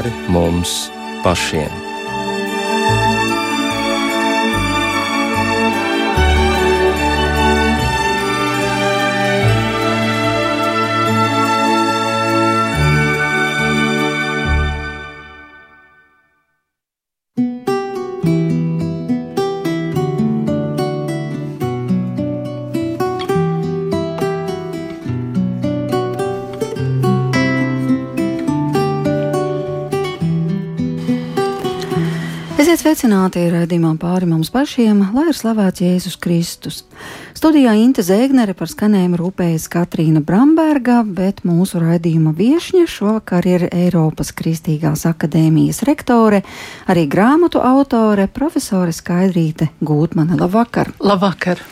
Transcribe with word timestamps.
pāri 0.00 0.12
mums 0.32 0.88
pašiem. 1.24 1.89
Sveicināti 33.00 33.46
raidījumā 33.48 33.94
pāri 33.96 34.26
mums 34.28 34.50
pašiem, 34.52 34.98
lai 35.16 35.30
ir 35.30 35.36
slavēts 35.38 35.80
Jēzus 35.80 36.18
Kristus. 36.20 36.82
Studijā 37.32 37.72
Inte 37.80 38.02
Zēgnere 38.04 38.52
par 38.52 38.68
skanējumu 38.68 39.16
rūpējas 39.16 39.70
Katrīna 39.72 40.20
Bramberga, 40.20 40.98
bet 41.08 41.40
mūsu 41.48 41.80
raidījuma 41.80 42.34
viešņa 42.36 42.84
šovakar 42.92 43.48
ir 43.48 43.64
Eiropas 43.70 44.34
Kristīgās 44.36 45.06
akadēmijas 45.08 45.80
rektore, 45.88 46.42
arī 46.92 47.06
grāmatu 47.08 47.64
autore, 47.64 48.28
profesore 48.28 48.92
Skaidrīte 48.92 49.70
Gūtmane. 49.80 50.36
Labvakar! 50.36 50.92
Labvakar! 51.00 51.64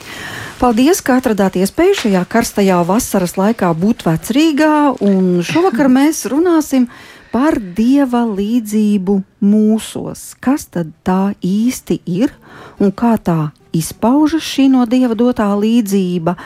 Paldies, 0.59 1.04
ka 1.04 1.20
atradāt 1.20 1.60
iespēju 1.60 2.01
šajā 2.06 2.24
karstajā 2.32 2.80
vasaras 2.88 3.37
laikā 3.37 3.68
būt 3.76 4.09
vecrīgā, 4.09 4.73
un 5.04 5.45
šovakar 5.45 5.92
mēs 5.92 6.24
runāsim 6.32 6.88
par 6.88 7.18
par 7.32 7.59
dieva 7.60 8.24
līdzību 8.29 9.18
mūsos. 9.45 10.32
Kas 10.40 10.66
tad 10.73 10.93
tā 11.07 11.35
īsti 11.45 12.01
ir 12.09 12.32
un 12.80 12.93
kā 12.93 13.16
tā 13.20 13.51
izpaužas 13.76 14.46
šī 14.46 14.68
no 14.73 14.87
dieva 14.88 15.16
dotā 15.18 15.48
līdzība? 15.59 16.37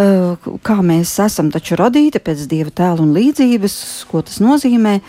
Eh, 0.00 0.50
kā 0.64 0.78
mēs 0.86 1.12
esam 1.24 1.50
taču 1.52 1.76
radīti 1.76 2.22
pēc 2.22 2.46
dieva 2.48 2.70
tēla 2.70 3.02
un 3.02 3.12
līdzības, 3.16 3.74
ko 4.08 4.22
tas 4.24 4.38
nozīmē, 4.40 5.00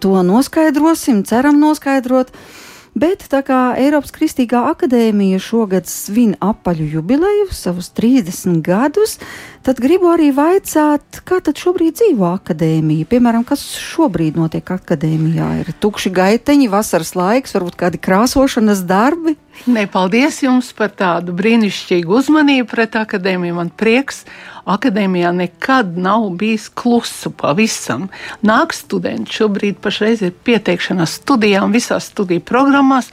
to 0.00 0.12
noskaidrosim, 0.22 1.24
ceram 1.26 1.58
noskaidrot. 1.62 2.30
Bet 2.96 3.26
tā 3.28 3.42
kā 3.44 3.74
Eiropas 3.76 4.14
Kristīgā 4.14 4.62
akadēmija 4.70 5.36
šogad 5.44 5.84
svin 5.84 6.30
apaļu 6.40 6.86
jubileju, 6.94 7.50
savus 7.52 7.90
30 7.92 8.62
gadus, 8.64 9.18
tad 9.66 9.82
gribu 9.84 10.08
arī 10.14 10.30
vaicāt, 10.32 11.20
kā 11.28 11.42
tad 11.44 11.60
šobrīd 11.60 11.98
dzīvo 11.98 12.24
akadēmija. 12.38 13.08
Piemēram, 13.10 13.44
kas 13.44 13.66
šobrīd 13.76 14.40
notiek 14.40 14.72
akadēmijā? 14.78 15.50
Ir 15.60 15.74
tukši 15.76 16.14
gaiteņi, 16.16 16.70
vasaras 16.72 17.12
laiks, 17.18 17.52
varbūt 17.58 17.76
kādi 17.84 18.00
krāsošanas 18.00 18.80
darbi. 18.88 19.36
Nē, 19.64 19.86
paldies 19.90 20.42
jums 20.44 20.68
par 20.76 20.92
tādu 20.94 21.32
brīnišķīgu 21.34 22.12
uzmanību 22.20 22.68
pret 22.70 22.98
akadēmiju. 23.00 23.54
Man 23.56 23.70
prieks 23.72 24.20
akadēmijā 24.68 25.32
nekad 25.34 25.96
nav 25.98 26.28
bijis 26.38 26.68
klusu 26.68 27.32
pavisam. 27.34 28.08
Nāk 28.46 28.74
studenti, 28.76 29.32
šobrīd 29.38 29.80
pašreiz 29.82 30.22
ir 30.26 30.36
pieteikšanās 30.46 31.16
studijām 31.22 31.74
visās 31.74 32.10
studiju 32.12 32.44
programmās, 32.46 33.08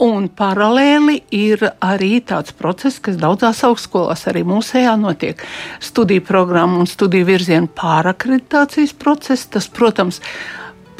un 0.00 0.30
paralēli 0.32 1.18
ir 1.36 1.66
arī 1.84 2.22
tāds 2.24 2.54
process, 2.56 3.02
kas 3.02 3.18
daudzās 3.20 3.64
augstskolās, 3.66 4.24
arī 4.30 4.46
mūsējā, 4.48 4.94
notiek 5.00 5.44
studiju 5.84 6.24
programmu 6.24 6.80
un 6.80 6.88
studiju 6.88 7.28
virzienu 7.28 7.68
pārakreditācijas 7.76 8.96
process. 8.96 9.50
Tas, 9.52 9.68
protams, 9.68 10.22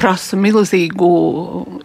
prasa 0.01 0.37
milzīgu 0.39 1.09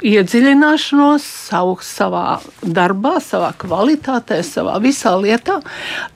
iedziļināšanos 0.06 1.24
savu, 1.50 1.76
savā 1.84 2.38
darbā, 2.64 3.16
savā 3.20 3.50
kvalitātē, 3.60 4.40
savā 4.46 4.78
visā 4.80 5.12
lietā. 5.20 5.58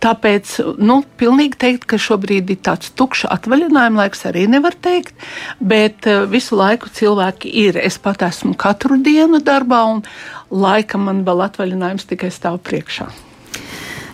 Tāpēc, 0.01 0.57
nu, 0.81 1.01
pilnīgi 1.21 1.61
teikt, 1.61 1.87
ka 1.91 2.01
šobrīd 2.01 2.55
ir 2.55 2.61
tāds 2.65 2.93
tukšs 2.97 3.29
atvaļinājuma 3.37 4.05
laiks, 4.05 4.25
arī 4.31 4.47
nevar 4.49 4.77
teikt, 4.81 5.13
bet 5.61 6.09
eh, 6.09 6.25
visu 6.31 6.57
laiku 6.61 6.93
cilvēki 6.97 7.53
ir. 7.67 7.81
Es 7.81 8.01
pat 8.01 8.25
esmu 8.27 8.57
katru 8.61 9.01
dienu 9.05 9.43
darbā, 9.45 9.85
un 9.93 10.05
laika 10.51 11.01
man 11.01 11.27
vēl 11.29 11.51
atvaļinājums 11.51 12.09
tikai 12.09 12.33
stāv 12.33 12.63
priekšā. 12.65 13.11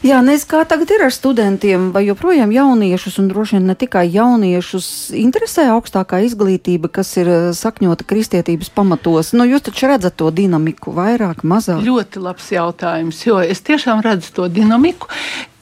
Jā, 0.06 0.21
nezinu, 0.22 0.47
kā 0.53 0.61
tagad 0.69 0.91
ir 0.94 1.03
ar 1.06 1.12
studentiem, 1.15 1.89
vai 1.94 2.05
joprojām 2.06 2.53
jauniešus, 2.55 3.17
un 3.19 3.31
droši 3.33 3.56
vien 3.56 3.67
ne 3.72 3.75
tikai 3.78 4.05
jauniešus, 4.15 4.89
interesē 5.19 5.67
augstākā 5.72 6.21
izglītība, 6.28 6.91
kas 6.99 7.11
ir 7.19 7.31
eh, 7.33 7.49
sakņota 7.56 8.06
kristietības 8.06 8.71
pamatos. 8.77 9.33
Nu, 9.34 9.49
jūs 9.49 9.66
taču 9.66 9.91
redzat 9.91 10.19
to 10.21 10.31
dinamiku 10.31 10.95
vairāk, 10.95 11.43
mazāk? 11.43 11.83
Ļoti 11.87 12.22
labs 12.22 12.53
jautājums, 12.55 13.25
jo 13.27 13.41
es 13.43 13.65
tiešām 13.66 14.05
redzu 14.06 14.31
to 14.37 14.47
dinamiku 14.53 15.11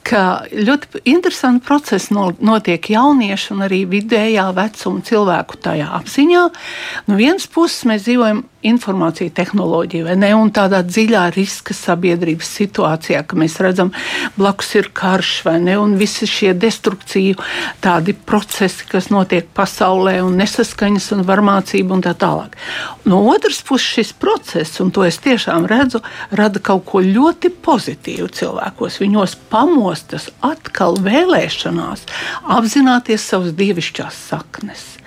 ka 0.05 0.23
ļoti 0.53 1.01
interesanti 1.09 1.65
procesi 1.65 2.13
notiek 2.15 2.89
jauniešu 2.93 3.55
un 3.55 3.65
arī 3.65 3.83
vidējā 3.89 4.45
vecuma 4.55 5.01
cilvēku 5.05 5.57
tajā 5.65 5.87
apziņā. 5.99 6.43
No 7.07 7.17
vienas 7.17 7.47
puses 7.49 7.87
mēs 7.89 8.05
dzīvojam 8.05 8.43
informācija 8.65 9.29
tehnoloģija, 9.35 10.05
vai 10.07 10.15
ne? 10.19 10.31
Un 10.37 10.51
tādā 10.53 10.81
dziļā 10.85 11.25
riska 11.35 11.75
sabiedrības 11.77 12.49
situācijā, 12.59 13.21
ka 13.27 13.37
mēs 13.37 13.59
redzam, 13.61 13.91
blakus 14.37 14.71
ir 14.79 14.89
karš, 14.95 15.33
vai 15.45 15.57
ne? 15.63 15.77
Un 15.81 15.95
visi 15.99 16.27
šie 16.29 16.53
destrukciju 16.57 17.37
tādi 17.83 18.15
procesi, 18.17 18.87
kas 18.89 19.11
notiek 19.13 19.47
pasaulē, 19.57 20.17
un 20.25 20.37
nesaskaņas 20.41 21.11
un 21.17 21.25
varmācība 21.27 21.97
un 21.97 22.05
tā 22.05 22.15
tālāk. 22.17 22.57
No 23.05 23.21
otras 23.29 23.61
puses, 23.65 23.85
šis 23.95 24.13
process, 24.17 24.79
un 24.81 24.89
to 24.95 25.05
es 25.05 25.19
tiešām 25.21 25.67
redzu, 25.69 26.01
rada 26.33 26.61
kaut 26.63 26.87
ko 26.89 27.03
ļoti 27.05 27.53
pozitīvu 27.65 28.31
cilvēkos. 28.33 28.99
Viņos 29.03 29.37
pamostas 29.95 30.29
atkal 30.43 30.97
vēlēšanās 30.99 32.03
apzināties 32.51 33.23
savas 33.23 33.53
dievišķās 33.55 34.15
saknes. 34.29 34.97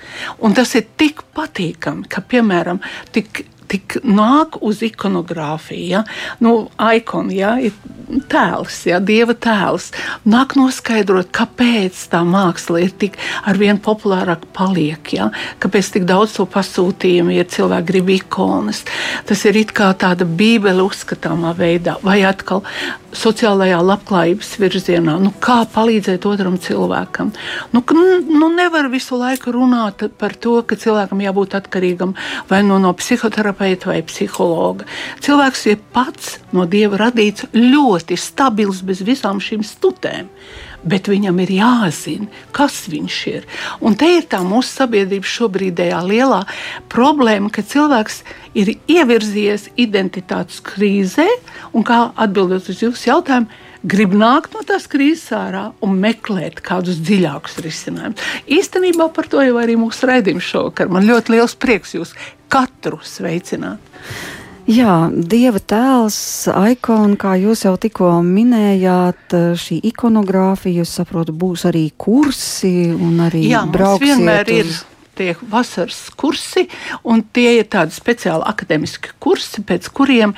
Un 0.40 0.54
tas 0.54 0.74
ir 0.74 0.86
tik 0.96 1.20
patīkami, 1.36 2.08
ka, 2.08 2.22
piemēram, 2.22 2.80
tik 3.12 3.44
tik 3.68 3.98
nāk 4.04 4.58
uz 4.64 4.82
ikonogrāfiju, 4.86 5.86
ja? 5.92 6.04
nu, 6.44 6.68
ikonu, 6.78 7.34
ja? 7.36 7.56
ir 7.60 7.76
tēls, 8.32 8.80
ja? 8.88 9.00
dieva 9.04 9.34
tēls. 9.36 9.90
Nāk 10.28 10.56
noskaidrot, 10.58 11.30
kāpēc 11.34 12.00
tā 12.12 12.22
māksla 12.26 12.82
ir 12.84 12.94
tik 13.00 13.18
arvien 13.48 13.80
populārāk 13.82 14.46
paliek, 14.56 15.12
ja? 15.16 15.30
kāpēc 15.62 15.92
tik 15.96 16.08
daudz 16.08 16.38
to 16.38 16.48
pasūtījumu 16.48 17.36
ir, 17.36 17.48
cilvēki 17.52 17.90
grib 17.92 18.14
ikonas. 18.18 18.84
Tas 19.28 19.44
ir 19.48 19.60
it 19.60 19.74
kā 19.76 19.90
tāda 19.98 20.26
bībele 20.28 20.84
uzskatāmā 20.86 21.54
veidā, 21.58 21.98
vai 22.04 22.22
atkal 22.28 22.64
sociālajā 23.16 23.78
labklājības 23.82 24.50
virzienā, 24.60 25.16
nu, 25.22 25.32
kā 25.40 25.62
palīdzēt 25.72 26.26
otram 26.28 26.58
cilvēkam. 26.60 27.32
Nu, 27.72 27.82
nu, 27.88 28.50
nevar 28.52 28.90
visu 28.92 29.16
laiku 29.20 29.52
runāt 29.54 30.04
par 30.20 30.36
to, 30.36 30.58
ka 30.68 30.76
cilvēkam 30.76 31.22
jābūt 31.24 31.56
atkarīgam 31.58 32.14
vai 32.50 32.60
no, 32.66 32.78
no 32.82 32.92
psihoterapeita 33.58 33.90
vai 33.90 34.02
psihologa. 34.02 34.86
Cilvēks 35.20 35.66
ir 35.72 35.78
pats 35.92 36.38
no 36.52 36.66
dieva 36.66 36.98
radīts 36.98 37.48
ļoti 37.54 38.16
stabils 38.16 38.82
bez 38.82 39.02
visām 39.02 39.40
šīm 39.40 39.64
stutēm 39.64 40.28
bet 40.88 41.08
viņam 41.10 41.40
ir 41.42 41.50
jāzina, 41.50 42.28
kas 42.54 42.86
viņš 42.88 43.16
ir. 43.32 43.46
Un 43.82 43.96
te 43.98 44.06
ir 44.14 44.28
tā 44.30 44.38
mūsu 44.46 44.78
sabiedrības 44.78 45.32
šobrīdējā 45.34 45.98
lielā 46.06 46.44
problēma, 46.88 47.50
ka 47.50 47.66
cilvēks 47.66 48.22
ir 48.54 48.76
ievirzījies 48.86 49.72
identitātes 49.74 50.62
krīzē, 50.62 51.26
un 51.74 51.82
kā 51.82 52.12
atbildot 52.14 52.70
uz 52.70 52.84
jūsu 52.86 53.10
jautājumu, 53.10 53.50
grib 53.82 54.14
nākt 54.14 54.54
no 54.54 54.62
tās 54.66 54.86
krīzes 54.90 55.34
ārā 55.34 55.68
un 55.84 55.98
meklēt 55.98 56.62
kādus 56.62 57.02
dziļākus 57.02 57.58
risinājumus. 57.66 58.24
Īstenībā 58.46 59.10
par 59.14 59.28
to 59.30 59.42
jau 59.42 59.58
arī 59.60 59.76
mūsu 59.78 60.08
raidījums 60.08 60.46
šovakar. 60.46 60.90
Man 60.94 61.06
ļoti 61.10 61.36
liels 61.36 61.58
prieks 61.58 61.94
jūs 61.98 62.14
katru 62.52 63.00
sveicināt. 63.04 63.80
Jā, 64.68 65.08
dieva 65.08 65.62
tēls, 65.64 66.18
ikona, 66.74 67.16
kā 67.16 67.32
jūs 67.40 67.64
jau 67.64 67.72
tikko 67.80 68.10
minējāt, 68.20 69.32
šī 69.56 69.78
ikonogrāfija, 69.94 70.84
es 70.84 70.92
saprotu, 70.98 71.32
būs 71.32 71.64
arī 71.70 71.86
kursi 71.96 72.90
un 72.92 73.16
arī 73.24 73.46
Jā, 73.48 73.64
vienmēr 73.72 74.52
uz... 74.52 74.58
ir 74.58 74.98
tie 75.18 75.32
vasaras 75.50 76.02
kursi, 76.20 76.66
un 77.08 77.24
tie 77.32 77.56
ir 77.62 77.72
tādi 77.72 77.96
speciāli 77.96 78.44
akademiski 78.44 79.16
kursi, 79.18 79.64
pēc 79.64 79.88
kuriem 79.88 80.36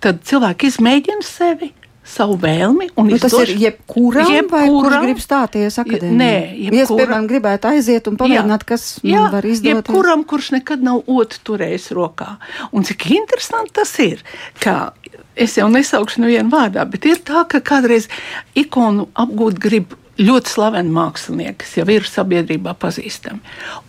cilvēki 0.00 0.70
izmēģina 0.70 1.26
sevi 1.26 1.72
savu 2.04 2.36
vēlmi. 2.40 2.90
Nu, 2.96 3.18
tas 3.22 3.34
ir 3.44 3.52
jebkuram, 3.60 4.30
jebkuram 4.34 4.72
kurš 4.74 4.96
grib 5.06 5.22
stāties 5.22 5.78
akadēmijā. 5.82 6.18
Nē, 6.18 6.34
jebkuram. 6.34 6.76
Ja 6.76 6.82
es, 6.84 6.92
piemēram, 6.92 7.28
gribētu 7.30 7.70
aiziet 7.70 8.10
un 8.10 8.18
pamēģināt, 8.20 8.66
kas 8.68 8.86
jā, 9.06 9.28
var 9.32 9.46
izdoties. 9.46 9.78
Jebkuram, 9.78 10.26
kurš 10.28 10.50
nekad 10.56 10.82
nav 10.84 11.06
otru 11.06 11.44
turējis 11.52 11.88
rokā. 11.96 12.36
Un 12.74 12.86
cik 12.88 13.08
interesanti 13.14 13.76
tas 13.78 13.94
ir, 14.02 14.24
ka 14.62 14.92
es 15.38 15.56
jau 15.56 15.70
nesaukšu 15.72 16.24
nevienu 16.24 16.52
vārdā, 16.52 16.84
bet 16.90 17.06
ir 17.08 17.22
tā, 17.24 17.46
ka 17.48 17.62
kādreiz 17.64 18.10
ikonu 18.58 19.08
apgūt 19.14 19.62
grib 19.62 19.96
ļoti 20.20 20.52
slaveni 20.52 20.92
mākslinieki, 20.92 21.62
kas 21.62 21.76
jau 21.78 21.86
ir 21.90 22.06
sabiedrībā 22.08 22.74
pazīstami. 22.82 23.40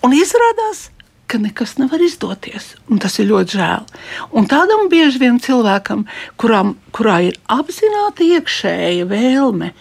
Un 0.06 0.16
izrādās, 0.16 0.88
ka 1.28 1.40
nekas 1.42 1.78
nevar 1.80 2.02
izdoties. 2.04 2.74
Un 2.92 3.00
tas 3.02 3.16
ir 3.20 3.30
ļoti 3.32 3.58
žēl. 3.58 3.88
Un 4.38 4.48
tādam 4.50 4.90
bieži 4.92 5.22
vien 5.24 5.40
cilvēkam, 5.42 6.06
kurām, 6.42 6.76
kurā 6.96 7.20
ir 7.30 7.40
apzināta 7.52 8.26
iekšēja 8.28 9.08
vēlme, 9.10 9.72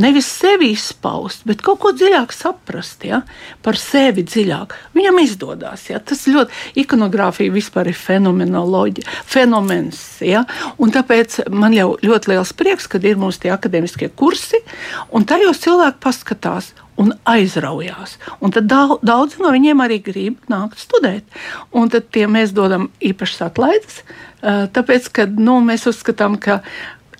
nevis 0.00 0.28
sevi 0.30 0.70
izpaust, 0.74 1.44
bet 1.48 1.62
kaut 1.64 1.80
ko 1.82 1.92
dziļāk 1.96 2.34
saprast, 2.34 3.04
ja, 3.08 3.22
par 3.64 3.78
sevi 3.80 4.24
dziļāk. 4.26 4.76
Viņam 4.96 5.22
izdodas. 5.22 5.86
Ja. 5.90 6.00
Tas 6.04 6.26
ļoti 6.30 6.82
ikonogrāfija 6.84 7.54
vispār 7.54 7.90
ir 7.90 7.98
fenomens. 7.98 10.02
Ja. 10.24 10.44
Un 10.78 10.94
tāpēc 10.94 11.40
man 11.50 11.74
jau 11.76 11.94
ļoti 12.02 12.34
liels 12.34 12.54
prieks, 12.56 12.88
ka 12.90 13.02
ir 13.02 13.20
mūsu 13.20 13.50
akadēmiskie 13.50 14.12
kursi, 14.16 14.62
un 15.10 15.26
tajos 15.28 15.62
cilvēki 15.64 16.02
paskatās 16.02 16.72
un 17.00 17.14
aizraujās. 17.28 18.18
Un 18.44 18.54
tad 18.54 18.68
daudz, 18.68 19.38
no 19.40 19.52
viņiem 19.54 19.82
arī 19.84 20.00
grib 20.04 20.38
nākt 20.52 20.80
studēt. 20.82 21.26
Un 21.72 21.90
tad 21.92 22.12
mēs 22.12 22.54
dodam 22.56 22.90
īpašas 23.00 23.46
atlaides, 23.50 24.00
tāpēc, 24.42 25.12
ka 25.16 25.28
nu, 25.30 25.60
mēs 25.64 25.88
uzskatām, 25.90 26.38
ka 26.40 26.60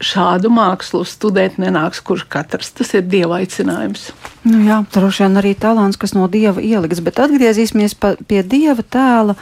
šādu 0.00 0.48
mākslu 0.52 1.02
studēt 1.04 1.58
nenāks 1.60 2.00
kurš 2.04 2.24
katrs. 2.32 2.72
Tas 2.76 2.94
ir 2.96 3.04
dieva 3.04 3.40
aicinājums. 3.42 4.10
Nu 4.48 4.62
jā, 4.64 4.80
droši 4.94 5.26
vien 5.26 5.40
arī 5.40 5.52
talants, 5.60 6.00
kas 6.00 6.14
no 6.16 6.24
dieva 6.32 6.62
ieliks, 6.64 7.02
bet 7.04 7.20
atgriezīsimies 7.20 7.96
pa, 8.00 8.14
pie 8.28 8.40
dieva 8.40 8.80
tēla. 8.80 9.36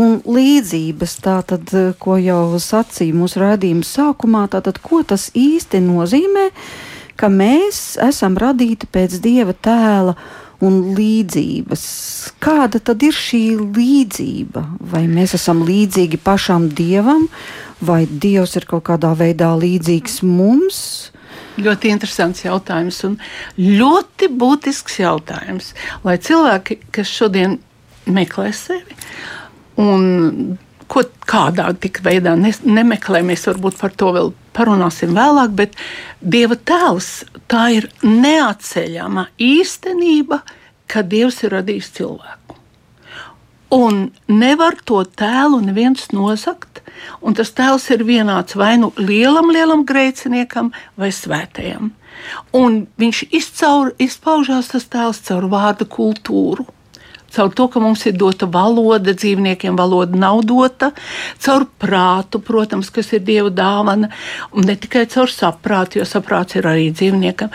Un 0.00 0.16
līdzības, 0.24 1.14
tātad, 1.22 1.70
ko 2.00 2.16
jau 2.18 2.56
sacīja 2.62 3.14
mūsu 3.14 3.42
rādījuma 3.42 3.84
sākumā, 3.86 4.46
tātad, 4.50 4.80
ko 4.82 5.02
tas 5.06 5.28
īsti 5.36 5.82
nozīmē, 5.84 6.46
ka 7.20 7.28
mēs 7.32 7.98
esam 8.00 8.38
radīti 8.40 8.88
pēc 8.90 9.18
dieva 9.24 9.52
tēla 9.52 10.16
un 10.64 10.80
līdzības. 10.96 11.84
Kāda 12.42 12.80
tad 12.84 13.04
ir 13.04 13.16
šī 13.16 13.42
līdzība? 13.60 14.64
Vai 14.92 15.06
mēs 15.10 15.34
esam 15.38 15.62
līdzīgi 15.66 16.20
pašam 16.24 16.68
dievam, 16.76 17.26
vai 17.80 18.04
Dievs 18.04 18.56
ir 18.60 18.68
kaut 18.68 18.86
kādā 18.90 19.14
veidā 19.16 19.52
līdzīgs 19.56 20.20
mums? 20.26 20.80
Ļoti 21.60 21.90
interesants 21.92 22.44
jautājums 22.44 23.02
un 23.08 23.16
ļoti 23.58 24.30
būtisks 24.40 25.00
jautājums. 25.02 25.72
Lai 26.04 26.16
cilvēki, 26.20 26.80
kas 26.94 27.12
šodien 27.12 27.58
meklē 28.08 28.50
sevi 28.56 28.96
un 29.80 30.58
ko 30.90 31.04
kādā 31.28 31.70
veidā 32.04 32.34
ne, 32.38 32.52
nemeklē, 32.66 33.22
mēs 33.26 33.46
varbūt 33.48 33.78
par 33.80 33.94
to 33.94 34.10
vēl 34.16 34.32
parunāsim 34.56 35.14
vēlāk, 35.16 35.54
bet 35.56 35.76
Dieva 36.20 36.56
tēls 36.56 37.24
tā 37.50 37.68
ir 37.76 37.88
neatceļama 38.02 39.28
īstenība, 39.40 40.42
ka 40.90 41.04
Dievs 41.06 41.42
ir 41.44 41.54
radījis 41.56 41.92
cilvēku. 41.98 42.58
Un 43.70 44.08
nevar 44.26 44.74
to 44.84 45.04
tēlu 45.04 45.60
neviens 45.62 46.08
nosakt, 46.10 46.82
un 47.22 47.36
tas 47.38 47.52
tēls 47.54 47.86
ir 47.94 48.02
vienāds 48.04 48.56
vai 48.58 48.74
nu 48.82 48.90
lielam, 48.98 49.52
lielam 49.54 49.86
grēciniekam 49.86 50.72
vai 50.98 51.12
svētajam. 51.14 51.92
Un 52.52 52.82
viņš 52.98 53.22
izcaur, 53.30 53.94
izpaužās 54.02 54.72
tas 54.74 54.90
tēls 54.90 55.22
caur 55.28 55.46
vārdu 55.52 55.86
kultūru 55.86 56.66
caur 57.34 57.52
to, 57.56 57.66
ka 57.72 57.82
mums 57.82 58.04
ir 58.08 58.16
dota 58.18 58.48
valoda, 58.50 59.14
dzīvniekiem 59.14 59.78
valoda 59.78 60.18
nav 60.18 60.42
dota, 60.48 60.90
caur 61.42 61.66
prātu, 61.80 62.40
protams, 62.44 62.90
kas 62.94 63.12
ir 63.16 63.24
dieva 63.26 63.52
dāvana, 63.54 64.10
un 64.52 64.68
ne 64.68 64.76
tikai 64.76 65.06
caur 65.10 65.32
saprātu, 65.32 66.00
jo 66.00 66.08
saprāts 66.08 66.58
ir 66.58 66.68
arī 66.70 66.90
dzīvniekam. 66.94 67.52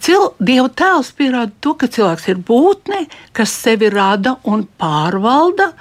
Cil, 0.00 0.30
dieva 0.38 0.68
tēls 0.68 1.12
pierāda 1.18 1.52
to, 1.60 1.74
ka 1.78 1.90
cilvēks 1.92 2.28
ir 2.32 2.42
būtne, 2.48 3.04
kas 3.36 3.54
sevi 3.54 3.90
rada 3.92 4.38
un 4.48 4.66
pārvalda, 4.80 5.72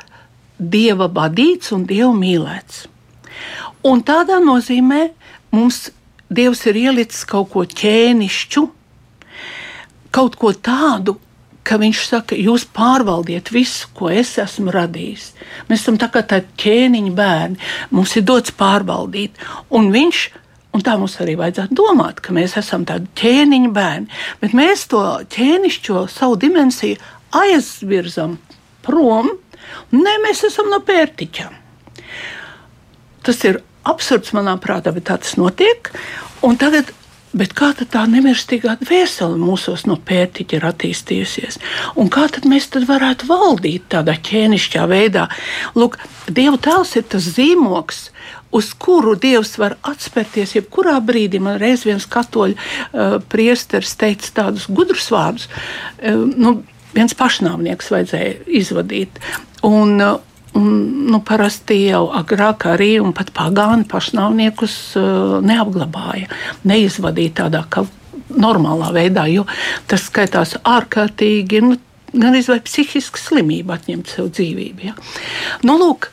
dieva 0.58 1.08
vadīts 1.14 1.74
un 1.76 1.86
dieva 1.90 2.14
mīlēts. 2.18 2.88
Un 3.88 4.02
tādā 4.04 4.42
nozīmē 4.42 5.04
mums 5.54 5.88
Dievs 6.28 6.66
ir 6.68 6.76
ielicis 6.76 7.24
kaut 7.28 7.54
ko 7.54 7.64
ķēnišķu, 7.64 8.64
kaut 10.12 10.36
ko 10.40 10.52
tādu, 10.52 11.16
ka 11.68 11.78
viņš 11.82 12.02
saka, 12.08 12.38
jūs 12.40 12.66
pārvaldiet 12.76 13.52
visu, 13.52 13.90
ko 13.98 14.10
es 14.14 14.36
esmu 14.40 14.72
radījis. 14.74 15.30
Mēs 15.68 15.84
esam 15.84 16.00
tā 16.00 16.10
kā 16.14 16.24
tādi 16.24 16.48
ķēniņa 16.64 17.14
bērni, 17.18 17.60
mums 17.92 18.16
ir 18.16 18.26
dots 18.28 18.54
pārvaldīt. 18.56 19.36
Un 19.76 19.92
viņš, 19.94 20.22
un 20.78 20.86
tā 20.86 20.96
mums 21.00 21.18
arī 21.24 21.36
vajadzētu 21.40 21.78
domāt, 21.78 22.22
ka 22.24 22.36
mēs 22.36 22.56
esam 22.62 22.86
tādi 22.88 23.12
ķēniņa 23.20 23.72
bērni, 23.76 24.22
bet 24.42 24.56
mēs 24.58 24.88
to 24.92 25.04
ķēnišķo 25.36 26.06
savu 26.14 26.40
dimensiju 26.40 27.00
aizvirzam 27.36 28.38
prom, 28.86 29.34
un 29.92 30.06
ne, 30.06 30.16
mēs 30.24 30.46
esam 30.48 30.72
no 30.72 30.80
pērtiķa. 30.88 31.50
Tas 33.28 33.44
ir 33.44 33.60
absurds 33.88 34.32
manā 34.36 34.56
prātā, 34.64 34.94
bet 34.96 35.10
tā 35.10 35.18
tas 35.20 35.36
notiek. 35.40 35.92
Un 36.48 36.56
tagad 36.60 36.94
Bet 37.38 37.54
kā 37.58 37.72
tā 37.78 38.04
nemirstīgā 38.10 38.78
dvēsele 38.82 39.38
mūsos 39.38 39.86
no 39.90 39.98
pētiķa 40.08 40.58
ir 40.58 40.68
attīstījusies? 40.72 41.60
Un 42.00 42.10
kā 42.14 42.26
tad 42.34 42.48
mēs 42.50 42.70
tad 42.74 42.88
varētu 42.90 43.30
valdīt 43.30 43.90
tādā 43.94 44.18
ķēnišķā 44.28 44.86
veidā? 44.90 45.28
Lūk, 45.78 46.00
Dieva 46.28 46.58
tēls 46.60 46.96
ir 47.00 47.06
tas 47.12 47.28
zīmoks, 47.38 48.08
uz 48.58 48.72
kuru 48.80 49.14
Dievs 49.20 49.54
var 49.62 49.78
atspērties 49.88 50.56
jebkurā 50.58 50.98
brīdī. 51.06 51.42
Man 51.44 51.60
reiz 51.62 51.86
viens 51.88 52.08
katoļu 52.10 52.58
uh, 52.58 53.20
priesteris 53.30 53.94
teica 54.00 54.34
tādus 54.42 54.68
gudrus 54.72 55.12
vārdus. 55.14 55.48
Uh, 56.02 56.26
nu, 56.34 56.58
viens 56.96 57.14
pašnāvnieks 57.18 57.92
vajadzēja 57.94 58.34
izvadīt. 58.60 59.22
Un, 59.68 59.98
uh, 60.02 60.18
Un, 60.58 60.68
nu, 61.12 61.20
parasti 61.22 61.76
jau 61.86 62.08
agrāk 62.18 62.66
arī 62.72 62.96
pat 63.16 63.30
pagāni 63.36 63.86
pašnāvniekus 63.90 64.78
uh, 64.98 65.38
neapglabāja, 65.46 66.32
neizvadīja 66.66 67.36
tādā 67.44 67.62
kā 67.70 67.86
normālā 68.34 68.92
veidā, 68.96 69.28
jo 69.32 69.46
tas 69.88 70.08
skaitās 70.10 70.56
ārkārtīgi, 70.68 71.62
nu, 71.64 71.78
gan 72.14 72.34
arī 72.34 72.60
psihiski 72.66 73.22
slimība 73.22 73.78
atņemt 73.78 74.12
sev 74.12 74.32
dzīvību. 74.36 74.90
Ja? 74.90 74.96
Nu, 75.68 75.78
lūk, 75.82 76.10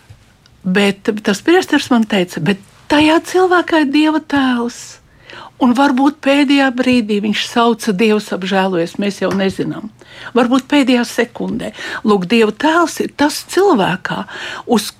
bet 0.64 1.10
tas 1.26 1.42
priesteris 1.44 1.90
man 1.92 2.06
teica, 2.10 2.42
bet 2.44 2.62
tajā 2.92 3.20
cilvēkā 3.30 3.84
ir 3.84 3.90
Dieva 3.94 4.20
tēls. 4.20 4.82
Un 5.62 5.74
varbūt 5.76 6.18
pēdējā 6.24 6.66
brīdī 6.74 7.20
viņš 7.22 7.44
sauca 7.46 7.94
Dievs 7.94 8.32
apžēlojies, 8.34 8.96
mēs 8.98 9.20
jau 9.22 9.30
nezinām. 9.36 9.90
Varbūt 10.34 10.66
pēdējā 10.70 11.04
sekundē. 11.06 11.70
Lūk, 12.06 12.26
Dieva 12.30 12.50
tēls 12.50 12.98
ir 13.04 13.14
tas 13.16 13.42
cilvēkā, 13.54 14.24
uz 14.66 14.90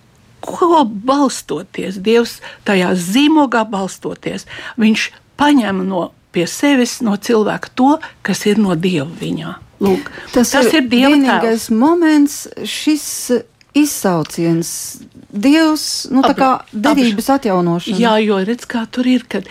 ko 0.44 0.84
balstoties, 0.84 1.98
Dievs 2.04 2.38
tajā 2.68 2.92
zīmogā 2.94 3.64
balstoties, 3.68 4.46
viņš 4.80 5.08
paņem 5.40 5.82
no 5.88 6.10
pie 6.34 6.46
sevis, 6.50 6.98
no 7.02 7.16
cilvēka 7.16 7.74
to, 7.78 7.96
kas 8.26 8.44
ir 8.50 8.60
no 8.62 8.76
Dieva 8.78 9.10
viņā. 9.20 9.56
Lūk, 9.84 10.06
tas, 10.32 10.52
tas 10.54 10.70
ir, 10.70 10.84
ir 10.84 10.88
Dieva 10.90 11.12
vienīgais 11.14 11.66
tēls. 11.66 11.74
moments, 11.74 12.38
šis 12.62 13.06
izsauciens 13.74 14.70
Dievs, 15.34 16.06
nu, 16.14 16.22
tā 16.22 16.34
kā 16.38 16.48
derības 16.70 17.32
atjaunošana. 17.34 17.98
Jā, 17.98 18.14
jo 18.22 18.38
redz, 18.46 18.68
kā 18.70 18.84
tur 18.86 19.08
ir, 19.10 19.24
kad 19.26 19.48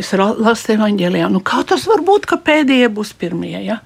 es 0.00 0.10
lasu 0.18 0.74
evaņģēlijā, 0.74 1.28
nu 1.30 1.42
kā 1.46 1.62
tas 1.70 1.86
var 1.86 2.02
būt, 2.06 2.26
ka 2.26 2.40
pēdējie 2.42 2.90
būs 2.96 3.14
pirmie, 3.20 3.54
ja? 3.62 3.78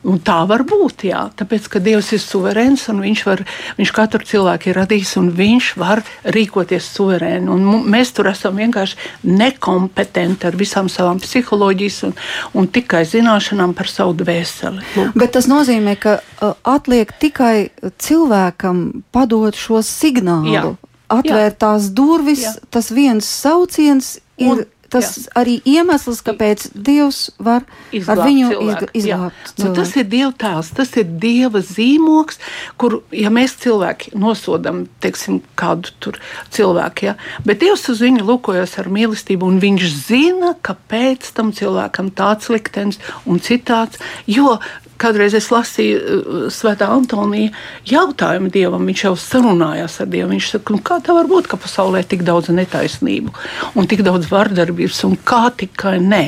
Un 0.00 0.16
tā 0.24 0.38
var 0.48 0.62
būt, 0.64 1.04
jā, 1.10 1.26
tāpēc, 1.36 1.66
ka 1.68 1.80
Dievs 1.84 2.08
ir 2.16 2.22
suverēns 2.22 2.86
un 2.88 3.02
viņš, 3.04 3.22
var, 3.28 3.42
viņš 3.76 3.90
katru 3.92 4.24
cilvēku 4.24 4.70
ir 4.70 4.78
radījis 4.80 5.12
un 5.20 5.28
viņš 5.36 5.68
var 5.80 6.00
rīkoties 6.24 6.86
suverēni. 6.94 7.50
Un 7.52 7.84
mēs 7.92 8.14
tur 8.16 8.30
esam 8.30 8.56
vienkārši 8.56 8.96
nekompetenti 9.28 10.48
ar 10.48 10.56
visām 10.56 10.88
savām 10.88 11.20
psiholoģijas 11.20 12.00
un, 12.08 12.16
un 12.56 12.70
tikai 12.72 13.02
zināšanām 13.10 13.76
par 13.76 13.92
savu 13.92 14.16
dvēseli. 14.22 14.86
Lūk. 14.96 15.20
Bet 15.20 15.36
tas 15.36 15.50
nozīmē, 15.52 15.98
ka 16.00 16.16
uh, 16.20 16.56
atliek 16.64 17.12
tikai 17.20 17.68
cilvēkam 18.00 19.04
padot 19.12 19.56
šo 19.56 19.84
signālu. 19.84 20.54
Jā. 20.56 20.66
Atvērt 21.10 21.58
jā. 21.58 21.60
tās 21.66 21.92
durvis, 21.92 22.46
jā. 22.46 22.56
tas 22.72 22.88
viens 22.94 23.26
sauciens 23.26 24.14
ir. 24.40 24.62
Un, 24.62 24.68
tas 24.90 25.10
jā. 25.16 25.24
arī 25.40 25.56
iemesls, 25.68 26.20
kāpēc 26.26 26.66
Dievs 26.74 27.20
var 27.38 27.64
izglābt 27.94 28.10
ar 28.12 28.22
viņu 28.26 28.50
cilvēku. 28.50 28.90
izglābt. 29.00 29.52
Nu, 29.62 29.70
tas 29.76 29.94
ir 29.96 30.08
Dieva 30.10 30.32
tēls, 30.42 30.72
tas 30.76 30.92
ir 31.00 31.14
Dieva 31.22 31.62
zīmoks, 31.64 32.40
kur, 32.80 33.00
ja 33.14 33.32
mēs 33.34 33.56
cilvēki 33.62 34.14
nosodam, 34.18 34.84
teiksim, 35.04 35.40
kādu 35.60 35.94
tur 36.02 36.20
cilvēku, 36.54 37.10
ja, 37.10 37.16
bet 37.46 37.62
Dievs 37.62 37.86
uz 37.92 38.02
viņu 38.04 38.26
lūkojas 38.26 38.76
ar 38.82 38.90
mīlestību, 38.92 39.46
un 39.46 39.62
viņš 39.62 39.88
zina, 40.10 40.54
kāpēc 40.66 41.32
tam 41.36 41.54
cilvēkam 41.56 42.12
tāds 42.16 42.50
liktenis 42.52 43.00
un 43.26 43.42
citāds, 43.42 44.00
jo 44.30 44.58
Kādreiz 45.00 45.34
es 45.38 45.48
lasīju 45.52 45.98
uh, 46.00 46.42
Svētā 46.52 46.90
Antonija 46.92 47.52
jautājumu 47.88 48.50
dievam, 48.52 48.84
viņš 48.88 49.04
jau 49.06 49.14
sarunājās 49.18 50.00
ar 50.04 50.10
dievu. 50.12 50.30
Viņš 50.34 50.50
saka, 50.54 50.76
nu, 50.76 50.82
kā 50.84 51.00
tā 51.04 51.16
var 51.16 51.30
būt, 51.30 51.48
ka 51.50 51.60
pasaulē 51.60 52.02
ir 52.02 52.10
tik 52.10 52.26
daudz 52.26 52.52
netaisnību 52.52 53.32
un 53.74 53.88
tik 53.90 54.04
daudz 54.06 54.28
vardarbības, 54.32 55.02
un 55.08 55.16
kā 55.16 55.46
tikai 55.62 55.96
nē. 56.04 56.24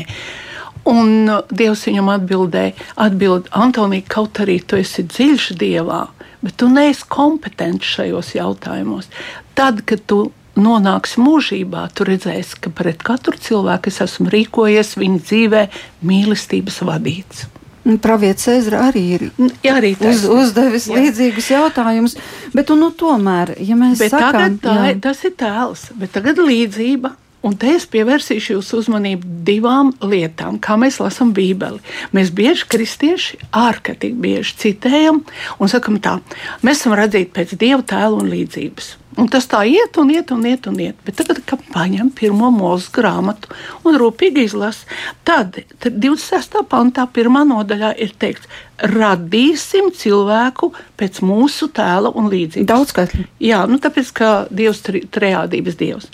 Un 0.91 1.31
uh, 1.31 1.45
Dievs 1.53 1.87
viņam 1.87 2.11
atbildēja, 2.17 2.75
atbild, 3.05 3.53
Antonija, 3.55 4.09
kaut 4.17 4.43
arī 4.43 4.59
tu 4.65 4.81
esi 4.81 5.05
dziļš 5.07 5.53
dievā, 5.61 6.07
bet 6.43 6.57
tu 6.59 6.71
neesi 6.73 7.07
kompetents 7.13 7.93
šajos 7.99 8.35
jautājumos. 8.39 9.13
Tad, 9.59 9.85
kad 9.87 10.03
tu 10.11 10.25
nonāks 10.59 11.17
mūžībā, 11.21 11.87
tu 11.97 12.07
redzēsi, 12.09 12.59
ka 12.65 12.73
pret 12.75 13.03
katru 13.05 13.39
cilvēku 13.41 13.93
es 13.93 14.03
esmu 14.05 14.33
rīkojies 14.33 14.97
viņa 15.01 15.25
dzīvē, 15.29 15.67
mīlestības 16.09 16.83
vadīts. 16.89 17.52
Pravietis 17.83 18.47
Ezra 18.53 18.85
arī 18.87 19.03
ir 19.17 19.25
jā, 19.65 19.73
arī 19.75 19.97
uz, 20.07 20.23
uzdevis 20.31 20.87
jā. 20.87 21.01
līdzīgus 21.01 21.49
jautājumus, 21.51 22.15
bet 22.55 22.71
nu, 22.71 22.77
nu, 22.79 22.91
tomēr, 22.95 23.57
ja 23.59 23.75
mēs 23.79 23.99
bet 24.05 24.15
sakām, 24.15 24.61
tā, 24.63 24.77
jā. 24.93 25.01
tas 25.03 25.25
ir 25.27 25.35
tēls, 25.41 25.89
bet 25.99 26.15
tagad 26.15 26.39
līdzība. 26.43 27.17
Un 27.43 27.57
te 27.59 27.73
es 27.75 27.89
pievērsīšu 27.91 28.53
jūsu 28.55 28.77
uzmanību 28.85 29.27
divām 29.43 29.89
lietām, 29.99 30.61
kā 30.63 30.77
mēs 30.79 31.01
lasām 31.03 31.33
Bībeli. 31.35 31.83
Mēs 32.15 32.31
bieži 32.31 32.69
kristieši 32.71 33.41
ārkārtīgi 33.51 34.15
bieži 34.23 34.55
citējam 34.61 35.25
un 35.59 35.73
sakam 35.73 35.99
tā, 35.99 36.21
mēs 36.63 36.85
esam 36.85 36.95
radīti 36.95 37.35
pēc 37.35 37.57
dieva 37.59 37.83
tēla 37.83 38.23
un 38.23 38.31
līdzības. 38.31 38.93
Un 39.21 39.29
tas 39.29 39.45
tā 39.45 39.61
iet 39.69 39.99
un 40.01 40.09
iet 40.09 40.31
un 40.33 40.45
iet 40.49 40.67
un 40.71 40.79
iet. 40.81 40.97
Bet 41.05 41.19
tagad, 41.21 41.43
kad 41.49 41.61
paņem 41.75 42.09
pirmo 42.17 42.49
mūzu 42.55 42.93
grāmatu 42.95 43.51
un 43.85 43.99
rūpīgi 44.01 44.47
izlasa, 44.47 44.89
tad, 45.29 45.59
tad 45.83 45.99
26. 46.01 46.63
pantā, 46.71 47.05
pirmā 47.13 47.43
nodaļā 47.49 47.93
ir 48.01 48.15
teikts, 48.17 48.49
radīsim 48.89 49.91
cilvēku 49.97 50.71
pēc 51.01 51.21
mūsu 51.29 51.69
tēla 51.77 52.15
un 52.17 52.31
līdzības. 52.33 52.69
Daudz 52.73 52.95
skaitļu. 52.95 53.27
Jā, 53.45 53.63
nu 53.69 53.79
tāpēc, 53.83 54.15
ka 54.17 54.33
Dievs 54.49 54.81
ir 54.89 55.03
trejādības 55.13 55.79
Dievs. 55.81 56.09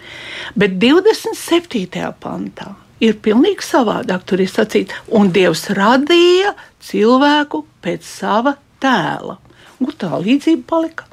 Bet 0.59 0.75
27. 0.83 2.03
pantā 2.23 2.73
ir 3.05 3.19
pilnīgi 3.23 3.65
savādāk. 3.65 4.27
Tur 4.27 4.43
ir 4.43 4.51
sacīts, 4.51 4.97
un 5.15 5.31
Dievs 5.35 5.69
radīja 5.79 6.55
cilvēku 6.89 7.63
pēc 7.85 8.07
sava 8.07 8.57
tēla. 8.83 9.39
Un 9.79 9.95
tā 9.95 10.11
līdzība 10.19 10.67
palika. 10.67 11.08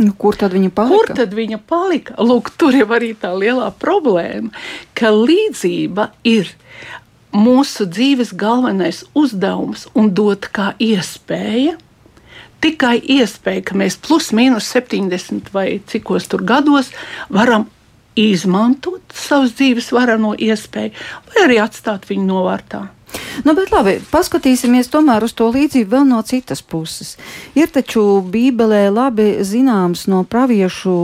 Nu, 0.00 0.14
kur 0.16 0.36
tad 0.40 0.54
viņa 0.56 0.70
palika? 0.72 0.96
Kur 0.96 1.10
tad 1.18 1.34
viņa 1.36 1.58
palika? 1.68 2.14
Lūk, 2.24 2.54
tur 2.56 2.76
jau 2.76 2.88
arī 2.96 3.12
tā 3.20 3.34
lielā 3.36 3.68
problēma, 3.82 4.48
ka 4.96 5.12
līdzība 5.12 6.08
ir 6.24 6.48
mūsu 7.36 7.84
dzīves 7.86 8.32
galvenais 8.38 9.02
uzdevums 9.14 9.86
un 9.94 10.10
dot 10.16 10.48
kā 10.56 10.72
iespēja. 10.80 11.76
Tikai 12.60 12.96
iespēja, 13.00 13.64
ka 13.70 13.76
mēs 13.76 13.96
plus 14.00 14.32
mīnus 14.36 14.68
70 14.72 15.52
vai 15.52 15.80
cikos 15.88 16.28
tur 16.28 16.44
gados 16.44 16.90
varam 17.32 17.68
izmantot 18.20 19.14
savas 19.16 19.54
dzīves 19.56 19.92
varano 19.96 20.32
iespēju, 20.36 20.92
vai 21.28 21.44
arī 21.44 21.60
atstāt 21.62 22.08
viņu 22.10 22.26
novārtā. 22.28 22.82
Nu, 23.44 23.54
bet 23.56 23.72
labi, 23.72 23.96
paskatīsimies 24.12 24.90
tomēr 24.92 25.24
uz 25.24 25.34
to 25.36 25.48
līdzību 25.54 25.90
vēl 25.94 26.06
no 26.08 26.20
citas 26.26 26.62
puses. 26.62 27.16
Ir 27.58 27.70
taču 27.72 28.20
Bībelē 28.22 28.86
labi 28.92 29.32
zināms 29.46 30.06
no 30.10 30.22
praviešu 30.28 30.96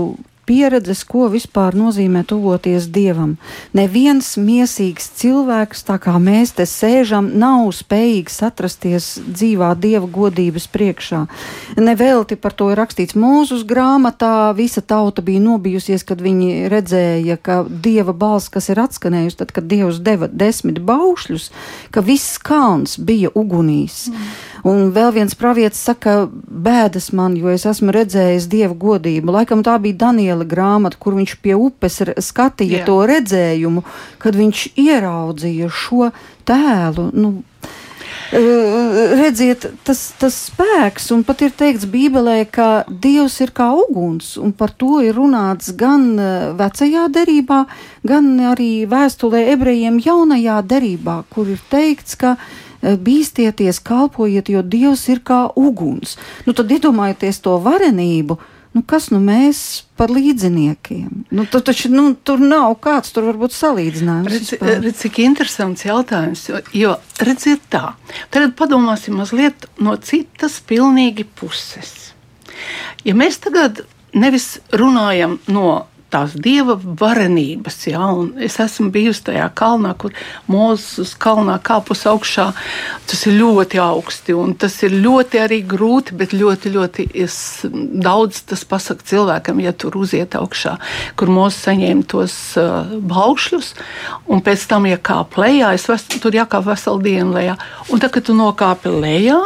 pieredzes, 0.47 1.03
ko 1.05 1.27
vispār 1.33 1.75
nozīmē 1.77 2.23
tuvoties 2.29 2.87
dievam. 2.95 3.35
Neviens 3.77 4.37
mīsīgs 4.39 5.11
cilvēks, 5.21 5.85
tā 5.89 5.99
kā 6.03 6.15
mēs 6.23 6.55
te 6.57 6.67
sēžam, 6.71 7.33
nav 7.41 7.69
spējīgs 7.77 8.39
atrasties 8.47 9.09
dzīvā 9.27 9.73
dieva 9.83 10.07
godības 10.07 10.69
priekšā. 10.73 11.25
Nevelti 11.77 12.39
par 12.41 12.55
to 12.57 12.71
ir 12.73 12.81
rakstīts 12.81 13.19
mūzus 13.19 13.67
grāmatā. 13.69 14.53
Visa 14.57 14.81
tauta 14.81 15.25
bija 15.27 15.43
nobijusies, 15.43 16.07
kad 16.07 16.23
viņi 16.23 16.71
redzēja, 16.73 17.39
ka 17.43 17.63
dieva 17.67 18.15
balss, 18.17 18.53
kas 18.53 18.71
ir 18.73 18.81
atskanējusi, 18.87 19.41
tad, 19.43 19.55
kad 19.57 19.67
dievs 19.71 20.01
deva 20.05 20.31
desmit 20.31 20.81
baušļus, 20.87 21.51
ka 21.91 22.05
viss 22.07 22.39
kalns 22.39 22.97
bija 23.03 23.33
ugunīs. 23.35 24.07
Mm. 24.13 24.31
Un 24.67 24.91
vēl 24.91 25.13
viens 25.15 25.37
pravietis 25.39 25.85
saka, 25.87 26.27
bēdas 26.33 27.13
man, 27.15 27.37
jo 27.39 27.53
es 27.53 27.67
esmu 27.69 27.93
redzējis 27.95 28.49
dieva 28.51 28.75
godību. 28.75 29.35
Laikam 29.39 29.63
tā 29.67 29.77
bija 29.83 30.01
Daniela 30.07 30.47
grāmata, 30.49 30.99
kur 30.99 31.15
viņš 31.19 31.37
pie 31.45 31.55
upes 31.55 32.01
skatīja 32.27 32.83
Jā. 32.83 32.87
to 32.89 32.97
redzējumu, 33.07 33.85
kad 34.23 34.39
viņš 34.39 34.71
ieraudzīja 34.75 35.71
šo 35.71 36.11
tēlu. 36.49 37.13
Nu, 37.15 37.37
Redziet, 38.27 39.69
tas, 39.87 40.01
tas 40.19 40.35
spēks, 40.49 41.13
un 41.15 41.23
pat 41.27 41.45
ir 41.47 41.53
teikts 41.55 41.87
Bībelē, 41.91 42.41
ka 42.51 42.83
Dievs 42.91 43.39
ir 43.45 43.53
kā 43.55 43.69
uguns, 43.71 44.33
un 44.43 44.51
par 44.57 44.73
to 44.75 44.99
ir 45.05 45.15
runāts 45.15 45.71
gan 45.79 46.09
vecajā 46.59 47.07
derībā, 47.15 47.61
gan 48.07 48.33
arī 48.51 48.71
vēstulē 48.91 49.45
ebrejiem 49.55 50.01
jaunajā 50.03 50.59
derībā, 50.75 51.21
kur 51.31 51.55
ir 51.55 51.63
teikts, 51.71 52.19
ka 52.19 52.35
Eh, 52.35 52.66
bīstieties, 52.83 53.81
kalpojiet, 53.85 54.51
jo 54.53 54.63
Dievs 54.63 55.07
ir 55.13 55.23
kā 55.25 55.47
uguns. 55.57 56.17
Nu, 56.47 56.55
tad 56.57 56.71
iedomājieties 56.73 57.43
to 57.45 57.57
varenību. 57.63 58.39
Nu, 58.77 58.83
kas 58.85 59.07
nu 59.09 59.23
mēs 59.25 59.87
par 59.97 60.11
līdziniekiem? 60.13 61.25
Nu, 61.33 61.47
tur 61.49 61.63
taču 61.65 61.89
nu, 61.89 62.11
tur 62.13 62.43
nav 62.43 62.75
kāds, 62.85 63.15
tur 63.17 63.25
varbūt 63.31 63.55
salīdzinājums. 63.57 64.29
Redz, 64.35 64.51
redz, 64.61 64.99
cik 65.01 65.23
interesants 65.25 65.87
jautājums, 65.87 66.43
jo, 66.51 66.61
jo 66.77 66.93
redziet 67.25 67.65
tā, 67.73 67.95
tagad 68.35 68.53
padomāsim 68.59 69.17
mazliet 69.17 69.65
no 69.81 69.97
citas 69.97 70.59
pilnīgi 70.69 71.25
puses. 71.41 71.95
Ja 73.09 73.17
mēs 73.17 73.41
tagad 73.41 73.87
nevis 74.13 74.59
runājam 74.77 75.39
no 75.49 75.87
tās 76.13 76.37
dieva 76.39 76.77
varenības. 76.77 77.79
Ja? 77.91 78.09
Es 78.43 78.59
esmu 78.63 78.91
bijusi 78.95 79.25
tajā 79.31 79.49
kalnā, 79.59 79.93
kur 79.99 80.15
mūzis 80.51 81.15
kalnā 81.19 81.59
kāpus 81.65 82.05
augšā. 82.09 82.49
Tas 83.07 83.25
ir 83.27 83.37
ļoti 83.41 83.81
augsti 83.83 84.37
un 84.37 84.55
tas 84.59 84.77
ir 84.87 84.95
ļoti 85.03 85.41
arī 85.43 85.61
grūti, 85.67 86.17
bet 86.19 86.35
ļoti, 86.37 86.73
ļoti 86.77 87.09
daudz 88.07 88.45
tas 88.51 88.65
pasaka 88.69 89.07
cilvēkam, 89.07 89.61
ja 89.65 89.75
tur 89.75 89.99
uziet 89.99 90.37
augšā, 90.39 90.77
kur 91.19 91.33
mūzis 91.33 91.67
saņēma 91.67 92.07
tos 92.11 92.37
uh, 92.61 92.97
baukšļus. 93.11 93.73
Un 94.31 94.43
pēc 94.47 94.67
tam, 94.71 94.89
ja 94.91 94.99
kāp 94.99 95.39
lejā, 95.41 95.75
es 95.77 95.87
ves, 95.91 96.07
tur 96.23 96.35
jākāp 96.37 96.69
veselu 96.71 97.03
dienu 97.03 97.37
lejā. 97.37 97.59
Un 97.91 98.03
tad, 98.03 98.13
kad 98.15 98.29
tu 98.29 98.37
nokāpi 98.37 98.95
lejā, 98.95 99.41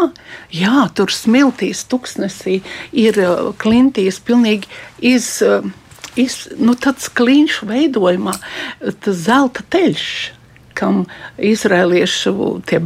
jā, 0.55 0.87
tur 0.97 1.13
smiltīs, 1.15 1.87
tuksnesī 1.91 2.61
ir 2.93 3.21
uh, 3.25 3.53
klintīs 3.61 4.21
pilnīgi 4.25 4.69
iz. 5.15 5.39
Uh, 5.45 5.71
iz, 6.19 6.43
nu, 6.59 6.75
tāds 6.75 7.11
kliņš 7.15 7.63
veidojumā, 7.71 8.35
tas 9.05 9.25
zelta 9.29 9.67
teļš 9.71 10.11
kam 10.81 11.05
izrēliešu 11.37 12.33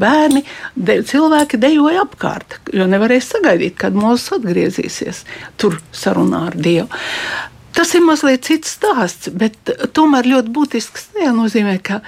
bērni, 0.00 0.42
de, 0.74 0.98
cilvēki 1.06 1.60
dejoja 1.62 2.04
apkārt, 2.04 2.58
jo 2.74 2.88
nevarēja 2.90 3.26
sagaidīt, 3.28 3.76
kad 3.78 3.94
mūzis 3.94 4.32
atgriezīsies 4.38 5.22
tur 5.60 5.78
sarunā 5.94 6.48
ar 6.50 6.58
Dievu. 6.58 6.88
Tas 7.74 7.90
ir 7.94 8.04
mazliet 8.06 8.46
cits 8.46 8.76
stāsts, 8.76 9.30
bet 9.34 9.72
tomēr 9.96 10.28
ļoti 10.30 10.52
būtisks. 10.54 11.08
Tas 11.14 11.34
nozīmē, 11.34 11.78
ka 11.82 12.00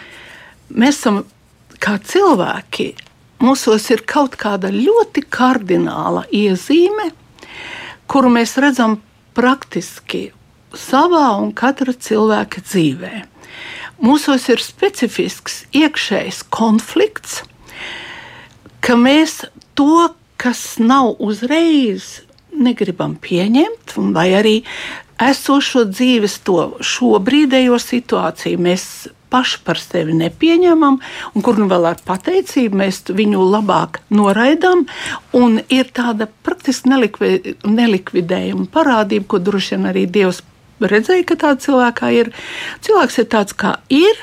mēs 0.70 1.00
esam 1.00 1.24
kā 1.82 1.96
cilvēki, 1.98 2.92
mūsos 3.42 3.88
ir 3.90 4.04
kaut 4.06 4.38
kāda 4.40 4.70
ļoti 4.74 5.26
kardināla 5.26 6.24
iezīme, 6.34 7.10
kuru 8.06 8.30
mēs 8.38 8.54
redzam 8.62 9.00
praktiski 9.36 10.28
savā 10.74 11.28
un 11.40 11.52
katra 11.56 11.94
cilvēka 11.94 12.62
dzīvē. 12.66 13.14
Mūsos 14.02 14.48
ir 14.52 14.60
specifisks 14.60 15.64
iekšējs 15.76 16.42
konflikts, 16.52 17.40
ka 18.84 18.98
mēs 19.00 19.44
to, 19.78 20.10
kas 20.36 20.76
nav 20.82 21.16
uzreiz, 21.22 22.20
negribam 22.52 23.16
pieņemt, 23.20 23.96
vai 24.12 24.30
arī 24.36 24.56
esošo 25.22 25.86
dzīves, 25.88 26.40
to 26.44 26.76
šobrīdējo 26.84 27.78
situāciju 27.80 28.60
mēs 28.60 28.84
paši 29.32 29.60
par 29.66 29.80
sevi 29.80 30.14
nepieņemam, 30.16 30.98
un 31.34 31.44
kur 31.44 31.58
nu 31.58 31.66
vēl 31.70 31.88
ar 31.90 32.02
pateicību 32.06 32.78
mēs 32.82 33.02
viņu 33.10 33.42
labāk 33.50 34.00
noraidām. 34.14 34.84
Ir 35.72 35.90
tāda 35.96 36.28
praktiski 36.46 36.92
nelikvidējama 36.92 38.68
parādība, 38.72 39.26
ko 39.32 39.42
droši 39.42 39.74
vien 39.74 39.90
arī 39.90 40.06
Dievs 40.06 40.42
redzēju, 40.80 41.26
ka 41.28 41.38
tāda 41.44 41.62
cilvēkā 41.64 42.10
ir. 42.16 42.32
Cilvēks 42.84 43.20
ir 43.22 43.28
tāds, 43.32 43.56
kā 43.56 43.76
ir, 43.92 44.18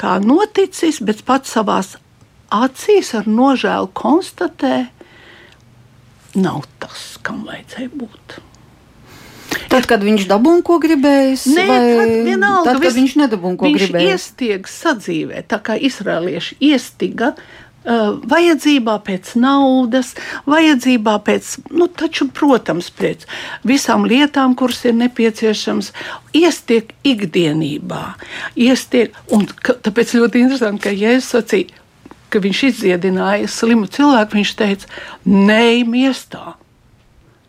kā 0.00 0.18
noticis, 0.24 1.00
bet 1.04 1.24
pats 1.28 1.54
savā 1.56 1.80
acīs 2.52 3.14
ar 3.18 3.28
nožēlu 3.30 3.90
konstatē, 3.96 4.86
nav 6.36 6.66
tas, 6.82 7.16
kam 7.24 7.46
vajadzēja 7.48 7.92
būt. 7.96 8.40
Tad, 9.70 9.86
kad 9.88 10.02
viņš 10.04 10.26
dabūja, 10.30 10.62
ko 10.66 10.76
gribējis, 10.82 11.46
Nē, 11.54 11.66
tad, 11.68 12.10
vienalga, 12.26 12.64
tad, 12.68 12.80
kad 12.82 12.96
viņš 12.96 13.14
nedabūja, 13.22 13.58
ko 13.58 13.68
viņš 13.68 13.82
gribējis. 13.82 14.06
Viņš 14.06 14.16
iestiega 14.16 14.72
sadzīvē, 14.72 15.42
tā 15.50 15.58
kā 15.64 15.76
izrēlieši 15.88 16.58
iestiga 16.68 17.32
vajadzībā 17.86 18.96
pēc 19.06 19.32
naudas, 19.38 20.14
vajadzībā 20.50 21.16
pēc, 21.26 21.52
nu, 21.70 21.86
taču, 21.86 22.28
protams, 22.34 22.90
pēc 22.90 23.26
visām 23.66 24.06
lietām, 24.08 24.56
kuras 24.58 24.82
ir 24.88 24.96
nepieciešams, 24.98 25.92
iestiek 26.34 26.92
ikdienībā. 27.06 28.04
Iestiek, 28.58 29.14
un 29.30 29.46
tāpēc 29.62 30.16
ļoti 30.18 30.44
interesanti, 30.46 30.82
ka 30.88 30.94
Jēzus 30.94 31.32
sacīja, 31.36 31.82
ka 32.30 32.42
viņš 32.42 32.62
izdziedināja 32.72 33.48
slimu 33.48 33.86
cilvēku, 33.86 34.40
viņš 34.40 34.54
teica, 34.58 34.94
neimiestā. 35.24 36.56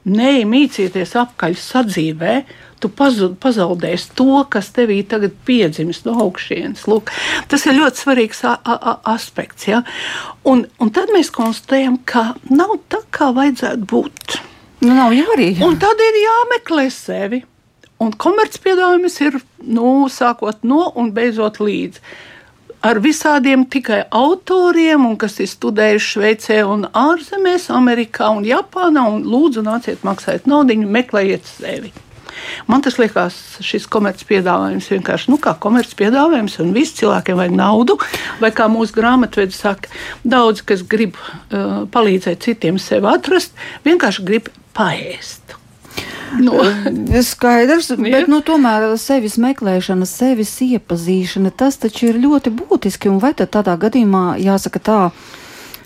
neimīcieties 0.07 1.17
apkaļ 1.19 1.57
sadzīvē, 1.59 2.35
tu 2.81 2.89
pazud, 2.93 3.35
pazaudēsi 3.41 4.13
to, 4.17 4.41
kas 4.51 4.69
tevī 4.75 4.99
tagad 5.07 5.35
piedzimis 5.47 6.03
no 6.05 6.15
augšas. 6.25 6.85
Tas 7.49 7.65
ir 7.65 7.77
ļoti 7.79 8.03
svarīgs 8.03 8.43
a, 8.47 8.55
a, 8.61 8.95
aspekts. 9.13 9.67
Ja? 9.69 9.81
Un, 10.47 10.65
un 10.81 10.93
tad 10.93 11.11
mēs 11.15 11.31
konstatējam, 11.33 11.99
ka 12.05 12.31
nav 12.49 12.77
tā, 12.91 13.01
kā 13.13 13.31
vajadzētu 13.35 13.89
būt. 13.89 14.39
Nu, 14.85 14.93
nav 14.93 15.13
arī. 15.35 15.51
Jā. 15.57 15.65
Un 15.67 15.77
tad 15.81 16.01
ir 16.03 16.21
jāmeklē 16.21 16.87
sevi. 16.93 17.43
Un 18.03 18.11
komercpiedāvājums 18.13 19.21
ir 19.25 19.39
nu, 19.65 20.05
sākot 20.13 20.61
no 20.69 20.91
un 21.01 21.09
beidzot 21.15 21.57
līdz. 21.63 22.01
Ar 22.85 22.99
visādiem 23.01 23.63
tikai 23.65 24.03
autoriem, 24.13 25.09
kas 25.17 25.39
ir 25.41 25.49
studējuši 25.49 26.11
Šveicē, 26.13 26.59
un 26.69 26.85
ārzemēs, 26.93 27.71
Amerikā 27.73 28.29
un 28.37 28.45
Japānā. 28.45 29.07
Un 29.15 29.25
lūdzu, 29.25 29.65
nāciet, 29.65 30.05
maksājiet 30.05 30.45
naudu, 30.45 30.77
meklējiet 30.85 31.49
sevi. 31.57 31.91
Man 32.67 32.83
tas 32.85 32.97
liekas, 33.01 33.37
šis 33.63 33.87
komercpiedāvājums 33.93 34.89
vienkārši 34.93 35.31
nu, 35.33 35.39
kā 35.41 35.55
komercpiedāvājums, 35.63 36.59
un 36.63 36.73
visi 36.75 37.01
cilvēkiem 37.01 37.39
vajag 37.39 37.57
naudu. 37.57 37.97
Vai 38.41 38.51
kā 38.55 38.69
mūsu 38.71 38.95
grāmatvedis 38.97 39.61
saka, 39.63 39.91
daudz 40.27 40.63
kas 40.67 40.85
grib 40.87 41.17
uh, 41.19 41.85
palīdzēt 41.93 42.45
citiem 42.47 42.81
sevi 42.81 43.09
atrast, 43.11 43.55
vienkārši 43.87 44.27
grib 44.27 44.51
paēst. 44.77 45.57
No. 46.39 46.59
Skaidrs, 47.31 47.91
bet 47.97 48.27
nu, 48.31 48.41
tomēr 48.45 48.89
sevis 49.01 49.37
meklēšana, 49.41 50.07
sevis 50.09 50.53
iepazīšana, 50.65 51.53
tas 51.55 51.79
taču 51.81 52.11
ir 52.11 52.21
ļoti 52.23 52.53
būtiski. 52.53 53.11
Un 53.11 53.21
vai 53.23 53.33
tad 53.37 53.53
tādā 53.55 53.77
gadījumā 53.79 54.37
jāsaka 54.43 54.83
tā? 54.83 55.01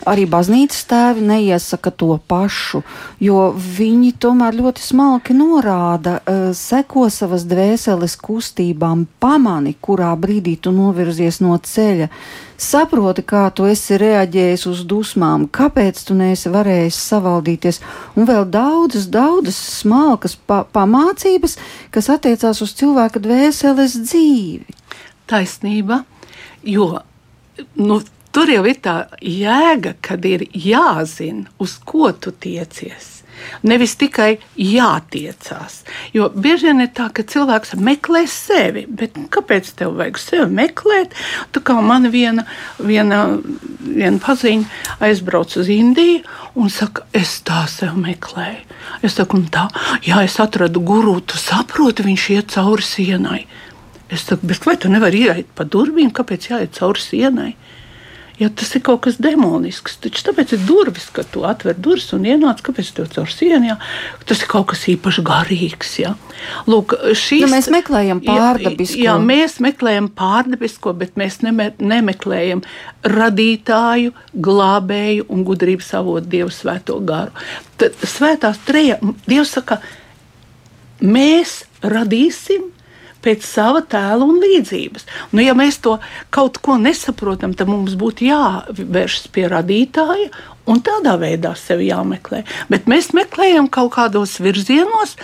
Arī 0.08 0.26
baznīcas 0.30 0.86
tēvi 0.90 1.24
neiesaka 1.26 1.92
to 1.94 2.16
pašu, 2.28 2.82
jo 3.22 3.50
viņi 3.56 4.14
tomēr 4.22 4.58
ļoti 4.58 4.84
smalki 4.84 5.36
norāda, 5.38 6.20
uh, 6.22 6.46
seko 6.58 7.08
savas 7.14 7.46
dvēseles 7.50 8.16
kustībām, 8.22 9.06
pamani, 9.22 9.76
kurā 9.82 10.14
brīdī 10.20 10.58
tu 10.62 10.74
novirzies 10.76 11.42
no 11.44 11.58
ceļa. 11.58 12.10
Saproti, 12.62 13.24
kā 13.26 13.48
tu 13.58 13.66
esi 13.66 13.98
reaģējis 13.98 14.68
uz 14.70 14.84
dusmām, 14.86 15.48
kāpēc 15.50 16.04
tu 16.06 16.14
neesi 16.14 16.52
varējis 16.54 17.00
savaldīties, 17.10 17.82
un 18.14 18.30
vēl 18.30 18.46
daudzas, 18.54 19.08
daudzas 19.10 19.58
smalkas 19.80 20.38
pa 20.38 20.62
pamācības, 20.70 21.58
kas 21.90 22.12
attiecās 22.14 22.62
uz 22.62 22.76
cilvēka 22.78 23.24
dvēseles 23.24 23.98
dzīvi. 24.06 24.78
Taisnība, 25.32 26.04
jo 26.62 27.00
nu, 27.82 28.02
Tur 28.32 28.48
jau 28.48 28.62
ir 28.68 28.78
tā 28.80 28.96
jēga, 29.20 29.98
kad 30.04 30.24
ir 30.28 30.46
jāzina, 30.56 31.50
uz 31.60 31.76
ko 31.84 32.14
tu 32.16 32.32
tiecies. 32.32 33.18
Nevis 33.66 33.96
tikai 34.00 34.36
jātiecās. 34.60 35.82
Jo 36.16 36.30
bieži 36.32 36.70
vien 36.70 36.84
ir 36.84 36.92
tā, 36.96 37.08
ka 37.14 37.26
cilvēks 37.28 37.74
meklē 37.82 38.24
sevi. 38.30 38.86
Bet 38.88 39.18
kāpēc 39.34 39.72
tev 39.80 39.96
vajag 40.00 40.20
sevi 40.22 40.48
meklēt? 40.62 41.16
Tā 41.52 41.64
kā 41.66 41.78
man 41.84 42.08
viena, 42.14 42.46
viena, 42.80 43.24
viena 43.82 44.22
paziņa 44.22 45.02
aizbrauc 45.08 45.58
uz 45.60 45.72
Indiju 45.74 46.22
un 46.62 46.72
saka, 46.74 47.08
es 47.18 47.40
tā 47.48 47.66
sev 47.72 47.98
meklēju. 48.00 48.64
Es 49.06 49.18
saku, 49.18 49.42
tā, 49.52 49.68
jā, 50.06 50.22
es 50.26 50.38
atradu 50.44 50.84
guru, 50.86 51.18
tu 51.22 51.40
saproti, 51.42 52.06
viņš 52.08 52.30
iet 52.38 52.56
cauri 52.56 52.86
sienai. 52.86 53.44
Es 54.12 54.28
saku, 54.28 54.48
bet 54.48 54.66
vai 54.68 54.78
tu 54.80 54.92
nevari 54.92 55.26
iet 55.28 55.52
pa 55.56 55.66
durvīm, 55.68 56.12
kāpēc 56.16 56.52
jāiet 56.52 56.80
cauri 56.80 57.04
sienai? 57.04 57.52
Ja 58.42 58.48
tas 58.50 58.72
ir 58.74 58.82
kaut 58.82 59.04
kas 59.06 59.20
demonisks, 59.22 60.00
taču 60.02 60.24
tāpēc 60.26 60.56
ir 60.56 60.64
durvis, 60.66 61.12
kad 61.14 61.28
tu 61.30 61.44
atver 61.46 61.76
durvis 61.78 62.08
un 62.18 62.24
ienāc, 62.26 62.64
kāpēc 62.66 62.88
tev 62.98 63.12
caur 63.14 63.30
sienu, 63.30 63.68
jā, 63.70 63.76
tas 64.26 64.42
ir 64.42 64.50
kaut 64.50 64.72
kas 64.72 64.88
īpaši 64.90 65.24
garīgs. 65.28 65.92
Jā. 66.02 66.16
Lūk, 66.66 66.96
šīs, 67.14 67.46
nu, 67.46 67.52
mēs 67.54 67.70
meklējam 67.70 68.24
pārdabisko. 68.26 68.98
Jā, 68.98 69.12
jā, 69.12 69.16
mēs 69.22 69.60
meklējam 69.62 70.10
pārdabisko, 70.18 70.96
bet 70.98 71.22
mēs 71.22 71.38
neme, 71.46 71.70
nemeklējam 71.78 72.66
radītāju, 73.06 74.16
glābēju 74.50 75.30
un 75.30 75.46
gudrības 75.46 75.94
avotu 76.02 76.34
Dievu 76.34 76.50
svēto 76.56 76.98
garu. 77.06 77.38
Tad 77.78 78.02
svētās 78.02 78.58
treja, 78.66 78.98
Dievs 79.30 79.54
saka, 79.54 79.78
mēs 81.06 81.60
radīsim 81.86 82.72
pēc 83.24 83.46
sava 83.46 83.84
tēla 83.86 84.26
un 84.26 84.40
līdzības. 84.42 85.06
Nu, 85.34 85.44
ja 85.44 85.56
mēs 85.58 85.80
to 85.84 85.98
kaut 86.34 86.60
ko 86.64 86.78
nesaprotam, 86.82 87.56
tad 87.58 87.70
mums 87.72 87.98
būtu 88.00 88.28
jāvēršas 88.30 89.30
pie 89.34 89.48
radītāja 89.52 90.32
un 90.70 90.82
tādā 90.86 91.18
veidā 91.22 91.54
sevi 91.58 91.90
jāmeklē. 91.90 92.44
Bet 92.72 92.90
mēs 92.92 93.12
meklējam 93.18 93.70
kaut 93.72 93.94
kādos 93.98 94.38
virzienos, 94.44 95.18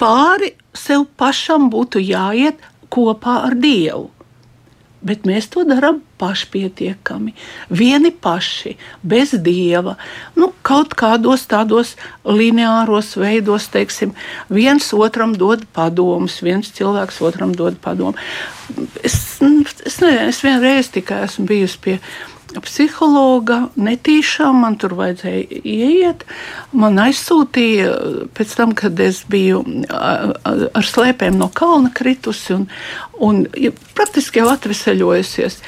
pāri 0.00 0.54
sev 0.76 1.06
pašam 1.20 1.68
būtu 1.72 2.02
jāiet 2.04 2.60
kopā 2.90 3.42
ar 3.48 3.58
Dievu 3.60 4.08
bet 5.06 5.26
mēs 5.28 5.48
to 5.52 5.64
darām 5.68 6.00
pašpietiekami, 6.20 7.32
vieni 7.72 8.10
paši, 8.12 8.74
bez 9.02 9.32
dieva. 9.44 9.96
Nu, 10.36 10.50
kaut 10.66 10.94
kādos 10.98 11.46
tādos 11.50 11.94
lineāros 12.24 13.14
veidos, 13.20 13.70
teiksim, 13.72 14.12
viens 14.52 14.92
otram 14.96 15.32
dod 15.38 15.64
padomus, 15.76 16.40
viens 16.44 16.72
cilvēks 16.76 17.22
otram 17.24 17.54
dod 17.56 17.80
padomu. 17.80 18.18
Es, 19.02 19.16
es, 19.40 20.00
ne, 20.04 20.12
es 20.28 20.44
vienreiz 20.44 20.92
tikai 20.92 21.24
esmu 21.26 21.48
bijusi 21.48 21.80
pie 21.82 21.96
psihologa 22.58 23.60
netīšām 23.78 24.58
man 24.64 24.76
tur 24.80 24.96
vajadzēja 24.98 25.60
ieiet. 25.60 26.24
Man 26.74 26.98
aizsūtīja 27.02 27.92
pēc 28.36 28.56
tam, 28.58 28.74
kad 28.78 28.98
es 29.00 29.22
biju 29.30 29.62
ar 29.90 30.90
slēpēm 30.90 31.38
no 31.38 31.50
kalna 31.54 31.92
kritusi 31.94 32.56
un, 32.58 32.66
un 33.22 33.44
praktiski 33.94 34.42
jau 34.42 34.50
atveseļojusies. 34.54 35.60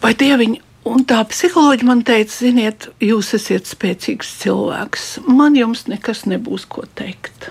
Vai 0.00 0.16
dieviņi? 0.16 0.62
Un 0.90 1.04
tā 1.04 1.20
psiholoģija 1.28 1.86
man 1.86 2.00
teica, 2.08 2.32
ziniet, 2.32 2.88
jūs 3.04 3.34
esat 3.36 3.68
spēcīgs 3.68 4.30
cilvēks. 4.40 5.08
Man 5.28 5.58
jums 5.58 5.84
nekas 5.92 6.24
nebūs 6.30 6.64
ko 6.72 6.86
teikt. 6.96 7.50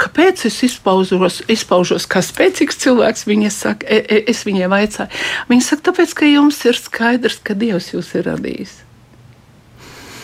Kāpēc 0.00 0.46
es 0.48 0.58
izpaužos, 0.64 1.40
izpaužos 1.52 2.06
kā 2.08 2.22
spēcīgs 2.24 2.80
cilvēks? 2.80 3.26
Viņa 3.28 3.50
saka, 3.52 3.86
e, 3.86 4.00
e, 4.00 4.20
es 4.32 4.44
viņai 4.48 4.70
vaicāju. 4.72 5.24
Viņa 5.50 5.66
saka, 5.66 5.90
tāpēc, 5.90 6.14
ka 6.16 6.28
jums 6.30 6.60
ir 6.64 6.78
skaidrs, 6.80 7.40
ka 7.44 7.56
Dievs 7.58 7.92
jūs 7.92 8.14
ir 8.16 8.30
radījis. 8.30 8.76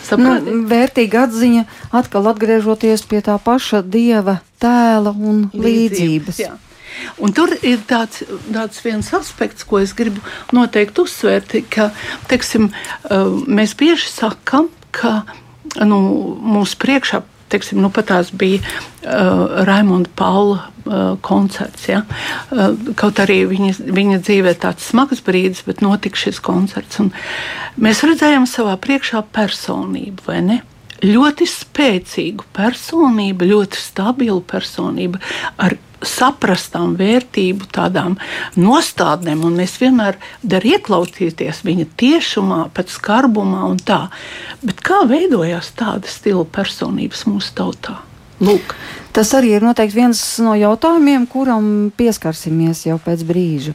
Saprati? 0.07 0.47
Nu, 0.49 0.63
vērtīga 0.71 1.25
atziņa, 1.27 1.65
atkal 1.99 2.31
atgriežoties 2.31 3.03
pie 3.09 3.19
tā 3.25 3.35
paša 3.43 3.83
dieva 3.83 4.39
tēla 4.63 5.11
un 5.13 5.49
līdzības. 5.51 6.39
līdzības 6.39 6.65
Un 7.21 7.33
tur 7.35 7.53
ir 7.65 7.81
tāds, 7.89 8.23
tāds 8.49 8.81
viens 8.85 9.09
aspekts, 9.13 9.65
ko 9.67 9.81
es 9.81 9.93
gribu 9.97 10.21
noteikti 10.55 11.03
uzsvērt, 11.03 11.55
ka 11.73 11.91
teiksim, 12.29 12.69
e, 12.69 13.19
mēs 13.45 13.75
bieži 13.77 14.09
sakam, 14.11 14.71
ka 14.95 15.21
nu, 15.85 15.99
mūsu 16.41 16.79
priekšā 16.81 17.21
teiksim, 17.51 17.81
nu, 17.83 17.91
pat 17.93 18.09
tās 18.11 18.31
bija 18.35 18.61
uh, 18.61 19.63
Raimonda 19.67 20.11
Paula 20.19 20.59
uh, 20.59 21.17
koncerts. 21.25 21.87
Ja? 21.89 22.03
Uh, 22.51 22.75
kaut 22.99 23.21
arī 23.23 23.41
viņa, 23.49 23.73
viņa 23.97 24.21
dzīvē 24.23 24.55
tāds 24.61 24.87
smags 24.91 25.23
brīdis, 25.25 25.65
bet 25.67 25.83
notika 25.85 26.19
šis 26.19 26.41
koncerts. 26.43 27.01
Mēs 27.79 28.03
redzējām 28.05 28.47
savā 28.49 28.77
priekšā 28.81 29.23
personību, 29.35 30.27
vai 30.27 30.41
ne? 30.45 30.61
Ļoti 31.05 31.45
spēcīgu 31.45 32.47
personību, 32.57 33.51
ļoti 33.51 33.77
stabilu 33.77 34.41
personību 34.49 35.21
ar 35.61 35.75
saprastām 36.05 36.95
vērtību, 36.99 37.69
tādām 37.73 38.17
nostādnēm, 38.59 39.45
un 39.47 39.57
mēs 39.61 39.77
vienmēr 39.81 40.19
darām 40.43 40.77
ieklausīties 40.77 41.63
viņa 41.63 41.87
tiešumā, 41.99 42.59
pēc 42.75 42.93
skarbumā 42.97 43.63
un 43.69 43.79
tā. 43.79 44.07
Bet 44.65 44.81
kā 44.83 45.03
veidojās 45.09 45.71
tāda 45.77 46.09
stila 46.11 46.45
personības 46.45 47.25
mūsu 47.29 47.53
tautā? 47.57 47.99
Lūk. 48.43 48.75
Tas 49.15 49.33
arī 49.33 49.55
ir 49.57 49.65
noteikti 49.65 49.97
viens 49.97 50.21
no 50.45 50.53
jautājumiem, 50.57 51.25
kuram 51.31 51.89
pieskarsimies 51.97 52.85
jau 52.85 52.99
pēc 53.01 53.25
brīža. 53.25 53.73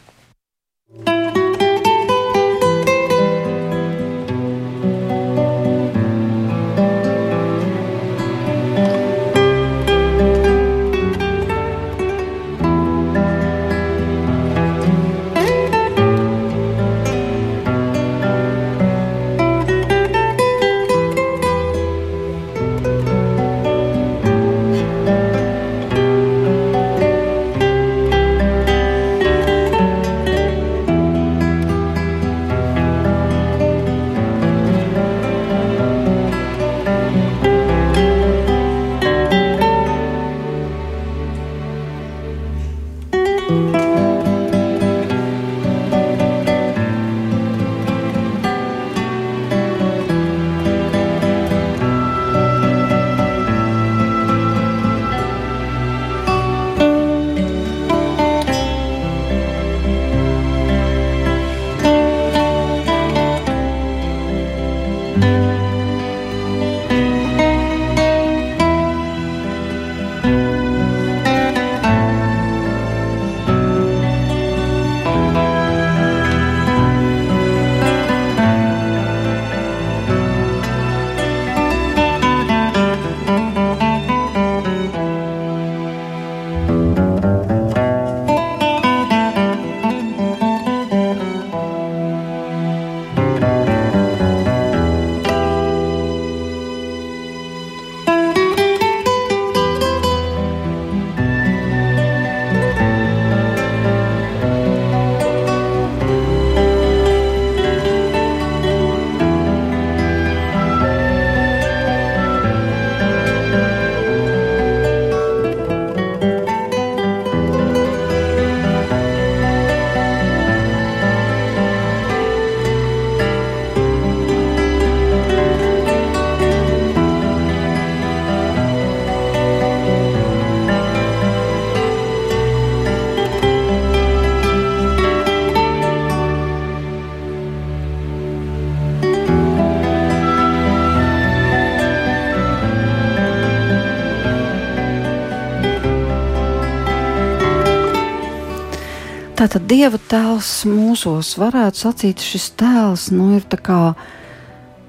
Tātad 149.42 149.64
Dieva 149.66 149.98
tēls 150.06 150.48
mūsos 150.70 151.32
varētu 151.34 151.80
sacīt, 151.80 152.20
šis 152.22 152.44
tēls 152.60 153.08
nu, 153.10 153.32
ir 153.34 153.42
kā 153.58 153.96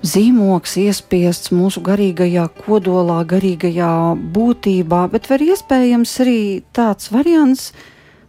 zīmoks 0.05 0.75
iespiests 0.77 1.49
mūsu 1.49 1.81
garīgajā 1.81 2.43
kodolā, 2.59 3.15
garīgajā 3.31 3.87
būtībā, 4.35 4.99
bet 5.09 5.31
var 5.31 5.41
iespējams 5.47 6.13
arī 6.21 6.37
tāds 6.69 7.09
variants, 7.09 7.71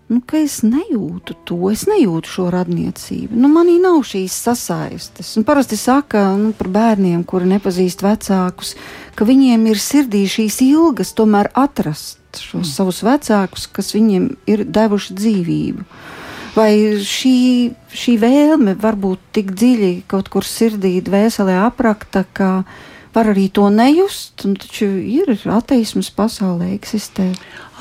nu, 0.09 0.23
ka 0.25 0.41
es 0.41 0.63
nejūtu 0.65 1.37
to, 1.45 1.61
es 1.69 1.85
nejūtu 1.93 2.35
šo 2.39 2.49
radniecību. 2.57 3.37
Nu, 3.37 3.53
manī 3.53 3.77
nav 3.85 4.01
šīs 4.09 4.41
sasaistes. 4.49 5.37
Un 5.37 5.45
parasti 5.45 5.77
saka 5.77 6.31
nu, 6.41 6.57
par 6.57 6.73
bērniem, 6.73 7.29
kuri 7.29 7.53
nepazīst 7.53 8.01
vecākus, 8.01 8.79
ka 9.13 9.29
viņiem 9.29 9.69
ir 9.69 9.89
sirdī 9.93 10.25
šīs 10.25 10.63
ilgas 10.73 11.13
tomēr 11.21 11.53
atrast 11.53 12.24
šos 12.41 12.67
mm. 12.67 12.73
savus 12.73 13.03
vecākus, 13.07 13.69
kas 13.71 13.95
viņiem 13.95 14.29
ir 14.51 14.65
devuši 14.67 15.17
dzīvību. 15.21 15.87
Vai 16.55 16.71
šī, 17.03 17.37
šī 17.91 18.15
vēlme 18.23 18.77
var 18.79 18.95
būt 19.01 19.23
tik 19.35 19.51
dziļi 19.59 20.05
kaut 20.11 20.31
kur 20.31 20.47
sirdī, 20.47 21.01
dvēselē 21.03 21.57
aprakta, 21.65 22.23
ka 22.31 22.51
var 23.15 23.31
arī 23.31 23.47
to 23.55 23.69
nejust, 23.71 24.45
un 24.45 24.57
taču 24.59 24.89
ir 24.99 25.31
ateisms 25.55 26.11
pasaulē 26.15 26.73
eksistē. 26.75 27.31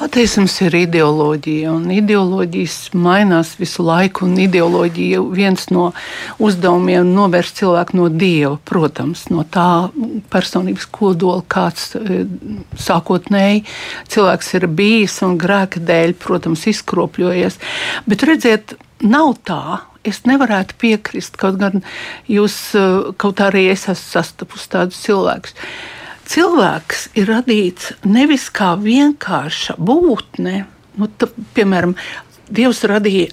Ateisms 0.01 0.55
ir 0.65 0.73
ideoloģija, 0.73 1.71
un 1.71 1.91
ideoloģijas 1.93 2.77
mainās 2.97 3.51
visu 3.59 3.85
laiku. 3.85 4.25
Ideoloģija 4.41 5.21
viens 5.33 5.67
no 5.69 5.91
uzdevumiem 6.41 7.05
ir 7.05 7.13
novērst 7.13 7.61
cilvēku 7.61 7.99
no 7.99 8.09
dieva, 8.09 8.55
protams, 8.65 9.27
no 9.29 9.45
tā 9.45 9.67
personības 10.33 10.89
kodola, 10.97 11.45
kāds 11.45 11.93
e, 11.99 12.23
sākotnēji 12.81 13.63
cilvēks 14.13 14.53
ir 14.57 14.67
bijis 14.81 15.21
un 15.25 15.37
grēka 15.41 15.81
dēļ, 15.85 16.17
protams, 16.25 16.65
izkropļojies. 16.73 17.61
Bet 18.09 18.25
redziet, 18.27 18.77
nav 19.05 19.35
tā. 19.45 19.63
Es 20.03 20.23
nevarētu 20.27 20.75
piekrist, 20.81 21.37
kaut 21.39 21.59
gan 21.61 21.83
jūs, 22.27 22.55
e, 22.75 22.85
kaut 23.17 23.39
arī 23.43 23.69
es 23.71 23.87
esmu 23.87 24.17
sastapusi 24.17 24.71
tādus 24.75 25.03
cilvēkus 25.05 25.55
cilvēks 26.29 27.07
ir 27.19 27.29
radīts 27.29 27.91
nevis 28.07 28.47
kā 28.53 28.73
vienkārša 28.79 29.75
būtne. 29.77 30.65
Nu, 30.99 31.09
tā, 31.09 31.29
piemēram, 31.57 31.97
Dievs 32.53 32.83
radīja 32.85 33.31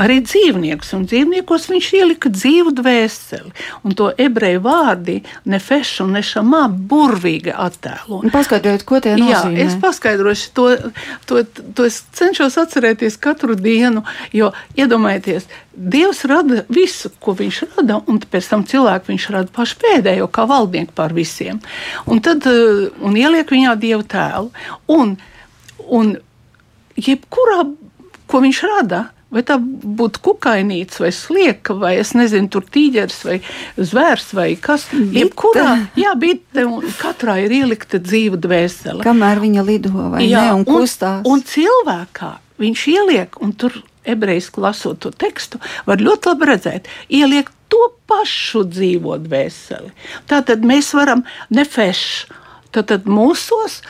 arī 0.00 0.18
dzīvniekus, 0.26 0.90
un 0.96 1.04
dzīvniekos 1.06 1.68
viņš 1.70 1.88
ielika 2.00 2.30
dzīvu 2.32 2.72
dvēseli. 2.80 3.52
Un 3.86 3.94
to 3.98 4.10
ebreju 4.18 4.62
vārdi 4.64 5.20
nefešu 5.48 6.06
un 6.06 6.16
nešamā 6.18 6.64
burvīgi 6.90 7.54
attēlo. 7.54 8.22
Nu, 8.24 8.32
paskaidrojiet, 8.34 8.84
ko 8.88 8.98
tie 9.04 9.14
nozīmē. 9.14 9.54
Jā, 9.60 9.68
es 9.68 9.78
paskaidrošu 9.82 10.52
to, 10.58 10.66
to, 11.30 11.44
to 11.76 11.86
es 11.86 12.00
cenšos 12.18 12.58
atcerēties 12.64 13.18
katru 13.22 13.54
dienu, 13.58 14.02
jo 14.34 14.50
iedomājieties, 14.78 15.46
Dievs 15.80 16.24
rada 16.26 16.64
visu, 16.68 17.12
ko 17.22 17.32
viņš 17.38 17.60
rada, 17.76 18.00
un 18.10 18.18
pēc 18.18 18.48
tam 18.50 18.64
cilvēku 18.68 19.12
viņš 19.12 19.26
rada 19.32 19.52
pašu 19.54 19.78
pēdējo, 19.80 20.26
kā 20.34 20.42
valdnieku 20.50 20.92
pār 20.98 21.14
visiem. 21.16 21.60
Un 22.10 22.18
tad 22.20 22.44
eh, 22.50 22.90
un 23.06 23.14
ieliek 23.16 23.48
viņā 23.48 23.76
dievu 23.80 24.02
tēlu. 24.10 24.50
Un, 24.90 25.14
un 25.86 26.10
jebkurā, 26.98 27.62
ko 28.28 28.42
viņš 28.42 28.62
rada, 28.66 29.04
Vai 29.30 29.44
tā 29.46 29.56
būtu 29.62 30.22
kukainīts, 30.26 30.98
vai 30.98 31.12
slieka, 31.14 31.76
vai 31.78 31.92
es 32.00 32.10
nezinu, 32.18 32.48
tur 32.50 32.64
tīģeris, 32.66 33.18
vai 33.28 33.36
zvērs, 33.78 34.32
vai 34.34 34.48
kas 34.58 34.88
cits. 34.90 35.12
Jebkurā, 35.14 35.76
jā, 35.98 36.16
bite, 36.18 36.64
katrā 36.98 37.36
ir 37.44 37.54
ielikta 37.60 38.00
dzīva 38.02 38.40
dvēsele. 38.42 39.04
Kamēr 39.06 39.42
viņa 39.44 39.66
lido 39.68 39.92
vai 39.94 40.24
jā, 40.26 40.48
ne, 40.48 40.58
un 40.58 40.66
kustās. 40.66 41.22
Un, 41.22 41.38
un 41.38 41.46
cilvēkā 41.46 42.32
viņš 42.60 42.84
ieliek, 42.90 43.38
un 43.44 43.54
tur 43.54 43.78
ebrejiski 44.10 44.66
lasot 44.66 44.98
to 45.04 45.14
tekstu, 45.14 45.60
var 45.86 46.02
ļoti 46.02 46.32
labi 46.32 46.50
redzēt, 46.50 46.90
ieliek 47.06 47.54
to 47.70 47.86
pašu 48.10 48.64
dzīvo 48.66 49.20
dvēseli. 49.22 49.94
Tātad 50.30 50.66
mēs 50.66 50.90
varam 50.96 51.22
nefešu. 51.54 52.38
Tad 52.70 53.06
mūsos 53.10 53.80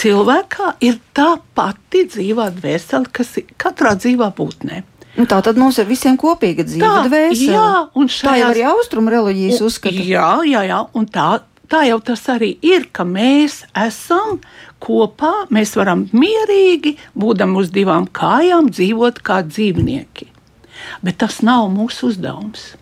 cilvēkā 0.00 0.76
ir 0.84 1.00
tā 1.16 1.36
pati 1.56 2.04
dzīvā 2.10 2.50
dvēsele, 2.58 3.10
kas 3.12 3.36
ir 3.40 3.48
katrā 3.60 3.96
dzīvā 3.98 4.30
būtnē. 4.36 4.82
Nu, 5.16 5.24
tā 5.24 5.38
tad 5.40 5.56
mums 5.56 5.78
ir 5.80 5.88
visiem 5.88 6.18
kopīga 6.20 6.66
dzīve, 6.68 6.92
dvēsele. 7.08 7.52
Jā, 7.56 7.68
un 7.96 8.08
šajās... 8.12 8.24
tā 8.26 8.36
jau 8.36 8.48
arī 8.52 8.64
austrumu 8.68 9.12
reliģijas 9.14 9.62
uzskata. 9.64 10.04
Jā, 10.04 10.28
jā, 10.44 10.64
jā, 10.68 10.80
un 10.98 11.08
tā, 11.08 11.28
tā 11.72 11.86
jau 11.88 11.98
tas 12.04 12.26
arī 12.34 12.52
ir, 12.60 12.90
ka 12.92 13.06
mēs 13.08 13.62
esam 13.86 14.42
kopā, 14.84 15.46
mēs 15.48 15.72
varam 15.80 16.04
mierīgi, 16.12 16.98
būdam 17.16 17.56
uz 17.56 17.72
divām 17.72 18.10
kājām, 18.12 18.68
dzīvot 18.76 19.22
kā 19.24 19.40
dzīvnieki. 19.48 20.28
Bet 21.00 21.22
tas 21.24 21.40
nav 21.40 21.70
mūsu 21.72 22.12
uzdevums. 22.12 22.74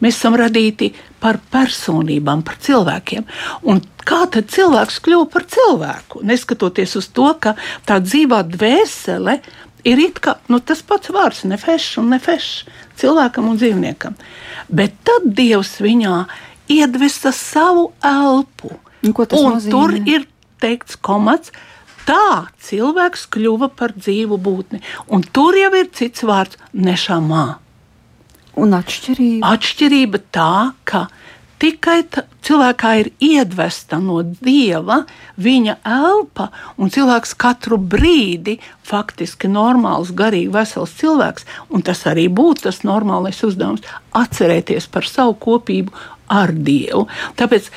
Mēs 0.00 0.18
esam 0.18 0.36
radīti 0.38 0.92
par 1.20 1.40
personībām, 1.52 2.44
par 2.46 2.60
cilvēkiem. 2.62 3.26
Un 3.68 3.82
kā 4.08 4.22
tad 4.32 4.50
cilvēks 4.52 5.00
kļuva 5.04 5.26
par 5.32 5.46
cilvēku? 5.50 6.22
Neskatoties 6.26 6.96
uz 7.00 7.10
to, 7.14 7.28
ka 7.42 7.56
tā 7.88 8.00
dzīvā 8.04 8.42
dvēsele 8.48 9.40
ir 9.84 10.02
it 10.02 10.20
kā 10.22 10.36
nu, 10.52 10.60
tas 10.60 10.82
pats 10.86 11.12
vārds, 11.12 11.44
nefešs 11.48 11.98
un 12.00 12.10
nefešs 12.14 12.52
cilvēkam 13.00 13.48
un 13.50 13.58
dzīvniekam. 13.60 14.16
Bet 14.68 14.96
tad 15.06 15.30
Dievs 15.36 15.78
viņā 15.82 16.24
iedvesa 16.70 17.32
savu 17.36 17.90
elpu. 18.04 18.72
Un, 19.02 19.14
un 19.16 19.60
tur 19.72 19.94
ir 19.96 20.26
teikts 20.60 20.98
komats. 21.00 21.52
Tā 22.08 22.50
cilvēks 22.64 23.26
kļuva 23.32 23.70
par 23.76 23.94
dzīvu 23.96 24.38
būtni. 24.40 24.80
Un 25.12 25.22
tur 25.22 25.56
jau 25.56 25.70
ir 25.78 25.90
cits 25.94 26.24
vārds- 26.26 26.58
nešamā. 26.88 27.60
Un 28.58 28.74
atšķirība? 28.74 29.46
Atšķirība 29.46 30.20
tā, 30.34 30.72
ka 30.88 31.06
tikai 31.60 32.00
tā, 32.10 32.24
cilvēkā 32.46 32.92
ir 33.02 33.10
iedvesta 33.22 34.00
no 34.02 34.20
dieva 34.24 35.02
viņa 35.40 35.76
elpa, 35.86 36.48
un 36.80 36.90
cilvēks 36.92 37.36
katru 37.40 37.78
brīdi 37.78 38.56
faktiski 38.90 39.50
normāls, 39.52 40.14
garīgi 40.16 40.50
vesels 40.54 40.96
cilvēks, 40.98 41.46
un 41.70 41.84
tas 41.86 42.02
arī 42.10 42.26
būtu 42.32 42.66
tas 42.68 42.82
normālais 42.86 43.42
uzdevums- 43.46 43.86
atcerēties 44.22 44.90
par 44.90 45.06
savu 45.06 45.34
kopību 45.34 45.92
ar 46.28 46.52
Dievu. 46.52 47.06
Tāpēc 47.36 47.70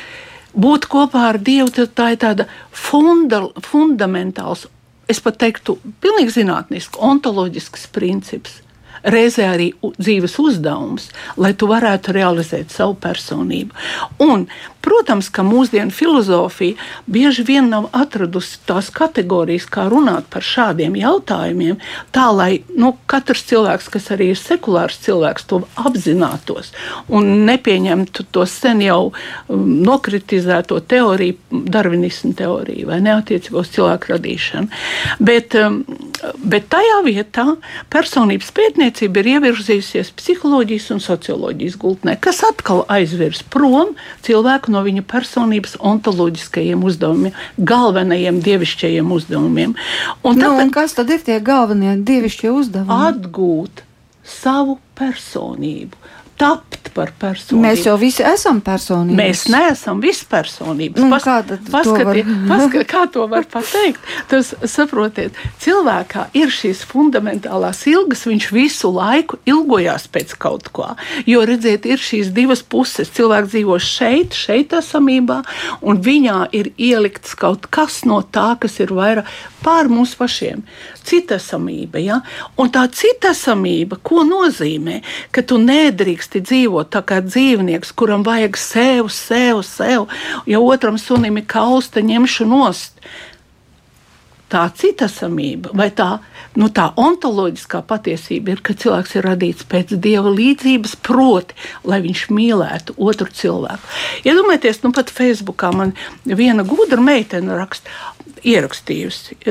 būt 0.55 0.87
kopā 0.87 1.29
ar 1.29 1.37
Dievu 1.37 1.69
tā 1.69 2.11
ir 2.13 2.17
tāda 2.17 2.47
funda, 2.71 3.49
fundamentāls, 3.61 4.65
es 5.09 5.19
pat 5.19 5.37
teiktu, 5.37 5.77
pilnīgi 6.01 6.39
zinātnisks, 6.39 6.97
ontoloģisks 6.97 7.87
princips 7.91 8.62
reizē 9.03 9.47
arī 9.53 9.71
dzīves 9.97 10.37
uzdevums, 10.41 11.09
lai 11.37 11.53
tu 11.57 11.67
varētu 11.71 12.15
realizēt 12.15 12.73
savu 12.73 12.95
personību. 12.99 13.75
Un, 14.23 14.47
protams, 14.83 15.29
ka 15.31 15.45
mūsdienu 15.47 15.93
filozofija 15.95 16.75
bieži 17.07 17.45
vien 17.47 17.69
nav 17.71 17.89
atradusi 17.95 18.59
tās 18.67 18.89
kategorijas, 18.93 19.67
kā 19.71 19.87
runāt 19.91 20.27
par 20.33 20.43
šādiem 20.43 20.97
jautājumiem, 20.99 21.79
tā 22.15 22.27
lai 22.35 22.51
nu, 22.75 22.93
katrs 23.07 23.45
cilvēks, 23.51 23.89
kas 23.93 24.11
arī 24.15 24.31
ir 24.33 24.39
sekulārs 24.39 24.99
cilvēks, 25.05 25.47
to 25.47 25.63
apzinātos 25.79 26.73
un 27.07 27.45
nepieņemtu 27.47 28.27
to 28.31 28.45
sen 28.49 28.81
jau 28.83 29.11
um, 29.11 29.67
nokritizēto 29.83 30.79
teoriju, 30.89 31.37
darvinismu 31.73 32.33
teoriju 32.37 32.89
vai 32.91 32.99
neatiecībā 33.03 33.63
uz 33.63 33.71
cilvēku 33.73 34.13
radīšanu. 34.15 34.83
Bet, 35.23 35.57
um, 35.59 35.83
bet 36.39 36.67
tajā 36.71 36.99
vietā 37.05 37.45
personības 37.93 38.51
pētniecība 38.55 39.21
ir 39.21 39.29
ievirzījusies 39.35 40.11
psiholoģijas 40.19 40.89
un 40.95 41.03
socioloģijas 41.03 41.77
gultnē, 41.81 42.15
kas 42.23 42.43
atkal 42.47 42.83
aizvirs 42.93 43.43
prom 43.53 43.93
cilvēku 44.25 44.73
no 44.73 44.83
viņa 44.85 45.05
personības 45.09 45.77
ontoloģiskajiem 45.79 46.83
uzdevumiem, 46.87 47.37
galvenajiem 47.57 48.41
dievišķajiem 48.45 49.15
uzdevumiem. 49.17 49.77
Un, 50.23 50.37
nu, 50.37 50.43
tāpēc, 50.43 50.61
un 50.65 50.75
kas 50.75 50.97
tad 50.99 51.11
ir 51.13 51.23
tie 51.25 51.39
galvenie 51.43 51.97
dievišķie 52.07 52.53
uzdevumi? 52.53 52.99
Atgūt 53.09 53.83
savu 54.23 54.77
personību, 54.97 55.99
tapt 56.39 56.89
par 56.93 57.11
personību. 57.19 57.61
Mēs 57.63 57.83
jau 57.87 57.95
visi 57.99 58.23
esam 58.25 58.59
personības. 58.63 59.17
Mēs 59.17 59.43
neesam 59.51 60.01
vispersonības. 60.03 61.01
Nu, 61.01 61.09
Pas, 61.13 61.25
kā, 61.25 61.57
paskati, 61.71 62.05
var... 62.07 62.19
paskati, 62.51 62.87
kā 62.89 63.03
to 63.13 63.25
var 63.31 63.47
pateikt? 63.49 64.11
Tas, 64.31 64.53
saprotiet, 64.69 65.37
cilvēkā 65.63 66.27
ir 66.37 66.53
šīs 66.53 66.83
fundamentālās 66.89 67.83
ilgas, 67.89 68.25
viņš 68.29 68.49
visu 68.55 68.91
laiku 68.93 69.39
ilgojās 69.49 70.07
pēc 70.13 70.35
kaut 70.41 70.69
kā. 70.75 70.93
Jo, 71.29 71.43
redziet, 71.49 71.87
ir 71.89 72.01
šīs 72.01 72.33
divas 72.35 72.63
puses. 72.65 73.11
Cilvēks 73.13 73.53
dzīvo 73.53 73.79
šeit, 73.81 74.37
šeit 74.37 74.75
esamībā, 74.77 75.41
un 75.81 76.01
viņā 76.03 76.47
ir 76.55 76.73
ielikts 76.77 77.37
kaut 77.39 77.69
kas 77.73 78.03
no 78.09 78.21
tā, 78.23 78.53
kas 78.61 78.79
ir 78.83 78.93
vairāk 78.93 79.29
pār 79.63 79.87
mums 79.91 80.13
pašiem. 80.19 80.63
Citasamība, 81.03 81.99
ja? 82.03 82.19
un 82.59 82.71
tā 82.71 82.83
citasamība, 82.91 83.99
ko 84.03 84.23
nozīmē, 84.27 84.99
ka 85.35 85.43
tu 85.47 85.57
nedrīksti 86.23 86.41
dzīvot 86.41 86.89
tā 86.91 87.01
kā 87.03 87.21
dzīvnieks, 87.21 87.93
kuram 87.95 88.23
vajag 88.23 88.57
sev, 88.57 89.09
sev, 89.09 89.63
sev, 89.63 90.07
ja 90.45 90.59
otram 90.59 90.97
sunim 90.97 91.37
ir 91.37 91.45
kausta, 91.45 92.01
ņemšu 92.01 92.45
nost. 92.47 92.99
tā 94.53 94.69
citasamība 94.69 95.71
vai 95.73 95.89
tā, 95.89 96.19
nu, 96.55 96.69
tā 96.69 96.93
ontoloģiskā 96.95 97.81
patiesība 97.89 98.51
ir, 98.53 98.61
ka 98.61 98.75
cilvēks 98.77 99.15
ir 99.15 99.25
radīts 99.25 99.65
pēc 99.65 99.95
dieva 99.97 100.29
līdzības, 100.29 100.95
proti, 101.01 101.55
lai 101.83 101.99
viņš 102.03 102.29
mīlētu 102.29 102.93
otru 103.01 103.31
cilvēku. 103.33 103.81
Iedomājieties, 104.23 104.77
ja 104.77 104.85
nu 104.85 104.93
pat 104.93 105.09
Facebookā 105.09 105.73
man 105.73 105.95
viena 106.23 106.61
gudra 106.63 107.01
meitene 107.01 107.57
rakst, 107.57 107.89
ierakstījusi. 108.45 109.41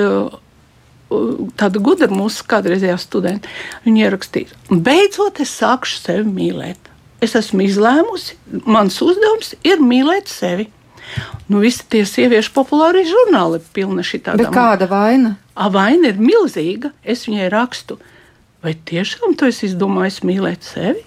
Tāda 1.58 1.82
gudra 1.82 2.08
mūsu 2.12 2.46
kādreizējā 2.50 2.98
studenta. 3.00 3.50
Viņa 3.86 4.06
ierakstīja, 4.06 4.60
beidzot, 4.70 5.42
es 5.44 5.54
sākšu 5.60 6.00
sevi 6.02 6.28
mīlēt. 6.28 6.90
Es 7.22 7.36
esmu 7.38 7.62
izlēmusi, 7.68 8.38
mans 8.66 8.96
uzdevums 9.04 9.54
ir 9.62 9.82
mīlēt 9.82 10.30
sevi. 10.30 10.68
Nu, 11.50 11.60
visi 11.62 11.84
tie 11.92 12.02
sieviešu 12.08 12.54
populārie 12.54 13.04
žurnāli 13.06 13.60
ir 13.60 13.70
pilni 13.76 14.04
šī 14.06 14.22
tāda. 14.26 14.48
Kāda 14.54 14.88
vaina? 14.90 15.36
A 15.54 15.68
vaina 15.72 16.10
ir 16.10 16.20
milzīga. 16.22 16.92
Es 17.04 17.26
viņai 17.28 17.50
rakstu, 17.52 17.98
vai 18.64 18.74
tiešām 18.74 19.36
tu 19.38 19.50
esi 19.50 19.68
izdomājis 19.68 20.22
mīlēt 20.26 20.66
sevi? 20.66 21.04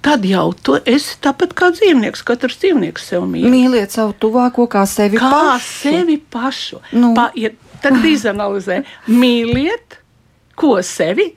Tad 0.00 0.24
jau 0.24 0.46
tu 0.56 0.78
esi 0.88 1.18
tāpat 1.20 1.52
kā 1.56 1.68
dzīvnieks. 1.76 2.22
Katrs 2.24 2.56
dzīvnieks 2.62 3.10
sev 3.10 3.26
mīl. 3.28 3.44
Mīliet 3.52 3.92
savu 3.92 4.14
tuvāko 4.16 4.64
kā 4.70 4.86
sevi 4.88 5.20
kā 5.20 5.28
pašu. 5.28 5.50
Kā 5.50 5.58
sevi 5.66 6.16
pašu. 6.32 6.80
Nu. 6.96 7.12
Pa, 7.18 7.28
ja, 7.36 7.50
tad 7.82 8.04
izanalizē, 8.06 8.82
mīliet, 9.08 10.00
ko 10.58 10.78
sevi? 10.86 11.30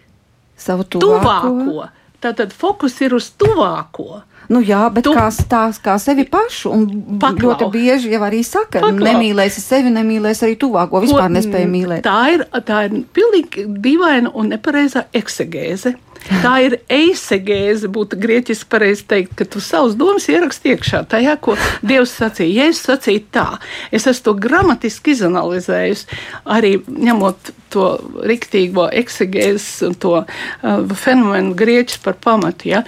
Savu 0.59 0.85
tuvāko. 0.87 1.49
tuvāko. 1.49 1.89
Tātad 2.23 2.53
fokus 2.55 2.95
ir 3.03 3.15
uz 3.17 3.33
tuvāko. 3.35 4.21
Nu, 4.51 4.59
jā, 4.63 4.81
bet 4.91 5.05
tu... 5.07 5.13
kā, 5.15 5.27
tās, 5.49 5.79
kā 5.83 5.95
sevi 6.01 6.25
pašu. 6.29 6.71
Un 6.75 6.85
Paklau. 7.19 7.51
ļoti 7.51 7.67
bieži 7.73 8.11
jau 8.13 8.21
arī 8.27 8.41
saka, 8.47 8.81
ka 8.83 8.91
nemīlēsi 8.91 9.63
sevi, 9.63 9.91
nemīlēsi 9.93 10.47
arī 10.47 10.57
tuvāko. 10.59 11.01
Vispār 11.03 11.31
nespēja 11.31 11.69
mīlēt. 11.71 12.03
Tā 12.05 12.19
ir, 12.35 12.45
tā 12.67 12.85
ir 12.87 12.97
pilnīgi 13.15 13.67
dīvaina 13.83 14.33
un 14.35 14.51
nepareizā 14.53 15.07
eksegēze. 15.15 15.95
Tā 16.29 16.53
ir 16.63 16.77
eisegēze, 16.91 17.89
būtu 17.91 18.17
grieķiski 18.21 18.69
pareizi 18.71 19.03
teikt, 19.09 19.33
ka 19.39 19.47
tu 19.49 19.59
savus 19.63 19.97
domas 19.99 20.29
ieraksti 20.31 20.73
iekšā 20.73 21.03
tajā, 21.11 21.35
ko 21.43 21.57
Dievs 21.83 22.13
sacīja. 22.19 22.63
Ja 22.63 22.69
es 22.71 22.83
sacīju 22.85 23.25
tā, 23.33 23.47
es 23.91 24.07
esmu 24.07 24.29
to 24.29 24.35
gramatiski 24.45 25.15
izanalizējusi, 25.17 26.21
arī 26.55 26.77
ņemot 26.87 27.51
to 27.73 27.89
riktīgo 28.29 28.87
eksegēzes 29.01 29.67
un 29.89 29.97
to 29.99 30.15
uh, 30.21 30.95
fenomenu 31.03 31.57
grieķis 31.59 31.99
par 32.05 32.17
pamatu. 32.23 32.71
Ja? 32.71 32.83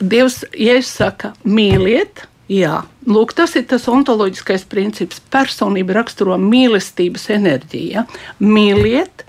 Dievs, 0.00 0.42
ja 0.58 0.78
es 0.80 0.90
saku, 0.90 1.30
mīliet, 1.46 2.24
jā, 2.50 2.82
lūk, 3.06 3.36
tas 3.38 3.54
ir 3.60 3.68
tas 3.70 3.86
ontoloģiskais 3.92 4.66
princips. 4.70 5.22
Personība 5.30 6.00
raksturo 6.00 6.38
mīlestības 6.42 7.28
enerģiju. 7.38 7.90
Ja? 8.00 8.06
Mīliet 8.42 9.28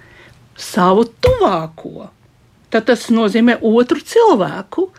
savu 0.59 1.05
tuvāko. 1.21 2.09
Tad 2.69 2.85
tas 2.89 3.07
nozīmē 3.13 3.59
otru 3.65 4.01
cilvēku. 4.05 4.89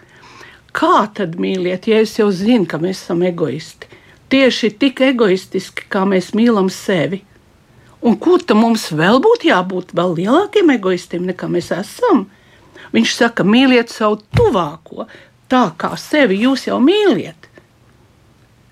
Kā 0.75 1.07
tad 1.15 1.35
mīliet, 1.41 1.89
ja 1.91 2.01
es 2.03 2.17
jau 2.19 2.29
zinu, 2.35 2.67
ka 2.71 2.79
mēs 2.83 3.03
esam 3.03 3.23
egoisti? 3.27 3.89
Tieši 4.31 4.71
tik 4.79 5.03
egoistiski, 5.03 5.89
kā 5.91 6.05
mēs 6.07 6.31
mīlam 6.39 6.71
sevi. 6.71 7.25
Un 8.07 8.15
kur 8.17 8.43
tam 8.47 8.63
mums 8.65 8.87
vēl 8.97 9.19
būtu 9.23 9.51
jābūt 9.51 9.91
vēl 9.99 10.15
lielākiem 10.21 10.71
egoistiem 10.77 11.27
nekā 11.29 11.51
mēs 11.51 11.73
esam? 11.75 12.29
Viņš 12.95 13.15
saka, 13.19 13.45
mīliet 13.47 13.91
savu 13.93 14.21
tuvāko, 14.35 15.07
tā 15.51 15.67
kā 15.79 15.93
sevi 16.01 16.41
jūs 16.45 16.69
jau 16.71 16.79
mīliet. 16.83 17.51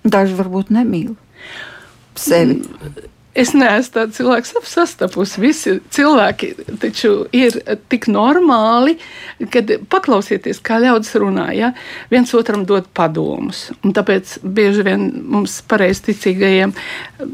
Daži 0.07 0.39
varbūt 0.39 0.73
nemīl 0.75 1.15
sevi. 2.19 2.63
Es 3.39 3.53
neesmu 3.55 3.95
tāds 3.95 4.17
cilvēks, 4.19 4.51
ap 4.59 4.67
sastapusi. 4.67 5.39
Visi 5.43 5.77
cilvēki 5.95 6.49
taču 6.83 7.13
ir 7.37 7.55
tik 7.93 8.09
normāli, 8.11 8.97
kad 9.55 9.71
paklausieties, 9.93 10.59
kā 10.65 10.81
ļaudis 10.83 11.15
runā. 11.23 11.47
Ja? 11.55 11.71
Viens 12.11 12.35
otram 12.35 12.65
dod 12.67 12.89
padomus. 12.99 13.69
Un 13.87 13.95
tāpēc 13.95 14.41
bieži 14.43 14.83
vien 14.89 15.07
mums 15.37 15.61
pareizticīgajiem 15.71 16.75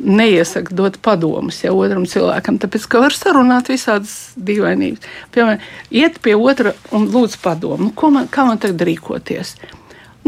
neiesaka 0.04 0.76
dot 0.76 1.00
padomus 1.04 1.62
ja 1.64 1.72
otram 1.72 2.04
cilvēkam, 2.10 2.60
tāpēc 2.60 2.86
ka 2.90 3.00
var 3.06 3.16
sarunāt 3.16 3.72
visādas 3.72 4.34
dīvainības. 4.36 5.08
Piemēram, 5.32 5.64
iet 5.88 6.20
pie 6.24 6.36
otra 6.36 6.76
un 6.92 7.08
lūdz 7.14 7.40
padomu. 7.40 7.88
Nu, 7.94 8.12
man, 8.12 8.28
kā 8.28 8.44
man 8.44 8.60
tagad 8.60 8.84
rīkoties? 8.90 9.56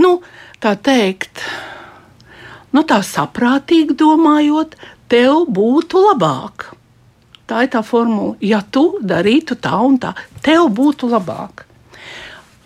Nu, 0.01 0.19
tā 0.65 0.73
teikt, 0.81 1.45
nu, 2.73 2.85
tā 2.89 3.03
saprātīgi 3.05 3.97
domājot, 3.97 4.77
tev 5.13 5.47
būtu 5.49 6.03
labāk. 6.11 6.71
Tā 7.47 7.63
ir 7.63 7.71
tā 7.71 7.83
formula. 7.87 8.35
Ja 8.43 8.61
tu 8.63 8.99
darītu 9.03 9.59
tā 9.63 9.79
un 9.87 10.01
tā, 10.03 10.17
tev 10.43 10.69
būtu 10.75 11.11
labāk. 11.13 11.63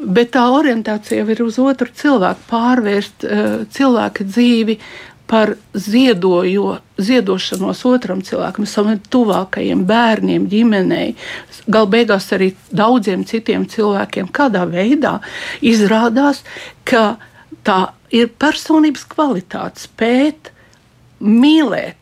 Bet 0.01 0.33
tā 0.33 0.47
orientācija 0.49 1.27
ir 1.29 1.43
uz 1.45 1.59
otru 1.61 1.91
cilvēku, 1.93 2.47
pārvērst 2.49 3.25
uh, 3.27 3.49
cilvēka 3.69 4.25
dzīvi 4.25 4.79
par 5.31 5.53
ziedojo, 5.77 6.79
ziedošanos 6.99 7.85
otram 7.87 8.23
cilvēkam, 8.27 8.67
savam 8.67 8.97
tuvākajiem 9.15 9.85
bērniem, 9.87 10.49
ģimenei, 10.51 11.13
galu 11.71 11.91
beigās 11.93 12.27
arī 12.35 12.49
daudziem 12.75 13.23
citiem 13.29 13.69
cilvēkiem. 13.71 14.33
Kādā 14.35 14.65
veidā 14.67 15.19
izrādās, 15.63 16.43
ka 16.83 17.21
tā 17.63 17.93
ir 18.11 18.33
personības 18.43 19.05
kvalitāte, 19.13 19.85
spēt 19.85 20.51
mīlēt 21.21 22.00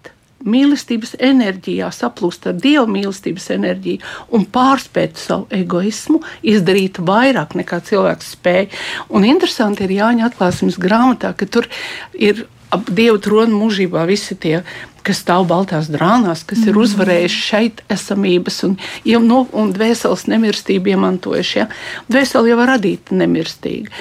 mīlestības 0.48 1.14
enerģijā 1.30 1.90
saplūst 1.94 2.48
ar 2.50 2.58
dievu 2.58 2.86
mīlestības 2.96 3.50
enerģiju 3.56 4.02
un 4.34 4.46
pārspēt 4.52 5.20
savu 5.20 5.48
egoismu, 5.54 6.22
izdarīt 6.42 7.00
vairāk 7.00 7.56
nekā 7.58 7.80
cilvēks 7.88 8.34
spēj. 8.36 8.68
Un 9.12 9.26
interesanti 9.28 9.86
ir 9.86 9.96
Jāņa 9.98 10.30
atklāsmes 10.30 10.80
grāmatā, 10.80 11.34
ka 11.36 11.46
tur 11.46 11.68
ir 12.14 12.46
ap 12.74 12.88
dievu 12.92 13.20
tronu 13.24 13.62
mūžībā 13.62 14.04
visi 14.08 14.36
tie 14.36 14.62
kas 15.08 15.22
stāv 15.22 15.46
baltās 15.48 15.88
drānās, 15.88 16.44
kas 16.44 16.60
ir 16.66 16.74
mhm. 16.74 16.84
uzvarējuši 16.84 17.42
šeit 17.46 17.82
esamības 17.88 18.62
un, 18.68 18.76
no, 19.24 19.42
un 19.56 19.72
dvēseles 19.72 20.26
nemirstību 20.28 20.92
iemantojuši. 20.92 21.58
Ja? 21.62 21.68
Dvēseli 22.12 22.52
jau 22.52 22.58
var 22.60 22.74
radīt 22.74 23.12
nemirstīgu. 23.14 23.92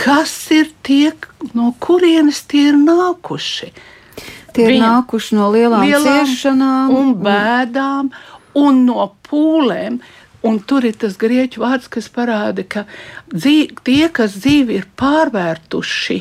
Kas 0.00 0.32
ir 0.54 0.70
tie, 0.86 1.10
no 1.52 1.74
kurienes 1.82 2.44
tie 2.48 2.70
ir 2.70 2.78
nākuši? 2.80 3.72
Tie 4.54 4.66
ir 4.66 4.80
nākuši 4.82 5.36
no 5.38 5.50
lielām, 5.54 5.84
lielām 5.86 6.26
ciešanām 6.26 6.94
un 6.96 7.14
bēdām 7.24 8.10
un 8.60 8.82
no 8.86 9.10
pūlēm. 9.28 10.00
Un 10.40 10.56
tur 10.64 10.86
ir 10.88 10.94
tas 10.96 11.18
grieķu 11.20 11.60
vārds, 11.60 11.90
kas 11.92 12.06
parāda, 12.08 12.64
ka 12.64 12.86
dzīv, 13.28 13.82
tie, 13.84 14.06
kas 14.08 14.38
dzīvi 14.40 14.78
ir 14.78 14.86
pārvērtuši 14.96 16.16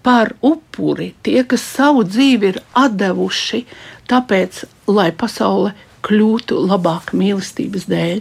par 0.00 0.32
upuri, 0.40 1.10
tie, 1.20 1.42
kas 1.44 1.66
savu 1.76 2.06
dzīvi 2.08 2.54
ir 2.54 2.60
devuši, 2.96 3.60
tāpēc, 4.08 4.62
lai 4.88 5.10
pasaule 5.12 5.74
kļūtu 6.06 6.58
labāk 6.68 7.12
mīlestības 7.16 7.86
dēļ, 7.90 8.20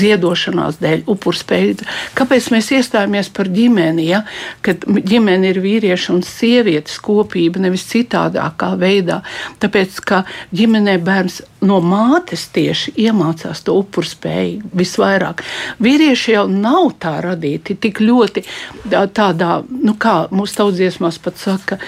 ziedošanās 0.00 0.80
dēļ, 0.82 1.04
upurspējas. 1.10 1.84
Kāpēc 2.18 2.50
mēs 2.54 2.70
iestājāmies 2.78 3.30
par 3.36 3.50
ģimeni? 3.52 4.08
Ja? 4.10 4.22
Kad 4.66 4.86
ģimene 4.86 5.52
ir 5.52 5.60
vīrieša 5.62 6.14
un 6.16 6.24
sievietes 6.26 6.98
kopība, 7.02 7.62
nevis 7.62 7.86
citādākā 7.90 8.72
veidā. 8.80 9.20
Tāpēc, 9.62 10.00
ka 10.06 10.24
ģimenē 10.56 10.98
bērns 11.04 11.40
no 11.66 11.80
mātes 11.84 12.46
tieši 12.54 12.94
iemācās 13.04 13.64
to 13.66 13.76
upurspēju 13.82 14.72
visvairāk. 14.76 15.44
Vīrieši 15.82 16.36
jau 16.36 16.46
nav 16.50 16.94
tā 17.02 17.18
radīti 17.24 17.76
tik 17.80 18.00
ļoti 18.04 18.44
tādā, 18.90 19.60
nu 19.68 19.96
kā 20.00 20.22
mūsu 20.32 20.62
tautsdziesmās 20.62 21.20
pat 21.22 21.40
saka, 21.40 21.80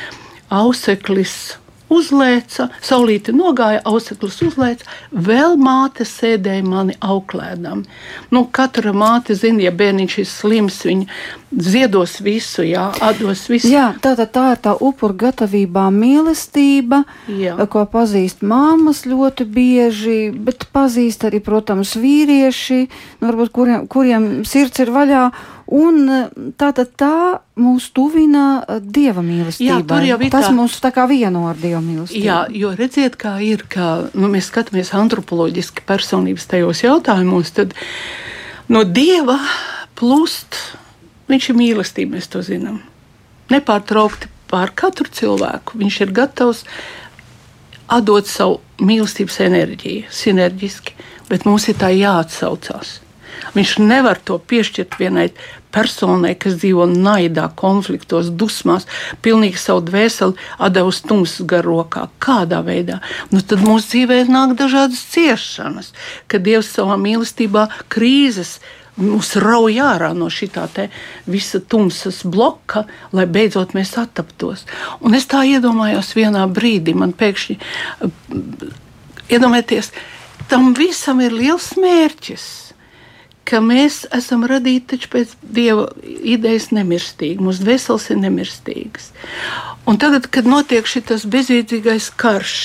auseklis 0.53 1.57
uzlēca, 1.93 2.69
saulīte 2.85 3.35
nogāja, 3.37 3.83
auseklis 3.89 4.41
uzlēca, 4.47 4.89
vēl 5.13 5.59
māte 5.61 6.07
sēdēja 6.09 6.65
mani 6.67 6.97
auklēdam. 7.05 7.85
Nu, 8.33 8.47
katra 8.51 8.95
māte 8.97 9.37
zina, 9.39 9.67
ja 9.67 9.75
bērniņš 9.77 10.19
ir 10.23 10.29
slims, 10.29 10.83
viņa 10.89 11.23
ziedos 11.53 12.17
visu, 12.25 12.65
jā, 12.65 12.87
atdos 13.05 13.45
visu. 13.51 13.71
Jā, 13.73 13.93
tā, 14.03 14.15
tā, 14.17 14.27
tā 14.27 14.45
ir 14.55 14.61
tā 14.65 14.75
upur 14.81 15.15
gatavībā 15.19 15.89
mīlestība, 15.93 17.03
jā. 17.29 17.57
ko 17.73 17.85
pazīst 17.93 18.45
māmas 18.47 19.05
ļoti 19.09 19.47
bieži, 19.53 20.21
bet 20.33 20.67
pazīst 20.73 21.27
arī, 21.29 21.43
protams, 21.45 21.97
vīrieši, 22.01 22.81
nu, 23.21 23.29
varbūt 23.29 23.53
kuriem, 23.53 23.89
kuriem 23.93 24.31
sirds 24.49 24.85
ir 24.85 24.95
vaļā. 24.95 25.27
Un 25.71 26.09
tā 26.59 26.73
tad 26.75 26.91
tā 26.99 27.17
mūs 27.61 27.91
tuvina 27.95 28.65
dieva 28.83 29.23
mīlestībai. 29.25 30.01
Jā. 30.09 30.19
Tas 30.33 30.49
tā... 30.49 30.55
mūs 30.57 30.79
tā 30.83 30.91
kā 30.95 31.07
vieno 31.11 31.45
ar 31.49 31.61
dieva 31.61 31.81
mīlestību. 31.85 32.25
Jā, 32.27 32.41
jo 32.51 32.73
redziet, 32.77 33.17
kā 33.21 33.37
ir, 33.45 33.65
ka 33.71 34.09
nu, 34.13 34.31
mēs 34.33 34.51
skatāmies 34.51 34.93
antropoloģiski 34.99 35.87
personības 35.89 36.49
tajos 36.51 36.83
jautājumos, 36.85 37.55
tad 37.57 37.77
no 38.73 38.83
dieva 38.85 39.39
plūst, 39.99 40.59
viņš 41.31 41.49
ir 41.53 41.61
mīlestība, 41.61 42.19
mēs 42.19 42.29
to 42.33 42.43
zinām. 42.45 42.83
Nepārtraukti 43.53 44.31
pār 44.53 44.75
katru 44.77 45.09
cilvēku. 45.13 45.79
Viņš 45.81 46.01
ir 46.05 46.13
gatavs 46.17 46.67
atdot 47.93 48.29
savu 48.29 48.61
mīlestības 48.83 49.39
enerģiju, 49.47 50.11
sinerģiski, 50.13 50.97
bet 51.31 51.47
mums 51.49 51.69
ir 51.71 51.79
tā 51.81 51.93
jāatsaucās. 51.95 52.99
Viņš 53.57 53.79
nevar 53.83 54.21
to 54.23 54.39
piešķirt 54.39 54.99
vienai 55.01 55.29
personai, 55.73 56.35
kas 56.39 56.59
dzīvo 56.61 56.87
naidā, 56.91 57.49
konfliktos, 57.59 58.29
dusmās, 58.29 58.87
pilnīgi 59.25 59.61
savu 59.61 59.85
dvēseli 59.89 60.37
atdevusi 60.63 61.07
tumsas 61.09 61.47
gar 61.49 61.67
rokā. 61.67 62.07
Kādā 62.23 62.61
veidā? 62.67 63.01
Nu, 63.33 63.41
tad 63.41 63.65
mūsu 63.65 63.95
dzīvē 63.95 64.23
nāk 64.29 64.55
dažādas 64.61 65.03
ciešanas, 65.15 65.93
kad 66.29 66.45
Dievs 66.47 66.71
savā 66.77 66.99
mīlestībā 67.01 67.69
krīzes. 67.93 68.61
Mums 69.01 69.31
rauj 69.41 69.79
ārā 69.81 70.11
no 70.13 70.27
šī 70.29 70.51
visa 71.25 71.61
tumsas 71.61 72.21
bloka, 72.29 72.85
lai 73.13 73.25
beidzot 73.25 73.73
mēs 73.73 73.97
attaptos. 73.97 74.67
Un 75.01 75.17
es 75.17 75.25
tā 75.25 75.47
iedomājos 75.49 76.13
vienā 76.13 76.45
brīdī, 76.53 76.93
man 76.93 77.17
pēkšņi 77.17 77.57
iedomājieties, 79.33 79.95
tam 80.53 80.75
visam 80.77 81.25
ir 81.25 81.33
liels 81.33 81.73
mērķis 81.81 82.72
ka 83.49 83.61
mēs 83.65 84.05
esam 84.15 84.47
radīti 84.49 85.01
pēc 85.11 85.35
dieva 85.43 85.89
idejas 86.05 86.71
nemirstīgi, 86.75 87.43
mūsu 87.43 87.67
dvēseles 87.67 88.09
ir 88.13 88.23
nemirstīgas. 88.23 89.11
Un 89.89 89.99
tagad, 89.99 90.29
kad 90.31 90.47
notiek 90.47 90.87
šis 90.87 91.27
bezjēdzīgais 91.27 92.13
karš, 92.21 92.57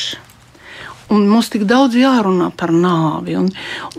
un 1.14 1.28
mums 1.32 1.50
tik 1.52 1.64
daudz 1.68 1.96
jārunā 1.98 2.50
par 2.60 2.74
nāvi, 2.76 3.38
un, 3.40 3.48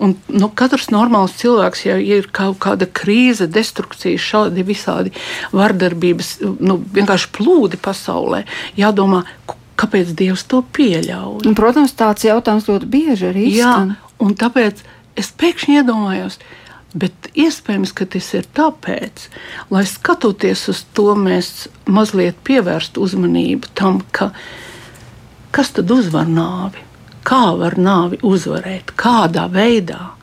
un 0.03 0.14
nu, 0.29 0.51
katrs 0.55 0.91
normāls 0.95 1.37
cilvēks, 1.41 1.85
ja 1.88 1.97
ir 1.99 2.29
kaut 2.35 2.61
kāda 2.62 2.87
krīze, 2.87 3.49
destrukcija, 3.51 4.21
šādi 4.21 4.67
visādi 4.69 5.14
vardarbības, 5.57 6.35
nu, 6.61 6.79
vienkārši 6.95 7.33
plūdi 7.38 7.81
pasaulē, 7.83 8.45
jādomā, 8.79 9.25
kāpēc 9.79 10.12
Dievs 10.19 10.45
to 10.51 10.62
pieļauj. 10.77 11.49
Un, 11.49 11.59
protams, 11.59 11.97
tāds 11.97 12.27
jautājums 12.27 12.69
ļoti 12.69 12.88
bieži 12.93 13.29
arī 13.31 13.49
izskan. 13.53 13.95
Jā, 13.95 14.14
un 14.25 14.35
tāpēc 14.38 14.83
es 15.19 15.31
pēkšņi 15.38 15.81
iedomājos, 15.81 16.38
ka 16.38 16.58
Bet 16.96 17.29
iespējams, 17.37 17.92
ka 17.92 18.07
tas 18.09 18.31
ir 18.33 18.46
tāpēc, 18.57 19.27
lai 19.68 19.85
skatoties 19.85 20.62
uz 20.72 20.85
to, 20.96 21.12
mēs 21.18 21.68
mazliet 21.85 22.38
pievērstu 22.48 23.03
uzmanību 23.05 23.68
tam, 23.77 24.01
ka, 24.12 24.31
kas 25.53 25.74
tad 25.77 25.90
uzvar 25.92 26.31
nāvi, 26.33 26.81
kā 27.29 27.42
var 27.61 27.77
nāvi 27.77 28.22
uzvarēt, 28.24 28.94
kādā 28.96 29.44
veidā. 29.53 30.14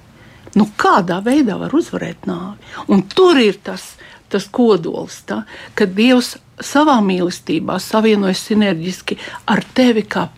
Nu, 0.55 0.65
kādā 0.79 1.19
veidā 1.21 1.59
var 1.59 1.75
uzvarēt 1.75 2.25
nāvi? 2.25 2.57
Un 2.89 3.03
tur 3.13 3.37
ir 3.37 3.59
tas, 3.61 3.91
tas 4.31 4.47
kodols, 4.49 5.19
tā, 5.29 5.43
ka 5.77 5.85
Dievs 5.85 6.33
savā 6.63 6.97
mīlestībā 7.05 7.77
savienojas 7.83 8.41
sinerģiski 8.47 9.19
ar 9.53 9.61
tevi 9.77 10.01
kā 10.09 10.29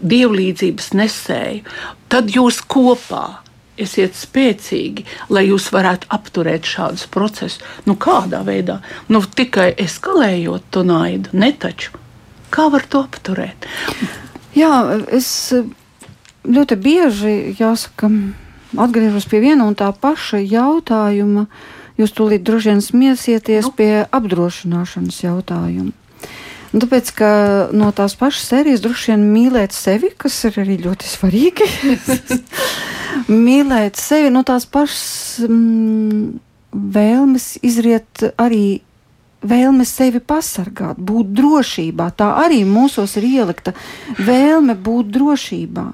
dievlīdzības 0.00 0.92
nesēju. 0.96 1.76
Tad 2.08 2.32
jūs 2.32 2.62
kopā 2.64 3.42
esiet 3.80 4.16
spēcīgi, 4.18 5.06
lai 5.32 5.46
jūs 5.48 5.70
varētu 5.74 6.10
apturēt 6.14 6.68
šādus 6.68 7.06
procesus. 7.12 7.60
Nu, 7.86 7.96
kādā 8.00 8.42
veidā? 8.46 8.80
Nu, 9.08 9.22
tikai 9.22 9.70
eskalējot 9.84 10.70
to 10.74 10.84
naidu, 10.86 11.32
ne 11.32 11.52
taču. 11.52 11.94
Kā 12.54 12.68
var 12.72 12.86
to 12.88 13.04
apturēt? 13.04 13.68
Jā, 14.56 14.72
es 15.12 15.28
ļoti 16.48 16.78
bieži 16.80 17.34
jāsaka, 17.58 18.10
atgriežos 18.80 19.28
pie 19.28 19.42
viena 19.44 19.68
un 19.68 19.76
tā 19.78 19.90
paša 19.92 20.40
jautājuma. 20.42 21.46
Jūs 21.98 22.14
tūlīt 22.14 22.44
droši 22.46 22.72
vien 22.72 22.82
smiesieties 22.84 23.66
nu. 23.66 23.74
pie 23.74 23.92
apdrošināšanas 24.14 25.22
jautājuma. 25.24 25.92
Un 26.68 26.82
tāpēc, 26.82 27.12
ka 27.16 27.30
no 27.72 27.88
tās 27.96 28.12
pašas 28.18 28.50
sērijas 28.50 28.82
droši 28.84 29.14
vien 29.14 29.22
mīlēt 29.32 29.72
sevi, 29.72 30.10
kas 30.12 30.36
ir 30.44 30.58
arī 30.60 30.76
ļoti 30.82 31.08
svarīgi, 31.08 31.68
mīlēt 33.46 33.96
sevi 34.00 34.32
no 34.34 34.42
tās 34.44 34.68
pašas 34.68 35.46
mm, 35.48 36.26
vēlmes 36.98 37.54
izriet 37.64 38.26
arī 38.36 38.80
vēlme 39.48 39.86
sevi 39.86 40.20
pasargāt, 40.20 40.98
būt 40.98 41.30
drošībā. 41.38 42.10
Tā 42.18 42.32
arī 42.42 42.64
mūsos 42.68 43.16
ir 43.20 43.28
ielikta 43.28 43.72
vēlme 44.18 44.74
būt 44.74 45.12
drošībā. 45.14 45.86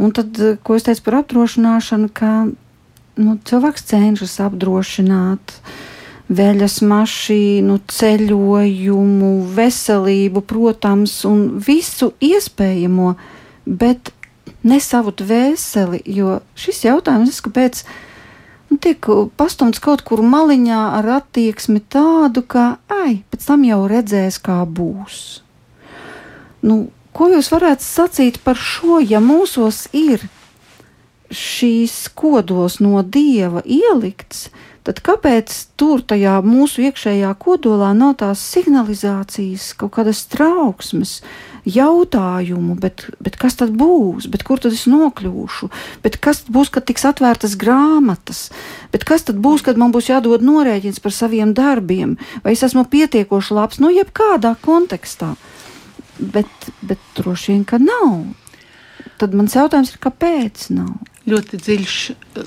Un 0.00 0.12
tad, 0.16 0.36
ko 0.64 0.76
es 0.76 0.86
teicu 0.86 1.04
par 1.06 1.20
apdrošināšanu, 1.20 2.10
ka 2.12 2.32
nu, 3.20 3.36
cilvēks 3.46 3.86
cenšas 3.92 4.38
apdrošināt 4.46 5.56
veļas 6.30 6.78
mašīnu, 6.86 7.80
ceļojumu, 7.90 9.32
veselību, 9.56 10.44
protams, 10.46 11.16
un 11.28 11.42
visu 11.66 12.12
iespējamo, 12.22 13.14
bet 13.66 14.12
ne 14.62 14.78
savu 14.82 15.12
dvēseli, 15.16 16.02
jo 16.06 16.38
šis 16.58 16.84
jautājums, 16.86 17.42
kāpēc 17.44 17.82
nu, 18.70 18.78
tiek 18.78 19.10
pastumts 19.40 19.82
kaut 19.82 20.04
kur 20.06 20.22
maliņā 20.22 20.80
ar 21.00 21.10
attieksmi 21.18 21.82
tādu, 21.90 22.44
ka, 22.46 22.76
ai, 22.92 23.22
pēc 23.32 23.50
tam 23.50 23.66
jau 23.66 23.82
redzēs, 23.90 24.38
kā 24.42 24.62
būs. 24.64 25.40
Nu, 26.62 26.90
ko 27.16 27.30
jūs 27.32 27.50
varētu 27.50 27.84
sacīt 27.84 28.42
par 28.44 28.60
šo, 28.60 29.00
ja 29.02 29.22
mūsos 29.24 29.88
ir 29.96 30.28
šīs 31.30 32.10
kodols 32.18 32.80
no 32.82 33.00
dieva 33.06 33.62
ielikts, 33.64 34.48
tad 34.86 35.00
kāpēc 35.04 35.52
tur 35.80 36.02
tajā 36.06 36.38
mūsu 36.44 36.86
iekšējā 36.88 37.30
kodolā 37.42 37.92
nav 37.96 38.16
tās 38.22 38.42
signalizācijas, 38.54 39.72
kaut 39.80 39.94
kādas 39.98 40.24
trauksmes, 40.32 41.20
jautājumu, 41.68 42.76
bet, 42.80 43.04
bet 43.20 43.36
kas 43.40 43.58
tad 43.60 43.74
būs, 43.76 44.30
bet 44.32 44.44
kur 44.46 44.60
tad 44.62 44.74
es 44.76 44.86
nokļūšu, 44.90 45.68
bet 46.04 46.16
kas 46.22 46.42
būs, 46.48 46.72
kad 46.72 46.86
tiks 46.88 47.04
atvērtas 47.08 47.56
grāmatas, 47.60 48.48
bet 48.94 49.04
kas 49.08 49.28
tad 49.28 49.40
būs, 49.42 49.64
kad 49.66 49.80
man 49.80 49.92
būs 49.92 50.10
jādod 50.12 50.44
norēķins 50.46 51.02
par 51.04 51.14
saviem 51.14 51.54
darbiem, 51.56 52.16
vai 52.44 52.56
es 52.56 52.64
esmu 52.66 52.86
pietiekoši 52.90 53.56
labs, 53.56 53.80
nu, 53.82 53.92
jebkādā 53.92 54.56
kontekstā. 54.64 55.34
Bet, 56.20 56.70
bet 56.84 57.00
droši 57.16 57.54
vien, 57.54 57.64
ka 57.64 57.78
nav. 57.80 58.39
Tad 59.20 59.36
mans 59.36 59.54
jautājums 59.56 59.92
ir, 59.92 60.02
kāpēc 60.02 60.70
nav? 60.72 60.98
ļoti 61.28 61.60
dziļš, 61.60 61.96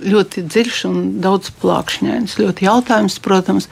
ļoti 0.10 0.44
dziļš 0.50 0.78
un 0.90 1.02
daudz 1.24 1.52
plākšņains. 1.62 2.38
Ļoti 2.42 2.68
jautājums, 2.68 3.20
protams, 3.24 3.70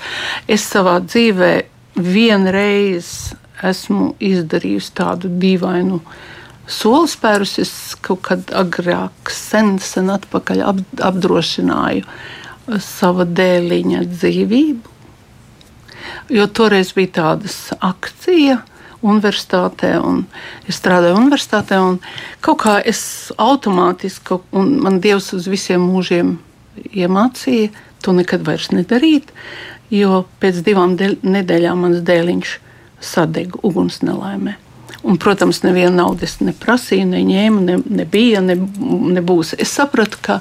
es 0.51 0.65
savā 0.67 0.99
dzīvē 1.03 1.53
vienreiz 1.97 3.31
esmu 3.65 4.13
izdarījusi 4.23 4.93
tādu 4.97 5.31
dīvainu 5.41 6.01
soli 6.71 7.09
spērus. 7.11 7.57
Es 7.61 7.73
kaut 8.03 8.23
kad 8.29 8.53
agrāk, 8.57 9.33
sen, 9.33 9.77
sen 9.81 10.11
atpakaļ 10.13 10.63
ap, 10.69 10.85
apdrošināju 11.11 12.07
sava 12.81 13.25
dēliņa 13.27 14.05
dzīvību. 14.07 14.89
Jo 16.31 16.45
toreiz 16.47 16.93
bija 16.95 17.11
tādas 17.19 17.57
akcijas, 17.83 18.63
universitātē, 19.01 19.95
un 19.99 20.23
es 20.69 20.79
strādāju 20.79 21.17
universitātē. 21.19 21.79
Kaut 22.41 22.61
kā 22.63 22.77
es 22.85 23.31
automātiski, 23.41 24.39
un 24.51 24.77
man 24.83 24.99
Dievs 25.03 25.31
uz 25.37 25.49
visiem 25.51 25.83
mūžiem 25.89 26.37
iemācīja 26.93 27.71
to 28.01 28.15
nekad 28.17 28.45
vairs 28.47 28.71
nedarīt, 28.73 29.29
jo 29.93 30.23
pēc 30.41 30.63
divām 30.65 30.97
nedēļām 30.97 31.85
mans 31.85 32.03
dēliņš 32.07 32.57
sadega 33.01 33.61
uguns 33.67 34.01
nelaimē. 34.05 34.57
Un, 35.03 35.17
protams, 35.21 35.63
neviena 35.65 36.03
nauda 36.03 36.29
neprasīja, 36.45 37.07
neņēma, 37.09 37.61
ne, 37.65 37.79
nebija, 38.01 38.43
ne, 38.45 38.55
nebūs. 39.17 39.55
Es 39.57 39.73
sapratu, 39.73 40.19
ka 40.21 40.39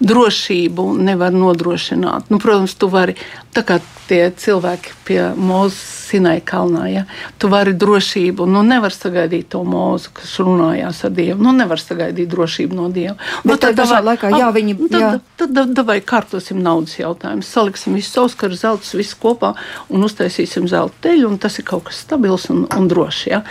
drošību 0.00 0.88
nevar 1.04 1.36
nodrošināt. 1.36 2.32
Nu, 2.32 2.40
protams, 2.42 2.76
tu 2.78 2.88
vari, 2.92 3.18
tā 3.52 3.66
kā 3.68 3.80
tie 4.08 4.28
cilvēki 4.32 4.96
pie 5.04 5.22
mūzes 5.36 5.98
Sinai 6.08 6.40
kalnā. 6.40 6.86
Ja? 6.88 7.02
Tu 7.40 7.50
vari 7.52 7.74
drošību, 7.76 8.46
nu 8.48 8.62
nevar 8.64 8.94
sagaidīt 8.94 9.50
to 9.52 9.60
mūzu, 9.68 10.12
kas 10.16 10.32
runājās 10.40 11.02
ar 11.04 11.12
Dievu. 11.12 11.42
Nu 11.44 11.52
nevar 11.56 11.80
sagaidīt 11.82 12.30
drošību 12.32 12.78
no 12.78 12.88
Dieva. 12.92 13.18
Bet 13.42 13.50
nu, 13.50 13.58
tad 13.60 13.76
dažā 13.76 14.00
laikā, 14.04 14.30
jā, 14.32 14.48
viņi. 14.54 14.76
Tad, 14.86 14.98
jā. 15.02 15.10
tad, 15.36 15.52
tad, 15.52 15.74
tad 15.76 15.84
vai 15.88 15.98
kārtosim 16.00 16.62
naudas 16.64 16.96
jautājumus, 16.96 17.50
saliksim 17.52 17.98
visu 17.98 18.14
sauskaru 18.14 18.56
zeltus, 18.56 18.94
visu 18.96 19.18
kopā 19.20 19.52
un 19.92 20.06
uztaisīsim 20.08 20.68
zelta 20.70 21.08
teļu, 21.08 21.28
un 21.28 21.36
tas 21.42 21.60
ir 21.60 21.68
kaut 21.68 21.88
kas 21.90 22.00
stabils 22.06 22.48
un, 22.54 22.64
un 22.72 22.88
drošs. 22.88 23.26
Ja? 23.28 23.42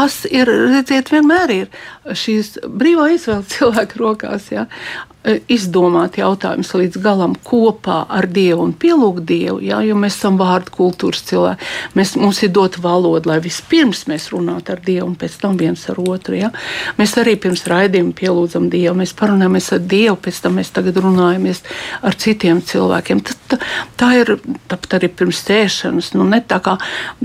Tas 0.00 0.22
ir, 0.32 0.48
redziet, 0.48 1.10
vienmēr 1.12 1.50
ir 1.52 2.14
šīs 2.16 2.54
brīvā 2.64 3.10
izvēle 3.18 3.44
cilvēku 3.52 4.00
rokās. 4.00 4.46
Ja? 4.54 4.64
E, 5.20 5.34
izdomāt 5.52 6.14
jautājumus 6.16 6.70
līdz 6.72 6.96
galam 7.04 7.34
kopā 7.44 7.98
ar 8.08 8.24
Dievu 8.32 8.62
un 8.64 8.70
pielūgt 8.72 9.26
Dievu, 9.28 9.58
jā, 9.60 9.82
jo 9.84 9.96
mēs 10.00 10.14
esam 10.16 10.38
vārdu 10.40 10.72
kultūras 10.72 11.20
cilvēki. 11.28 11.68
Mēs, 11.98 12.14
mums 12.16 12.40
ir 12.40 12.54
dota 12.56 12.80
valoda, 12.80 13.28
lai 13.28 13.36
vispirms 13.44 14.06
mēs 14.08 14.30
runātu 14.32 14.72
ar 14.72 14.80
Dievu 14.86 15.10
un 15.10 15.18
pēc 15.20 15.36
tam 15.42 15.58
viens 15.60 15.84
ar 15.92 16.00
otru. 16.00 16.38
Jā. 16.40 16.48
Mēs 16.96 17.12
arī 17.20 17.36
pirms 17.36 17.66
raidījuma 17.68 18.16
pielūdzam 18.16 18.70
Dievu, 18.72 18.96
mēs 19.02 19.12
parunājamies 19.20 19.68
ar 19.76 19.84
Dievu, 19.92 20.16
pēc 20.24 20.40
tam 20.46 20.56
mēs 20.56 20.72
tagad 20.78 21.02
runājamies 21.04 21.62
ar 22.00 22.16
citiem 22.24 22.64
cilvēkiem. 22.72 23.20
Tā, 23.20 23.36
tā, 23.52 23.60
tā 24.00 24.10
ir 24.22 24.34
tāpat 24.72 25.00
arī 25.02 25.12
pirms 25.20 25.44
tēšanas. 25.52 26.14
Nu, 26.16 26.24
ne 26.32 26.40
tā 26.40 26.62
kā 26.64 26.78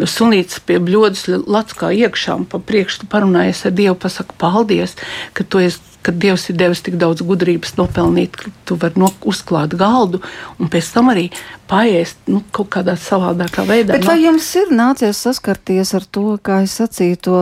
sunīts 0.04 0.60
pie 0.68 0.84
bļodas 0.84 1.30
lats 1.48 1.80
kā 1.80 1.96
iekšā 1.96 2.42
un 2.42 2.48
pa 2.52 2.60
priekšu 2.60 3.08
parunājies 3.08 3.70
ar 3.72 3.80
Dievu, 3.80 3.96
pasaka 4.04 4.36
paldies, 4.36 5.00
ka 5.32 5.48
tu 5.48 5.64
esi 5.64 5.95
ka 6.06 6.14
Dievs 6.14 6.50
ir 6.52 6.60
devis 6.60 6.84
tik 6.86 7.00
daudz 7.02 7.24
gudrības 7.26 7.76
nopelnīt, 7.80 8.38
ka 8.38 8.52
tu 8.68 8.78
vari 8.82 9.02
no, 9.02 9.10
uzklāt 9.26 9.74
galdu 9.78 10.22
un 10.62 10.70
pēc 10.72 10.92
tam 10.94 11.10
arī 11.14 11.30
paiest 11.66 12.28
nu, 12.30 12.44
kaut 12.54 12.70
kādā 12.76 12.94
savādākā 13.00 13.66
veidā. 13.66 13.96
Bet 13.96 14.06
vai 14.06 14.20
jums 14.22 14.48
ir 14.60 14.70
nācies 14.76 15.18
saskarties 15.26 15.96
ar 15.98 16.06
to, 16.06 16.36
kā 16.46 16.62
es 16.66 16.76
sacīju, 16.78 17.18
to 17.26 17.40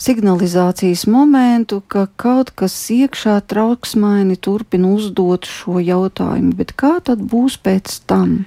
signalizācijas 0.00 1.04
momentu, 1.10 1.80
ka 1.90 2.06
kaut 2.20 2.52
kas 2.58 2.76
iekšā 2.94 3.40
trauksmaini 3.50 4.38
turpina 4.38 4.92
uzdot 4.94 5.48
šo 5.50 5.80
jautājumu, 5.82 6.54
bet 6.58 6.74
kā 6.78 6.96
tad 7.04 7.22
būs 7.30 7.58
pēc 7.66 7.98
tam? 8.10 8.44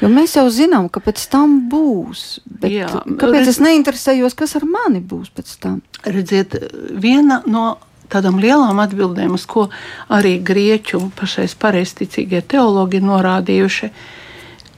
Jo 0.00 0.08
mēs 0.12 0.38
jau 0.38 0.46
zinām, 0.52 0.88
ka 0.92 1.04
pēc 1.04 1.26
tam 1.32 1.60
būs, 1.72 2.40
bet 2.48 2.72
Jā, 2.80 2.88
kāpēc 3.04 3.42
redz... 3.42 3.52
es 3.52 3.62
neinteresējos, 3.64 4.38
kas 4.38 4.56
ar 4.60 4.68
mani 4.68 5.04
būs 5.04 5.32
pēc 5.36 5.54
tam? 5.60 5.80
Redziet, 6.08 6.56
viena 6.96 7.42
no 7.48 7.74
tādām 8.12 8.40
lielām 8.42 8.80
atbildēm, 8.82 9.34
uz 9.38 9.46
ko 9.48 9.68
arī 10.12 10.38
grieķu 10.44 11.02
pašais 11.18 11.54
pareizticīgie 11.60 12.42
teologi 12.50 13.02
norādījuši, 13.04 13.90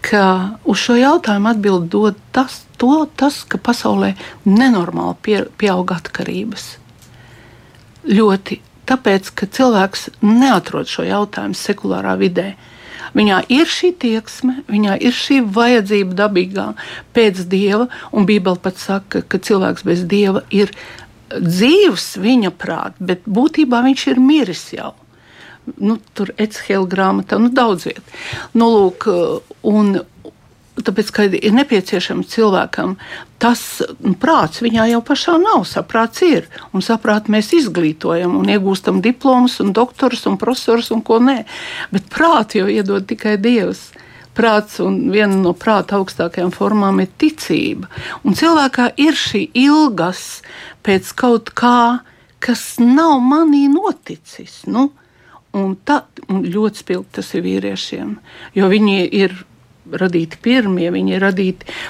ka 0.02 0.24
uz 0.66 0.82
šo 0.82 0.98
jautājumu 0.98 1.52
atbild 1.52 1.88
dod 1.92 2.18
tas, 2.34 2.64
to, 2.80 3.06
tas 3.16 3.42
ka 3.46 3.60
pasaulē 3.62 4.14
nenormāli 4.48 5.16
pie, 5.22 5.38
pieaug 5.58 5.94
atkarības. 5.94 6.76
Ļoti 8.10 8.58
tāpēc, 8.90 9.30
ka 9.38 9.46
cilvēks 9.46 10.08
neatrod 10.26 10.90
šo 10.90 11.06
jautājumu 11.06 11.58
sekulārā 11.58 12.16
vidē. 12.20 12.52
Viņā 13.12 13.42
ir 13.52 13.68
šī 13.68 13.92
tieksme, 14.00 14.62
viņā 14.72 14.96
ir 15.04 15.12
šī 15.12 15.42
vajadzība 15.52 16.16
dabīgā 16.16 16.66
pēc 17.12 17.42
dieva, 17.50 17.88
un 18.10 18.24
Bībele 18.28 18.60
pat 18.62 18.80
saka, 18.80 19.20
ka 19.20 19.38
cilvēks 19.38 19.84
bez 19.84 20.04
dieva 20.08 20.44
ir 20.50 20.72
dzīvs 21.40 22.16
viņa 22.22 22.52
prātā, 22.58 22.96
bet 23.12 23.26
būtībā 23.26 23.82
viņš 23.86 24.06
ir 24.12 24.20
miris 24.22 24.66
jau. 24.74 24.92
Nu, 25.78 25.98
tur 26.16 26.32
ir 26.32 26.48
Ecehela 26.48 26.88
grāmatā, 26.90 27.38
nu, 27.38 27.52
daudz 27.54 27.86
vietā. 27.86 28.02
Nu, 28.58 28.70
lūk, 28.72 29.06
un, 29.62 30.00
Tāpēc, 30.72 31.10
ka 31.12 31.24
ir 31.28 31.52
nepieciešams 31.52 32.30
cilvēkam 32.32 32.94
tas 33.42 33.60
nu, 34.00 34.14
prāts, 34.16 34.62
viņā 34.64 34.86
jau 34.88 35.02
pašā 35.04 35.34
nav. 35.42 35.66
Saprāts 35.68 36.22
ir. 36.24 36.46
Un 36.72 36.80
saprāt, 36.80 37.28
mēs 37.28 37.50
izglītojam 37.58 38.38
un 38.38 38.48
iegūstam 38.48 39.02
diplomus, 39.04 39.58
un 39.60 39.74
doktorus 39.76 40.24
un 40.30 40.38
profesorus 40.40 40.88
un 40.94 41.02
ko 41.04 41.20
nē. 41.20 41.42
Bet 41.92 42.08
prātu 42.12 42.62
jau 42.62 42.70
iedod 42.72 43.04
tikai 43.10 43.36
Dievs 43.42 43.90
prāts, 44.36 44.78
un 44.84 45.10
viena 45.12 45.36
no 45.36 45.52
prāta 45.58 45.98
augstākajām 45.98 46.52
formām 46.54 47.02
ir 47.04 47.12
ticība. 47.20 47.90
Un 48.24 48.36
cilvēkā 48.38 48.92
ir 49.02 49.18
šī 49.18 49.46
ilgas 49.64 50.42
pēc 50.86 51.12
kaut 51.18 51.52
kā, 51.58 52.02
kas 52.42 52.76
nav 52.82 53.20
manī 53.22 53.68
noticis. 53.72 54.62
Nu, 54.66 54.90
un 55.56 55.74
tā 55.86 56.02
un 56.32 56.44
ļoti 56.48 56.84
spilgti 56.84 57.18
tas 57.20 57.32
ir 57.36 57.44
vīriešiem, 57.46 58.14
jo 58.56 58.68
viņi 58.72 59.02
ir 59.22 59.34
radīti 59.92 60.38
pirmie, 60.42 60.88
viņi 60.94 61.16
ir 61.16 61.26
radīti 61.26 61.82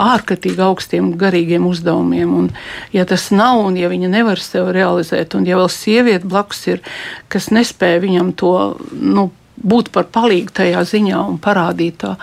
ārkārtīgi 0.00 0.62
augstiem 0.64 1.10
garīgiem 1.20 1.66
uzdevumiem. 1.68 2.30
Un, 2.34 2.46
ja 2.94 3.04
tas 3.08 3.28
nav, 3.34 3.60
un 3.66 3.76
ja 3.76 3.90
viņa 3.90 4.10
nevar 4.12 4.40
sev 4.40 4.70
realizēt, 4.74 5.36
un 5.36 5.44
ja 5.48 5.58
vēl 5.60 5.68
sieviete 5.72 6.28
blakus 6.28 6.62
ir, 6.70 6.80
kas 7.32 7.50
nespēja 7.54 8.00
viņam 8.04 8.32
to 8.38 8.54
nu, 8.92 9.28
būt 9.58 9.90
par 9.94 10.08
palīgu 10.14 10.54
tajā 10.54 10.82
ziņā 10.86 11.18
un 11.30 11.38
parādīt 11.42 12.00
tā 12.02 12.14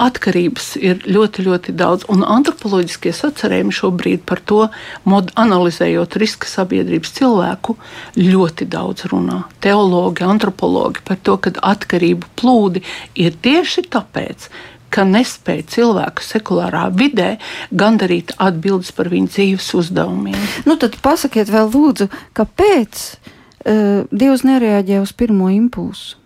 atkarības 0.00 0.74
ir 0.80 1.04
ļoti, 1.06 1.44
ļoti 1.46 1.74
daudz. 1.78 2.06
Un 2.12 2.24
antropoloģiskie 2.26 3.14
sacerējumi 3.14 3.74
šobrīd 3.74 4.24
par 4.28 4.42
to, 4.44 4.60
mod, 5.08 5.32
analizējot 5.40 6.18
riska 6.20 6.50
sabiedrības 6.50 7.14
cilvēku, 7.18 7.78
ļoti 8.18 8.68
daudz 8.70 9.08
runā. 9.12 9.44
Teologi, 9.64 10.26
antropologi 10.26 11.04
par 11.06 11.20
to, 11.22 11.38
ka 11.38 11.54
atkarību 11.74 12.34
plūdi 12.38 12.84
ir 13.20 13.36
tieši 13.44 13.86
tāpēc, 13.94 14.48
ka 14.94 15.02
nespēja 15.08 15.66
cilvēku 15.74 16.22
sekulārā 16.22 16.86
vidē 16.94 17.34
gandarīt 17.74 18.34
atbildes 18.38 18.92
par 18.94 19.10
viņu 19.10 19.32
dzīves 19.32 19.72
uzdevumiem. 19.80 20.38
Nu, 20.68 20.78
tad 20.78 21.00
pasakiet 21.02 21.50
vēl 21.50 21.72
lūdzu, 21.74 22.10
kāpēc 22.38 23.06
uh, 23.14 24.04
Dievs 24.14 24.46
nereaģē 24.46 25.00
uz 25.02 25.14
pirmo 25.16 25.50
impulsu? 25.50 26.20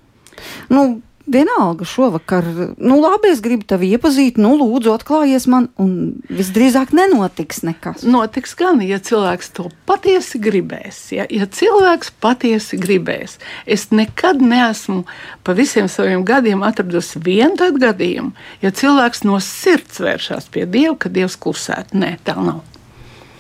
Nu, 0.73 0.89
Vienalga 1.29 1.85
šovakar, 1.85 2.45
nu, 2.79 2.97
labi, 3.01 3.29
es 3.35 3.43
gribu 3.45 3.67
tevi 3.69 3.91
iepazīt, 3.93 4.39
nu, 4.41 4.55
lūdzu, 4.57 4.95
atklājies 4.97 5.45
man, 5.53 5.67
un 5.77 5.91
visdrīzāk 6.33 6.95
nenotiks 6.97 7.61
nekas. 7.69 8.07
Notiks 8.09 8.57
gan, 8.57 8.81
ja 8.81 8.97
cilvēks 8.97 9.53
to 9.59 9.67
patiesi 9.89 10.41
gribēs. 10.41 11.03
Ja, 11.13 11.27
ja 11.29 11.45
cilvēks 11.45 12.15
patiesi 12.25 12.81
gribēs, 12.81 13.37
es 13.69 13.91
nekad 13.93 14.41
neesmu 14.41 15.03
pa 15.45 15.53
visiem 15.59 15.93
saviem 15.93 16.25
gadiem 16.25 16.65
atradusi 16.65 17.21
vienu 17.21 17.61
tādu 17.61 17.85
gadījumu, 17.85 18.33
ja 18.65 18.73
cilvēks 18.73 19.27
no 19.29 19.37
sirds 19.45 20.01
vēršas 20.01 20.49
pie 20.55 20.65
Dieva, 20.65 20.97
ka 20.97 21.13
Dievs 21.13 21.37
klusētu. 21.37 22.01
Nē, 22.01 22.17
tā 22.25 22.41
nav. 22.41 22.65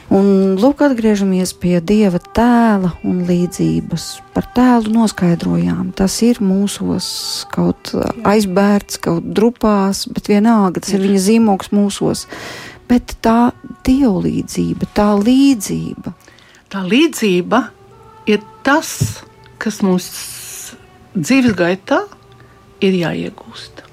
Un 0.09 0.56
lūk, 0.56 0.80
atgriežamies 0.86 1.50
pie 1.61 1.74
dieva 1.84 2.16
tēla 2.16 2.94
un 3.04 3.18
līdzības. 3.28 4.06
Par 4.32 4.46
tēlu 4.56 4.94
noskaidrojām, 4.94 5.90
tas 5.92 6.14
ir 6.24 6.40
mūsos 6.40 7.09
kaut 7.52 7.92
aizbērts, 8.24 8.96
kaut 9.04 9.26
drupās, 9.36 10.06
bet 10.09 10.30
vienalga 10.32 10.80
tas 10.80 10.94
ir 10.96 11.04
viņa 11.04 11.20
zīmogs 11.26 11.68
mūsos. 11.76 12.24
Bet 12.88 13.18
tā 13.20 13.50
dievlīdzība, 13.84 14.88
tā 14.96 15.11
līdzība. 15.20 16.14
Tā 16.72 16.86
līdzība 16.88 17.61
ir 18.32 18.40
tas, 18.64 18.94
kas 19.61 19.82
mums 19.84 20.09
dzīves 21.12 21.52
gaitā 21.59 22.00
ir 22.80 22.96
jāiegūst. 22.96 23.84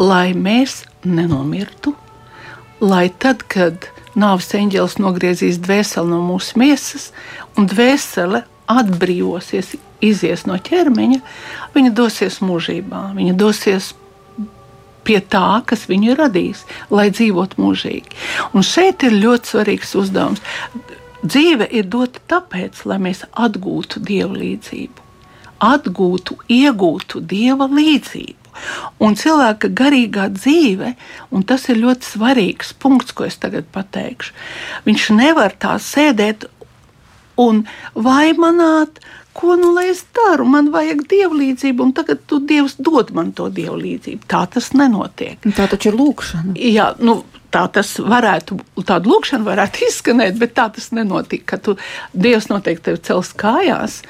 Lai 0.00 0.32
mēs 0.32 0.80
nenomirtu, 1.04 1.92
lai 2.80 3.08
tad, 3.20 3.44
kad 3.52 3.90
nāves 4.18 4.50
eņģēlis 4.58 4.98
nogriezīs 5.02 5.60
dvēseli 5.62 6.10
no 6.10 6.20
mūsu 6.26 6.58
miesas, 6.60 7.10
un 7.56 7.68
dvēsele 7.70 8.44
atbrīvosies, 8.68 9.76
izies 10.04 10.44
no 10.46 10.58
ķermeņa, 10.62 11.22
viņa 11.74 11.94
dosies 11.96 12.38
mūžībā, 12.44 13.08
viņa 13.16 13.34
dosies 13.38 13.92
pie 15.08 15.18
tā, 15.24 15.62
kas 15.64 15.86
viņu 15.88 16.12
ir 16.12 16.20
radījis, 16.20 16.64
lai 16.92 17.08
dzīvotu 17.14 17.60
mūžīgi. 17.62 18.16
Un 18.52 18.66
šeit 18.66 19.06
ir 19.08 19.16
ļoti 19.16 19.54
svarīgs 19.54 19.94
uzdevums. 19.96 20.42
Dzīve 21.24 21.66
ir 21.74 21.88
dota 21.90 22.20
tāpēc, 22.30 22.84
lai 22.86 23.00
mēs 23.02 23.24
atgūtu 23.32 24.02
dievu 24.04 24.36
līdzību, 24.38 25.06
atgūtu, 25.64 26.36
iegūtu 26.52 27.24
dieva 27.32 27.66
līdzību. 27.72 28.37
Un 29.04 29.16
cilvēka 29.18 29.70
garīgā 29.78 30.28
dzīve, 30.34 30.94
un 31.30 31.46
tas 31.46 31.68
ir 31.70 31.80
ļoti 31.82 32.08
svarīgs 32.14 32.74
punkts, 32.82 33.14
ko 33.14 33.28
es 33.28 33.38
tagad 33.40 33.68
pateikšu, 33.74 34.34
viņš 34.88 35.10
nevar 35.18 35.54
tā 35.60 35.76
sēdēt 35.82 36.48
un 37.38 37.62
vaimanāt, 37.94 38.98
ko 39.38 39.54
nu 39.54 39.70
lai 39.74 39.86
es 39.92 40.02
daru, 40.16 40.48
man 40.50 40.72
vajag 40.74 41.04
dievlīdzību, 41.10 41.84
un 41.84 41.92
tagad 41.94 42.24
tu 42.26 42.40
Dievs 42.42 42.74
dod 42.82 43.12
man 43.14 43.30
to 43.38 43.46
dievlīdzību. 43.54 44.26
Tā 44.26 44.42
tas 44.50 44.72
nenotiek. 44.74 45.38
Tā 45.54 45.68
taču 45.70 45.92
ir 45.92 45.98
lūkšana. 46.00 46.56
Jā, 46.58 46.88
nu, 46.98 47.20
tā 47.54 47.64
tas 47.72 47.94
varētu, 48.02 48.58
tāda 48.82 49.10
lūkšana 49.10 49.46
varētu 49.46 49.84
izskanēt, 49.88 50.38
bet 50.40 50.54
tā 50.58 50.68
tas 50.74 50.90
nenotika. 50.96 51.54
Ka 51.54 51.60
tu, 51.62 51.76
Dievs 52.12 52.50
noteikti 52.52 52.90
tevi 52.90 53.02
cels 53.08 53.32
kājās 53.38 54.00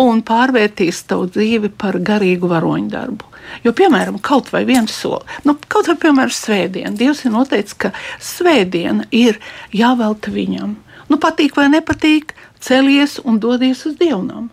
un 0.00 0.22
pārvērtīs 0.26 1.04
tavu 1.10 1.28
dzīvi 1.30 1.72
par 1.80 1.98
garīgu 2.02 2.50
varoņu 2.50 2.92
darbu. 2.92 3.26
Jo, 3.64 3.72
piemēram, 3.76 4.20
kaut 4.22 4.52
vai 4.54 4.62
viens 4.68 4.92
solis, 4.94 5.40
nu, 5.44 5.56
kaut 5.72 5.88
vai, 5.90 5.96
piemēram, 5.98 6.32
svētdiena. 6.34 6.94
Dievs 6.96 7.24
ir 7.24 7.34
noteicis, 7.34 7.74
ka 7.74 7.90
svētdiena 8.22 9.08
ir 9.10 9.40
jāvelta 9.74 10.30
viņam. 10.34 10.76
Nu, 11.10 11.18
patīk 11.18 11.56
vai 11.58 11.66
nepatīk, 11.72 12.36
celies 12.62 13.18
un 13.24 13.40
dodies 13.42 13.82
uz 13.88 13.98
dievnam. 13.98 14.50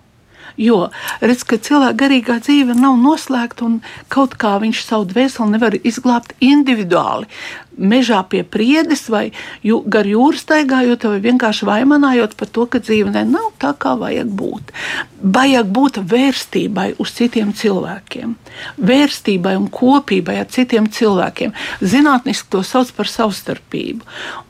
Jo 0.58 0.88
redz, 1.22 1.44
ka 1.46 1.60
cilvēka 1.62 2.00
garīgā 2.00 2.40
dzīve 2.42 2.74
nav 2.74 2.96
noslēgta 2.98 3.66
un 3.68 3.76
kaut 4.10 4.34
kā 4.42 4.56
viņš 4.64 4.80
savu 4.88 5.06
dvēseli 5.12 5.54
nevar 5.54 5.78
izglābt 5.78 6.34
individuāli. 6.42 7.30
Mežā 7.78 8.22
pie 8.30 8.44
priedes 8.44 9.08
vai 9.10 9.32
jū, 9.66 9.80
gar 9.86 10.08
jūras 10.10 10.44
staigājot, 10.46 11.08
vai 11.08 11.22
vienkārši 11.24 11.68
vaimanājot 11.70 12.36
par 12.38 12.52
to, 12.52 12.66
ka 12.66 12.82
dzīve 12.84 13.14
nav 13.14 13.54
tā, 13.62 13.74
kā 13.78 13.96
vajag 14.00 14.30
būt. 14.38 14.74
Vajag 15.22 15.72
būt 15.74 16.02
vērstībai 16.12 16.88
uz 17.02 17.14
citiem 17.18 17.54
cilvēkiem, 17.58 18.36
vērstībai 18.78 19.56
un 19.58 19.70
kopībai 19.74 20.40
ar 20.44 20.50
citiem 20.54 20.90
cilvēkiem. 20.94 21.56
Zinātniski 21.82 22.52
to 22.54 22.64
sauc 22.66 22.92
par 22.98 23.10
savstarpību. 23.10 24.06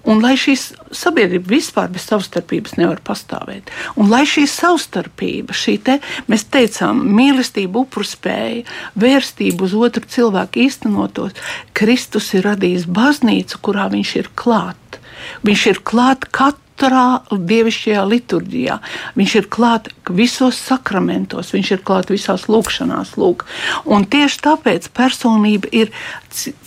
Un 0.07 0.21
lai 0.23 0.35
šīs 0.39 0.69
sabiedrība 0.95 1.51
vispār 1.51 1.89
bez 1.91 2.05
savstarpības 2.07 2.77
nevar 2.79 3.01
pastāvēt, 3.03 3.71
un 3.99 4.07
lai 4.11 4.23
šī 4.29 4.45
savstarpība, 4.47 5.55
šī 5.55 5.75
te, 5.83 5.97
mēs 6.31 6.45
teicām, 6.53 7.01
mīlestība, 7.17 7.83
upuru 7.83 8.07
spēja, 8.07 8.63
vērstība 8.99 9.67
uz 9.67 9.75
otru 9.75 10.07
cilvēku 10.07 10.63
īstenotos, 10.63 11.35
Kristus 11.77 12.31
ir 12.37 12.47
radījis 12.47 12.87
baznīcu, 13.17 13.59
kurā 13.61 13.89
viņš 13.89 14.15
ir 14.21 14.29
klāt. 14.35 14.99
Viņš 15.43 15.65
ir 15.71 15.81
klāt 15.83 16.29
katru 16.31 16.66
katrā 16.77 17.21
dievišķajā 17.31 18.03
liturģijā. 18.05 18.77
Viņš 19.17 19.35
ir 19.39 19.47
klāts 19.49 19.93
visos 20.13 20.57
sakramentos, 20.61 21.51
viņš 21.53 21.71
ir 21.73 21.81
klāts 21.83 22.11
visās 22.13 22.47
lūkšanās. 22.47 23.17
Lūk. 23.17 23.45
Un 23.85 24.05
tieši 24.05 24.39
tāpēc 24.45 24.89
personība 24.93 25.67
ir 25.71 25.91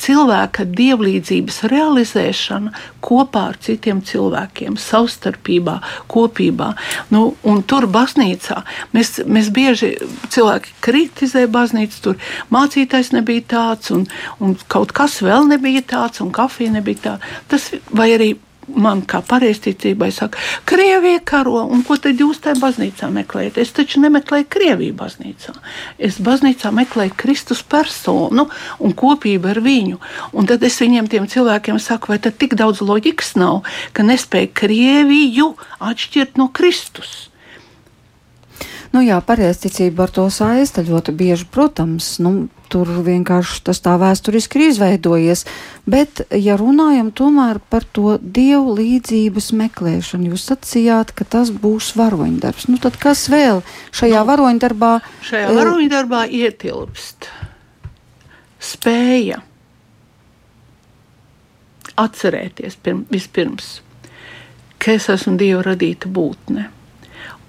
cilvēka 0.00 0.66
dievlīdzības 0.66 1.62
realizēšana 1.70 2.72
kopā 3.04 3.46
ar 3.52 3.58
citiem 3.62 4.02
cilvēkiem, 4.02 4.76
savstarpībā, 4.80 5.78
kopībā. 6.11 6.72
Nu, 7.14 7.36
tur 7.70 7.86
baznīcā 7.86 8.64
mēs, 8.96 9.20
mēs 9.26 9.52
bieži 9.54 9.94
cilvēki 10.28 10.74
kritizē 10.82 11.46
baznīcu, 11.46 12.02
tur 12.02 12.20
mācītājs 12.50 13.14
nebija 13.14 13.46
tāds, 13.54 13.94
un, 13.94 14.06
un 14.42 14.58
kaut 14.68 14.92
kas 14.96 15.20
vēl 15.22 15.46
nebija 15.54 15.84
tāds, 15.86 16.24
un 16.24 16.34
kafija 16.34 16.74
nebija 16.80 17.04
tāda. 17.11 17.34
Tas 17.50 17.70
vai 17.94 18.11
arī 18.16 18.34
man 18.77 19.03
kā 19.09 19.21
pareizticībai 19.27 20.11
saka, 20.14 20.39
Krievija 20.68 21.21
karo, 21.25 21.62
un 21.71 21.85
ko 21.87 21.97
tad 22.01 22.21
jūs 22.21 22.43
tajā 22.45 22.59
baznīcā 22.61 23.11
meklējat? 23.14 23.61
Es 23.62 23.73
taču 23.77 24.03
nemeklēju 24.05 24.49
Krieviju 24.51 24.97
baznīcā. 24.99 25.55
Es 25.99 26.21
baznīcā 26.23 26.73
meklēju 26.75 27.16
Kristus 27.21 27.62
personu 27.62 28.49
un 28.79 28.95
kopību 28.97 29.53
ar 29.55 29.62
viņu. 29.64 30.01
Un 30.33 30.51
tad 30.51 30.64
es 30.66 30.79
viņiem, 30.83 31.09
tiem 31.11 31.31
cilvēkiem, 31.31 31.81
saku, 31.81 32.12
vai 32.12 32.21
tad 32.23 32.39
tik 32.41 32.59
daudz 32.59 32.83
loģikas 32.85 33.35
nav, 33.41 33.64
ka 33.97 34.07
nespēja 34.07 34.53
Krieviju 34.62 35.55
atšķirt 35.79 36.41
no 36.41 36.51
Kristus. 36.53 37.30
Nu 38.91 39.05
jā, 39.07 39.20
pareizticība 39.22 40.09
ar 40.09 40.11
to 40.11 40.24
saista 40.34 40.82
ļoti 40.82 41.12
bieži, 41.14 41.47
protams. 41.55 42.16
Nu, 42.22 42.49
tur 42.70 42.88
vienkārši 43.07 43.61
tas 43.66 43.78
tā 43.82 43.95
vēsturiski 44.01 44.59
ir 44.59 44.64
izveidojies. 44.70 45.45
Bet, 45.91 46.24
ja 46.34 46.57
runājam 46.59 47.12
tomēr 47.14 47.61
par 47.70 47.86
to 47.86 48.16
dievu 48.18 48.74
līdzības 48.80 49.53
meklēšanu, 49.61 50.32
jūs 50.32 50.49
sacījāt, 50.51 51.12
ka 51.14 51.26
tas 51.36 51.53
būs 51.55 51.93
varoņdarbs. 51.99 52.66
Nu, 52.70 52.80
tad 52.82 52.99
kas 52.99 53.28
vēl 53.30 53.62
šajā 53.95 54.24
nu, 54.24 54.30
varoņdarbā? 54.32 54.91
Šajā 55.28 55.53
eh, 55.53 55.55
varoņdarbā 55.61 56.24
ietilpst 56.41 57.30
spēja 58.61 59.38
atcerēties 62.01 62.74
pirm, 62.82 63.07
vispirms, 63.12 63.70
ka 64.82 64.99
es 64.99 65.07
esmu 65.14 65.38
Dieva 65.38 65.62
radīta 65.70 66.11
būtne 66.11 66.68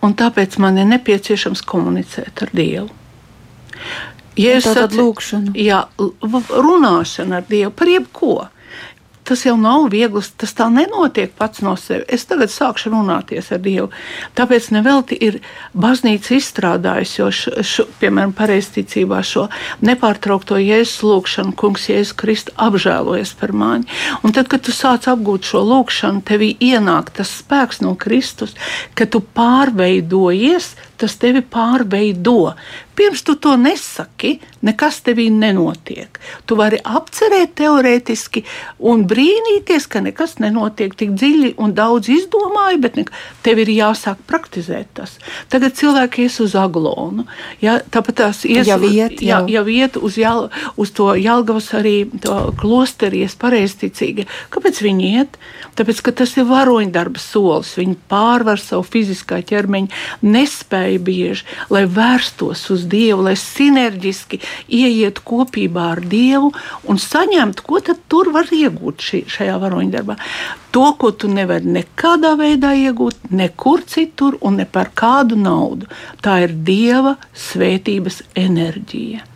un 0.02 0.16
tāpēc 0.18 0.58
man 0.62 0.80
ir 0.82 0.90
nepieciešams 0.92 1.64
komunicēt 1.68 2.46
ar 2.46 2.56
Dievu. 2.56 2.90
Ja 4.40 4.58
tā 4.64 4.86
ir 4.88 4.98
lūkšana. 4.98 5.54
Jā, 5.60 5.84
runāšana 6.00 7.42
ar 7.42 7.48
Dievu 7.50 7.74
par 7.76 7.92
jebko 7.92 8.36
tas 9.24 9.46
jau 9.46 9.56
nav 9.60 9.88
viegli. 9.92 10.22
Tas 10.38 10.54
tā 10.58 10.68
nenotiek 10.74 11.32
pats 11.38 11.62
no 11.66 11.76
sevis. 11.80 12.08
Es 12.12 12.26
tagad 12.30 12.52
sākšu 12.52 12.92
runāties 12.94 13.52
ar 13.54 13.62
Dievu. 13.64 13.90
Tāpēc 14.38 14.70
nevelti 14.76 15.18
ir 15.22 15.40
baznīca 15.78 16.36
izstrādājusi, 16.38 17.18
jo, 17.22 17.30
š, 17.32 17.54
š, 17.64 17.88
piemēram, 18.02 18.34
pareizticībā 18.38 19.22
šo 19.26 19.48
nepārtraukto 19.86 20.60
jēzus 20.62 21.02
lūgšanu, 21.08 21.56
kungs, 21.60 21.90
Jēzus 21.92 22.16
Kristus 22.18 22.58
apžēlojas 22.62 23.34
par 23.40 23.56
mani. 23.58 23.90
Un 24.26 24.36
tad, 24.36 24.50
kad 24.52 24.66
tu 24.66 24.76
sāc 24.76 25.08
apgūt 25.12 25.52
šo 25.52 25.64
lūgšanu, 25.68 26.24
tevī 26.28 26.54
ienāk 26.62 27.14
tas 27.16 27.32
spēks 27.42 27.82
no 27.86 27.96
Kristus, 28.00 28.56
ka 28.96 29.08
tu 29.10 29.22
pārveidojies, 29.22 30.74
tas 31.02 31.18
tevi 31.22 31.42
pārveido. 31.42 32.54
Pirms 32.96 33.24
tu 33.26 33.34
to 33.40 33.56
nesaki, 33.58 34.36
nekas 34.68 35.00
tevī 35.06 35.30
nenotiek. 35.34 36.20
Tu 36.46 36.58
vari 36.60 36.78
apcerēt 36.78 37.56
teorētiski 37.58 38.44
un 38.92 39.06
brīnīties, 39.10 39.88
ka 39.90 40.04
nekas 40.06 40.36
nenotiek 40.44 40.94
tik 41.00 41.16
dziļi 41.18 41.54
un 41.62 41.74
daudz 41.78 42.12
izdomāju, 42.14 42.82
bet 42.84 43.00
tev 43.46 43.64
ir 43.64 43.72
jāsāk 43.74 44.22
praktizēt 44.30 44.92
tas. 45.00 45.16
Tagad 45.50 45.78
cilvēki 45.80 46.28
ies 46.28 46.38
uz 46.44 46.54
aglonu. 46.60 47.26
Ja, 47.64 47.80
tāpat 47.82 48.20
tās 48.22 48.44
ies, 48.46 48.68
jau 48.70 48.78
iet, 48.86 49.24
jau. 49.24 49.42
Jā, 49.48 49.62
jau 49.62 49.66
iet 49.72 49.98
uz, 49.98 50.20
jāl, 50.22 50.50
uz 50.78 50.94
to 50.94 51.14
Jālgavas 51.18 51.72
arī 51.78 51.96
klosteries 52.62 53.38
pareizticīgi. 53.42 54.28
Kāpēc 54.54 54.84
viņi 54.86 55.14
iet? 55.16 55.42
Tāpēc, 55.80 56.02
ka 56.04 56.14
tas 56.22 56.34
ir 56.36 56.48
varoņdarba 56.50 57.22
solis. 57.22 57.74
Viņi 57.80 57.96
pārvar 58.12 58.60
savu 58.62 58.84
fiziskā 58.88 59.40
ķermeņa 59.48 60.28
nespēju 60.28 61.02
bieži, 61.08 61.48
lai 61.72 61.86
vērstos 61.88 62.66
uz 62.74 62.84
Dievu, 62.92 63.24
lai 63.30 63.38
sinerģiski 63.40 64.42
ieietu 64.68 65.24
kopībā 65.28 65.88
ar 65.96 66.04
Dievu 66.04 66.52
un 66.92 67.00
saņemtu, 67.02 67.66
ko 67.68 67.80
tur 68.12 68.34
var 68.36 68.52
iegūt 68.52 69.08
šī, 69.08 69.24
šajā 69.32 69.58
varoņdarbā. 69.64 70.18
To, 70.76 70.86
ko 71.00 71.12
tu 71.12 71.32
nevari 71.32 71.68
nekādā 71.80 72.36
veidā 72.40 72.72
iegūt, 72.80 73.32
nekur 73.32 73.84
citur 73.88 74.38
un 74.42 74.62
ne 74.62 74.68
par 74.68 74.94
kādu 74.96 75.40
naudu. 75.40 75.90
Tā 76.24 76.42
ir 76.46 76.56
Dieva 76.68 77.18
svētības 77.36 78.22
enerģija. 78.40 79.31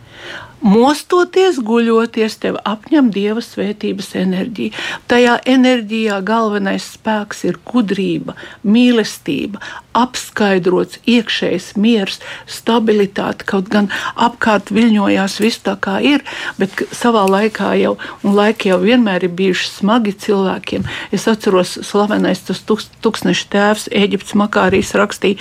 Mostoties, 0.66 1.60
guļoties, 1.62 2.40
tev 2.42 2.56
apņem 2.66 3.12
dieva 3.14 3.42
svētības 3.44 4.08
enerģija. 4.18 4.74
Tajā 5.06 5.36
enerģijā 5.46 6.16
galvenais 6.26 6.88
spēks 6.96 7.44
ir 7.46 7.60
gudrība, 7.70 8.34
mīlestība, 8.66 9.62
apskaidrots 9.94 10.98
iekšējs 11.06 11.68
miers, 11.78 12.18
stabilitāte. 12.50 13.46
Kaut 13.46 13.70
gan 13.70 13.92
apkārt 14.18 14.74
viļņojās 14.74 15.38
viss 15.44 15.62
tā 15.62 15.76
kā 15.78 16.00
ir, 16.02 16.26
bet 16.58 16.82
savā 16.90 17.22
laikā 17.30 17.76
jau, 17.84 17.94
un 18.26 18.34
laiki 18.34 18.72
jau 18.72 18.82
vienmēr 18.82 19.28
ir 19.28 19.36
bijuši 19.38 19.70
smagi 19.76 20.18
cilvēkiem. 20.26 20.90
Es 21.14 21.30
atceros, 21.30 21.78
slavenais 21.86 22.42
tas 22.48 22.66
tūkstneša 22.66 23.50
tēvs 23.54 23.90
Eģiptes 23.94 24.34
Makārijas 24.34 24.96
rakstīja, 24.98 25.38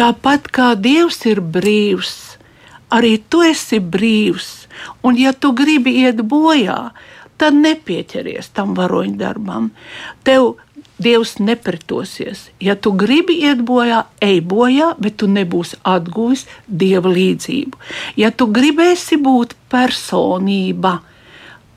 tāpat 0.00 0.48
kā 0.48 0.72
Dievs 0.80 1.26
ir 1.28 1.44
brīvs 1.44 2.32
arī 2.92 3.16
tu 3.28 3.42
esi 3.44 3.80
brīvs. 3.80 4.61
Un, 5.02 5.18
ja 5.18 5.32
tu 5.32 5.52
gribi 5.56 5.94
iet 6.02 6.22
bojā, 6.26 6.92
tad 7.40 7.56
nepieķeries 7.58 8.52
tam 8.56 8.76
varoņdarbam. 8.78 9.72
Tev 10.26 10.54
Dievs 11.02 11.38
nepretosies. 11.38 12.50
Ja 12.60 12.76
tu 12.78 12.92
gribi 12.94 13.40
iet 13.42 13.64
bojā, 13.66 14.04
ej 14.22 14.38
bojā, 14.46 14.92
bet 15.02 15.16
tu 15.18 15.26
nebūsi 15.26 15.80
atguvis 15.82 16.44
dieva 16.68 17.10
līdzību. 17.10 17.80
Ja 18.20 18.30
tu 18.30 18.46
gribēsi 18.46 19.18
būt 19.18 19.56
personība, 19.72 21.00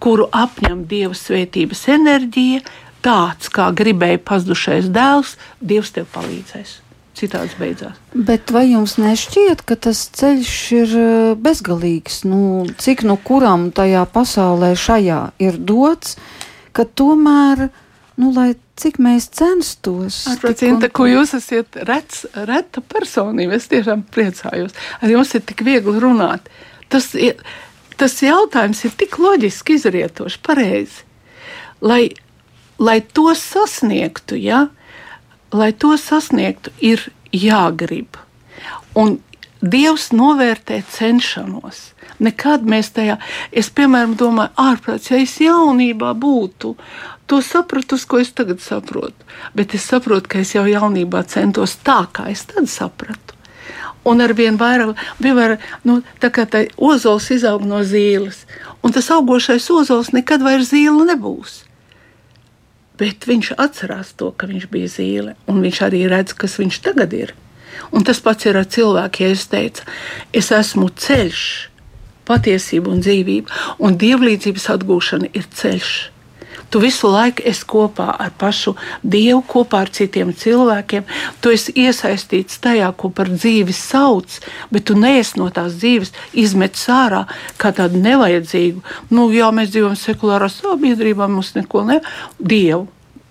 kuru 0.03 0.29
apņem 0.29 0.85
dieva 0.91 1.17
svētības 1.17 1.87
enerģija, 1.97 2.61
tāds 3.05 3.49
kā 3.49 3.71
gribēja 3.73 4.21
pazudušais 4.21 4.93
dēls, 4.93 5.37
Dievs 5.61 5.95
tev 5.95 6.11
palīdzēs 6.13 6.84
citāds 7.15 7.55
beidzās. 7.59 7.97
Bet 8.13 8.51
vai 8.53 8.65
jums 8.71 8.97
nešķiet, 9.01 9.63
ka 9.67 9.77
tas 9.87 10.05
ceļš 10.15 10.57
ir 10.75 10.97
eh, 10.99 11.31
bezgalīgs? 11.39 12.23
Nu, 12.29 12.65
cik 12.81 13.05
no 13.07 13.17
kuram 13.21 13.69
tajā 13.75 14.05
pasaulē 14.11 14.73
šajā 14.79 15.21
ir 15.43 15.57
dots, 15.57 16.15
ka 16.75 16.85
tomēr, 16.85 17.69
nu, 18.19 18.31
lai 18.35 18.53
cik 18.79 18.99
mēs 19.03 19.29
censtos. 19.35 20.23
Atcīmta, 20.35 20.89
ko 20.93 21.07
jūs 21.07 21.35
esat 21.37 21.77
rets, 21.87 22.25
reta 22.47 22.83
personība, 22.83 23.59
es 23.59 23.69
tiešām 23.71 24.05
priecājos. 24.11 24.75
Ar 24.99 25.11
jums 25.11 25.31
ir 25.37 25.45
tik 25.47 25.63
viegli 25.67 25.95
runāt. 26.03 26.49
Tas, 26.91 27.13
ir, 27.15 27.39
tas 27.99 28.17
jautājums 28.23 28.83
ir 28.85 28.95
tik 28.99 29.17
loģiski 29.21 29.79
izrietoši, 29.79 30.41
pareizi. 30.45 31.05
Lai, 31.85 32.09
lai 32.79 32.99
to 33.15 33.31
sasniegtu, 33.37 34.37
ja, 34.39 34.65
lai 35.55 35.71
to 35.73 35.95
sasniegtu, 35.99 36.73
ir 36.83 37.07
jāgrib. 37.31 38.19
Un 38.95 39.19
Dievs 39.65 40.11
novērtē 40.13 40.81
cenšanos. 40.93 41.77
Nekad 42.21 42.67
mēs 42.69 42.91
tajā, 42.93 43.15
es 43.49 43.71
piemēram 43.73 44.13
domāju, 44.19 44.51
ārprāts, 44.61 45.09
ja 45.09 45.17
es 45.17 45.33
jaunībā 45.41 46.11
būtu, 46.21 46.75
to 47.25 47.39
sapratu, 47.41 47.97
ko 48.07 48.19
es 48.21 48.29
tagad 48.35 48.61
saprotu. 48.61 49.25
Bet 49.57 49.73
es 49.73 49.87
saprotu, 49.89 50.29
ka 50.29 50.43
es 50.43 50.53
jau 50.53 50.67
jaunībā 50.69 51.23
centos 51.31 51.79
tā, 51.81 52.03
kā 52.13 52.29
es 52.29 52.45
tad 52.51 52.69
sapratu. 52.69 53.33
Un 54.05 54.21
ar 54.21 54.35
vien 54.37 54.59
vairāk, 54.59 54.93
vienmēr, 55.17 55.57
nu, 55.87 56.03
tā 56.21 56.29
kā 56.29 56.45
tā 56.45 56.67
ozols 56.77 57.31
izaug 57.33 57.65
no 57.65 57.81
zīles, 57.81 58.43
un 58.85 58.93
tas 58.93 59.09
augošais 59.09 59.65
ozols 59.73 60.13
nekad 60.13 60.45
vairs 60.45 60.69
zīle 60.75 61.09
nebūs. 61.09 61.63
Bet 62.99 63.27
viņš 63.27 63.53
atcerās 63.61 64.13
to, 64.19 64.31
ka 64.31 64.47
viņš 64.49 64.67
bija 64.71 64.91
zīle, 64.91 65.35
un 65.51 65.61
viņš 65.63 65.81
arī 65.87 66.05
redz, 66.11 66.35
kas 66.37 66.57
viņš 66.61 66.81
tagad 66.85 67.13
ir. 67.15 67.35
Un 67.91 68.05
tas 68.07 68.21
pats 68.23 68.47
ir 68.47 68.57
ar 68.57 68.67
cilvēku, 68.71 69.23
ja 69.23 69.35
es 69.35 69.45
teicu, 69.51 69.83
es 70.33 70.51
esmu 70.55 70.89
ceļš, 70.89 71.45
patiesība 72.25 72.91
un 72.91 73.03
dzīvība, 73.03 73.61
un 73.83 73.97
dievlīdzības 74.01 74.69
atgūšana 74.75 75.31
ir 75.35 75.47
ceļš. 75.59 75.93
Tu 76.69 76.81
visu 76.81 77.09
laiku 77.11 77.43
esi 77.45 77.65
kopā 77.69 78.07
ar 78.19 78.33
pašu 78.39 78.75
Dievu, 79.03 79.41
kopā 79.47 79.83
ar 79.85 79.91
citiem 79.93 80.33
cilvēkiem. 80.35 81.05
Tu 81.41 81.53
esi 81.55 81.75
iesaistīts 81.85 82.59
tajā, 82.63 82.89
ko 82.97 83.11
par 83.13 83.29
dzīvi 83.31 83.75
sauc, 83.75 84.39
bet 84.73 84.87
tu 84.89 84.97
neesi 84.99 85.39
no 85.39 85.51
tās 85.53 85.77
dzīves 85.79 86.13
izmetis 86.33 86.87
ārā 86.91 87.23
kā 87.61 87.71
tādu 87.75 88.01
nevajadzīgu. 88.03 88.83
Nu, 89.13 89.29
jā, 89.33 89.51
mēs 89.55 89.71
dzīvojam 89.75 89.97
sekulārā 89.99 90.49
sabiedrībā, 90.51 91.29
mums 91.31 91.53
neko 91.55 91.85
ne. 91.87 92.01
Dievu. 92.39 92.87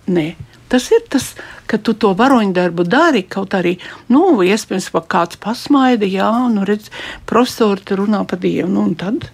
Nē. 0.07 0.27
Tas 0.69 0.87
ir 0.91 1.03
tas, 1.09 1.29
ka 1.69 1.77
tu 1.77 1.93
to 1.93 2.11
varoņdarbu 2.17 2.85
dari, 2.89 3.21
kaut 3.29 3.53
arī, 3.53 3.75
nu, 4.09 4.25
iespējams, 4.41 4.89
pat 4.95 5.07
kāds 5.13 5.39
pasmaida, 5.41 6.09
jā, 6.09 6.31
nu, 6.51 6.65
redz, 6.65 6.89
profesori 7.29 7.97
runā 7.99 8.23
par 8.25 8.41
Dievu, 8.41 8.71
nu, 8.73 8.87
un 8.89 8.95
tad. 8.97 9.29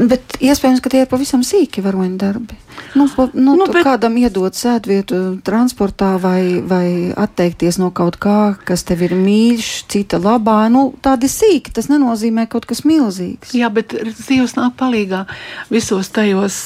Bet 0.00 0.38
iespējams, 0.40 0.80
ka 0.80 0.88
tie 0.92 1.02
ir 1.04 1.08
pavisam 1.10 1.42
sīki 1.44 1.82
varoņdarbi. 1.84 2.56
Nu, 2.96 3.04
nu, 3.34 3.54
nu, 3.58 3.66
bet... 3.68 3.82
Kādam 3.84 4.16
iedot 4.16 4.56
sēdvietu 4.56 5.18
transportā 5.44 6.14
vai, 6.22 6.62
vai 6.64 7.12
atteikties 7.12 7.76
no 7.82 7.90
kaut 7.94 8.16
kā, 8.22 8.54
kas 8.66 8.86
tev 8.88 9.04
ir 9.04 9.12
mīļš, 9.18 9.68
cita 9.92 10.20
labā. 10.22 10.62
Nu, 10.72 10.86
tādi 11.04 11.28
sīki, 11.30 11.74
tas 11.76 11.90
nenozīmē 11.92 12.46
kaut 12.50 12.64
kas 12.70 12.80
milzīgs. 12.88 13.52
Jā, 13.56 13.68
bet 13.74 13.92
Dievs 14.24 14.56
nāk 14.56 14.78
palīgā 14.80 15.26
visos 15.72 16.08
tajos, 16.14 16.56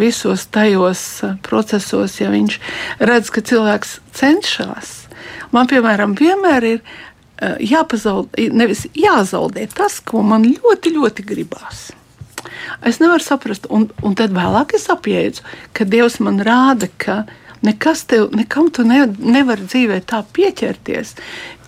visos 0.00 0.48
tajos 0.50 1.04
procesos, 1.46 2.18
ja 2.18 2.32
viņš 2.34 2.58
redz, 2.98 3.30
ka 3.30 3.44
cilvēks 3.52 4.00
cenšas. 4.18 4.96
Man, 5.54 5.70
piemēram, 5.70 6.18
vienmēr 6.18 6.68
ir 6.74 6.82
jāpazaudē, 7.40 8.50
nevis 8.52 8.84
jāzaudē 8.96 9.68
tas, 9.72 10.00
ko 10.04 10.24
man 10.26 10.44
ļoti, 10.50 10.96
ļoti 10.98 11.26
gribās. 11.30 11.88
Es 12.86 13.00
nevaru 13.02 13.24
saprast, 13.24 13.68
un, 13.70 13.88
un 14.02 14.16
tad 14.18 14.34
vēlāk 14.36 14.74
es 14.78 14.88
apjēdzu, 14.92 15.44
ka 15.76 15.86
Dievs 15.88 16.20
man 16.24 16.40
rāda, 16.46 16.90
ka 17.00 17.24
nekas 17.66 18.06
tev, 18.08 18.30
nekam 18.36 18.70
tu 18.72 18.86
ne, 18.88 19.04
nevari 19.18 19.66
dzīvē 19.68 20.00
tā 20.08 20.22
pieķerties, 20.36 21.14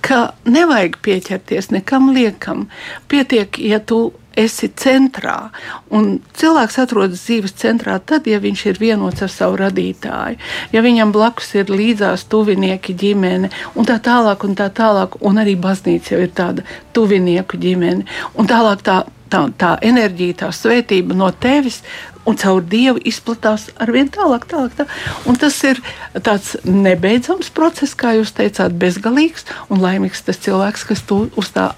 ka 0.02 0.32
nevajag 0.48 0.98
pieķerties 1.04 1.70
nekam 1.74 2.10
liekam. 2.16 2.66
Pietiek, 3.12 3.58
ja 3.62 3.78
tu 3.78 4.10
esi 4.38 4.70
centrā. 4.78 5.50
Un 5.92 6.16
cilvēks 6.38 6.78
atrodas 6.82 7.24
dzīves 7.26 7.54
centrā 7.60 7.98
tad, 8.00 8.26
ja 8.26 8.40
viņš 8.42 8.64
ir 8.70 8.80
vienots 8.80 9.24
ar 9.24 9.32
savu 9.32 9.58
radītāju, 9.60 10.38
ja 10.72 10.84
viņam 10.84 11.12
blakus 11.14 11.52
ir 11.58 11.72
līdzās 11.72 12.26
tuvinieki, 12.32 12.96
ģimene 12.98 13.52
un 13.76 13.88
tā 13.88 13.98
tālāk, 14.02 14.46
un 14.48 14.56
tā 14.58 14.70
tālāk, 14.72 15.18
un 15.20 15.40
arī 15.42 15.56
baznīca 15.60 16.16
jau 16.16 16.22
ir 16.24 16.32
tāda 16.36 16.66
tuvinieku 16.96 17.60
ģimene. 17.60 18.06
Un 18.38 18.48
tālāk 18.48 18.84
tā 18.86 19.02
tā, 19.32 19.42
tā 19.58 19.72
enerģija, 19.84 20.38
tā 20.44 20.50
svētība 20.54 21.16
no 21.16 21.30
tevis 21.32 21.80
un 22.28 22.38
caur 22.38 22.62
dievu 22.62 23.00
izplatās 23.08 23.68
ar 23.82 23.90
vien 23.94 24.10
tālāk, 24.12 24.46
tālāk. 24.50 24.76
Tā. 24.78 24.86
Un 25.26 25.38
tas 25.40 25.56
ir 25.66 25.80
tāds 26.22 26.54
nebeidzams 26.68 27.50
process, 27.54 27.96
kā 27.98 28.14
jūs 28.18 28.34
teicāt, 28.36 28.76
bezgalīgs 28.78 29.48
un 29.72 29.82
laimīgs 29.82 30.24
tas 30.26 30.40
cilvēks, 30.44 30.86
kas 30.92 31.02
to 31.08 31.24
uz 31.40 31.50
tā 31.54 31.72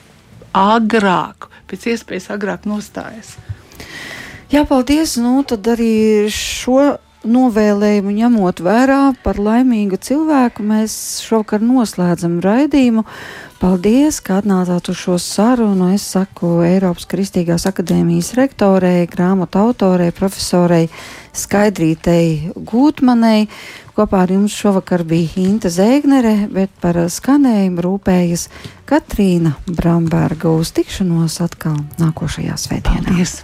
agrāk, 0.54 1.48
pēc 1.70 1.88
iespējas 1.94 2.30
agrāk 2.34 2.68
nostājas. 2.68 3.34
Jā, 4.52 4.62
paldies. 4.68 5.16
Nu, 5.18 5.40
tad 5.48 5.66
arī 5.72 6.28
šo 6.30 6.94
novēlējumu 7.24 8.12
ņemot 8.14 8.60
vērā 8.62 9.00
par 9.24 9.40
laimīgu 9.40 9.98
cilvēku, 10.04 10.64
mēs 10.66 10.94
šovakar 11.24 11.64
noslēdzam 11.64 12.36
raidījumu. 12.44 13.06
Paldies, 13.60 14.18
ka 14.24 14.40
atnācāt 14.40 14.88
uz 14.90 14.98
šo 14.98 15.14
sarunu. 15.22 15.92
Es 15.94 16.04
saku 16.14 16.58
Eiropas 16.66 17.06
Kristīgās 17.10 17.66
akadēmijas 17.70 18.32
rektorei, 18.38 19.06
grāmatu 19.10 19.60
autorei, 19.62 20.10
profesorei 20.14 20.88
Skaidrītei 21.34 22.52
Gūtmanei. 22.54 23.46
Kopā 23.94 24.24
ar 24.24 24.34
jums 24.34 24.56
šovakar 24.58 25.06
bija 25.06 25.36
Hinta 25.36 25.70
Zēgnere, 25.70 26.48
bet 26.50 26.74
par 26.82 26.98
skanējumu 27.06 27.86
rūpējas 27.86 28.48
Katrīna 28.90 29.54
Bramberga 29.70 30.50
uz 30.50 30.74
tikšanos 30.74 31.38
atkal 31.46 31.78
nākošajā 32.02 32.58
svētdienā. 32.66 33.06
Paldies! 33.06 33.43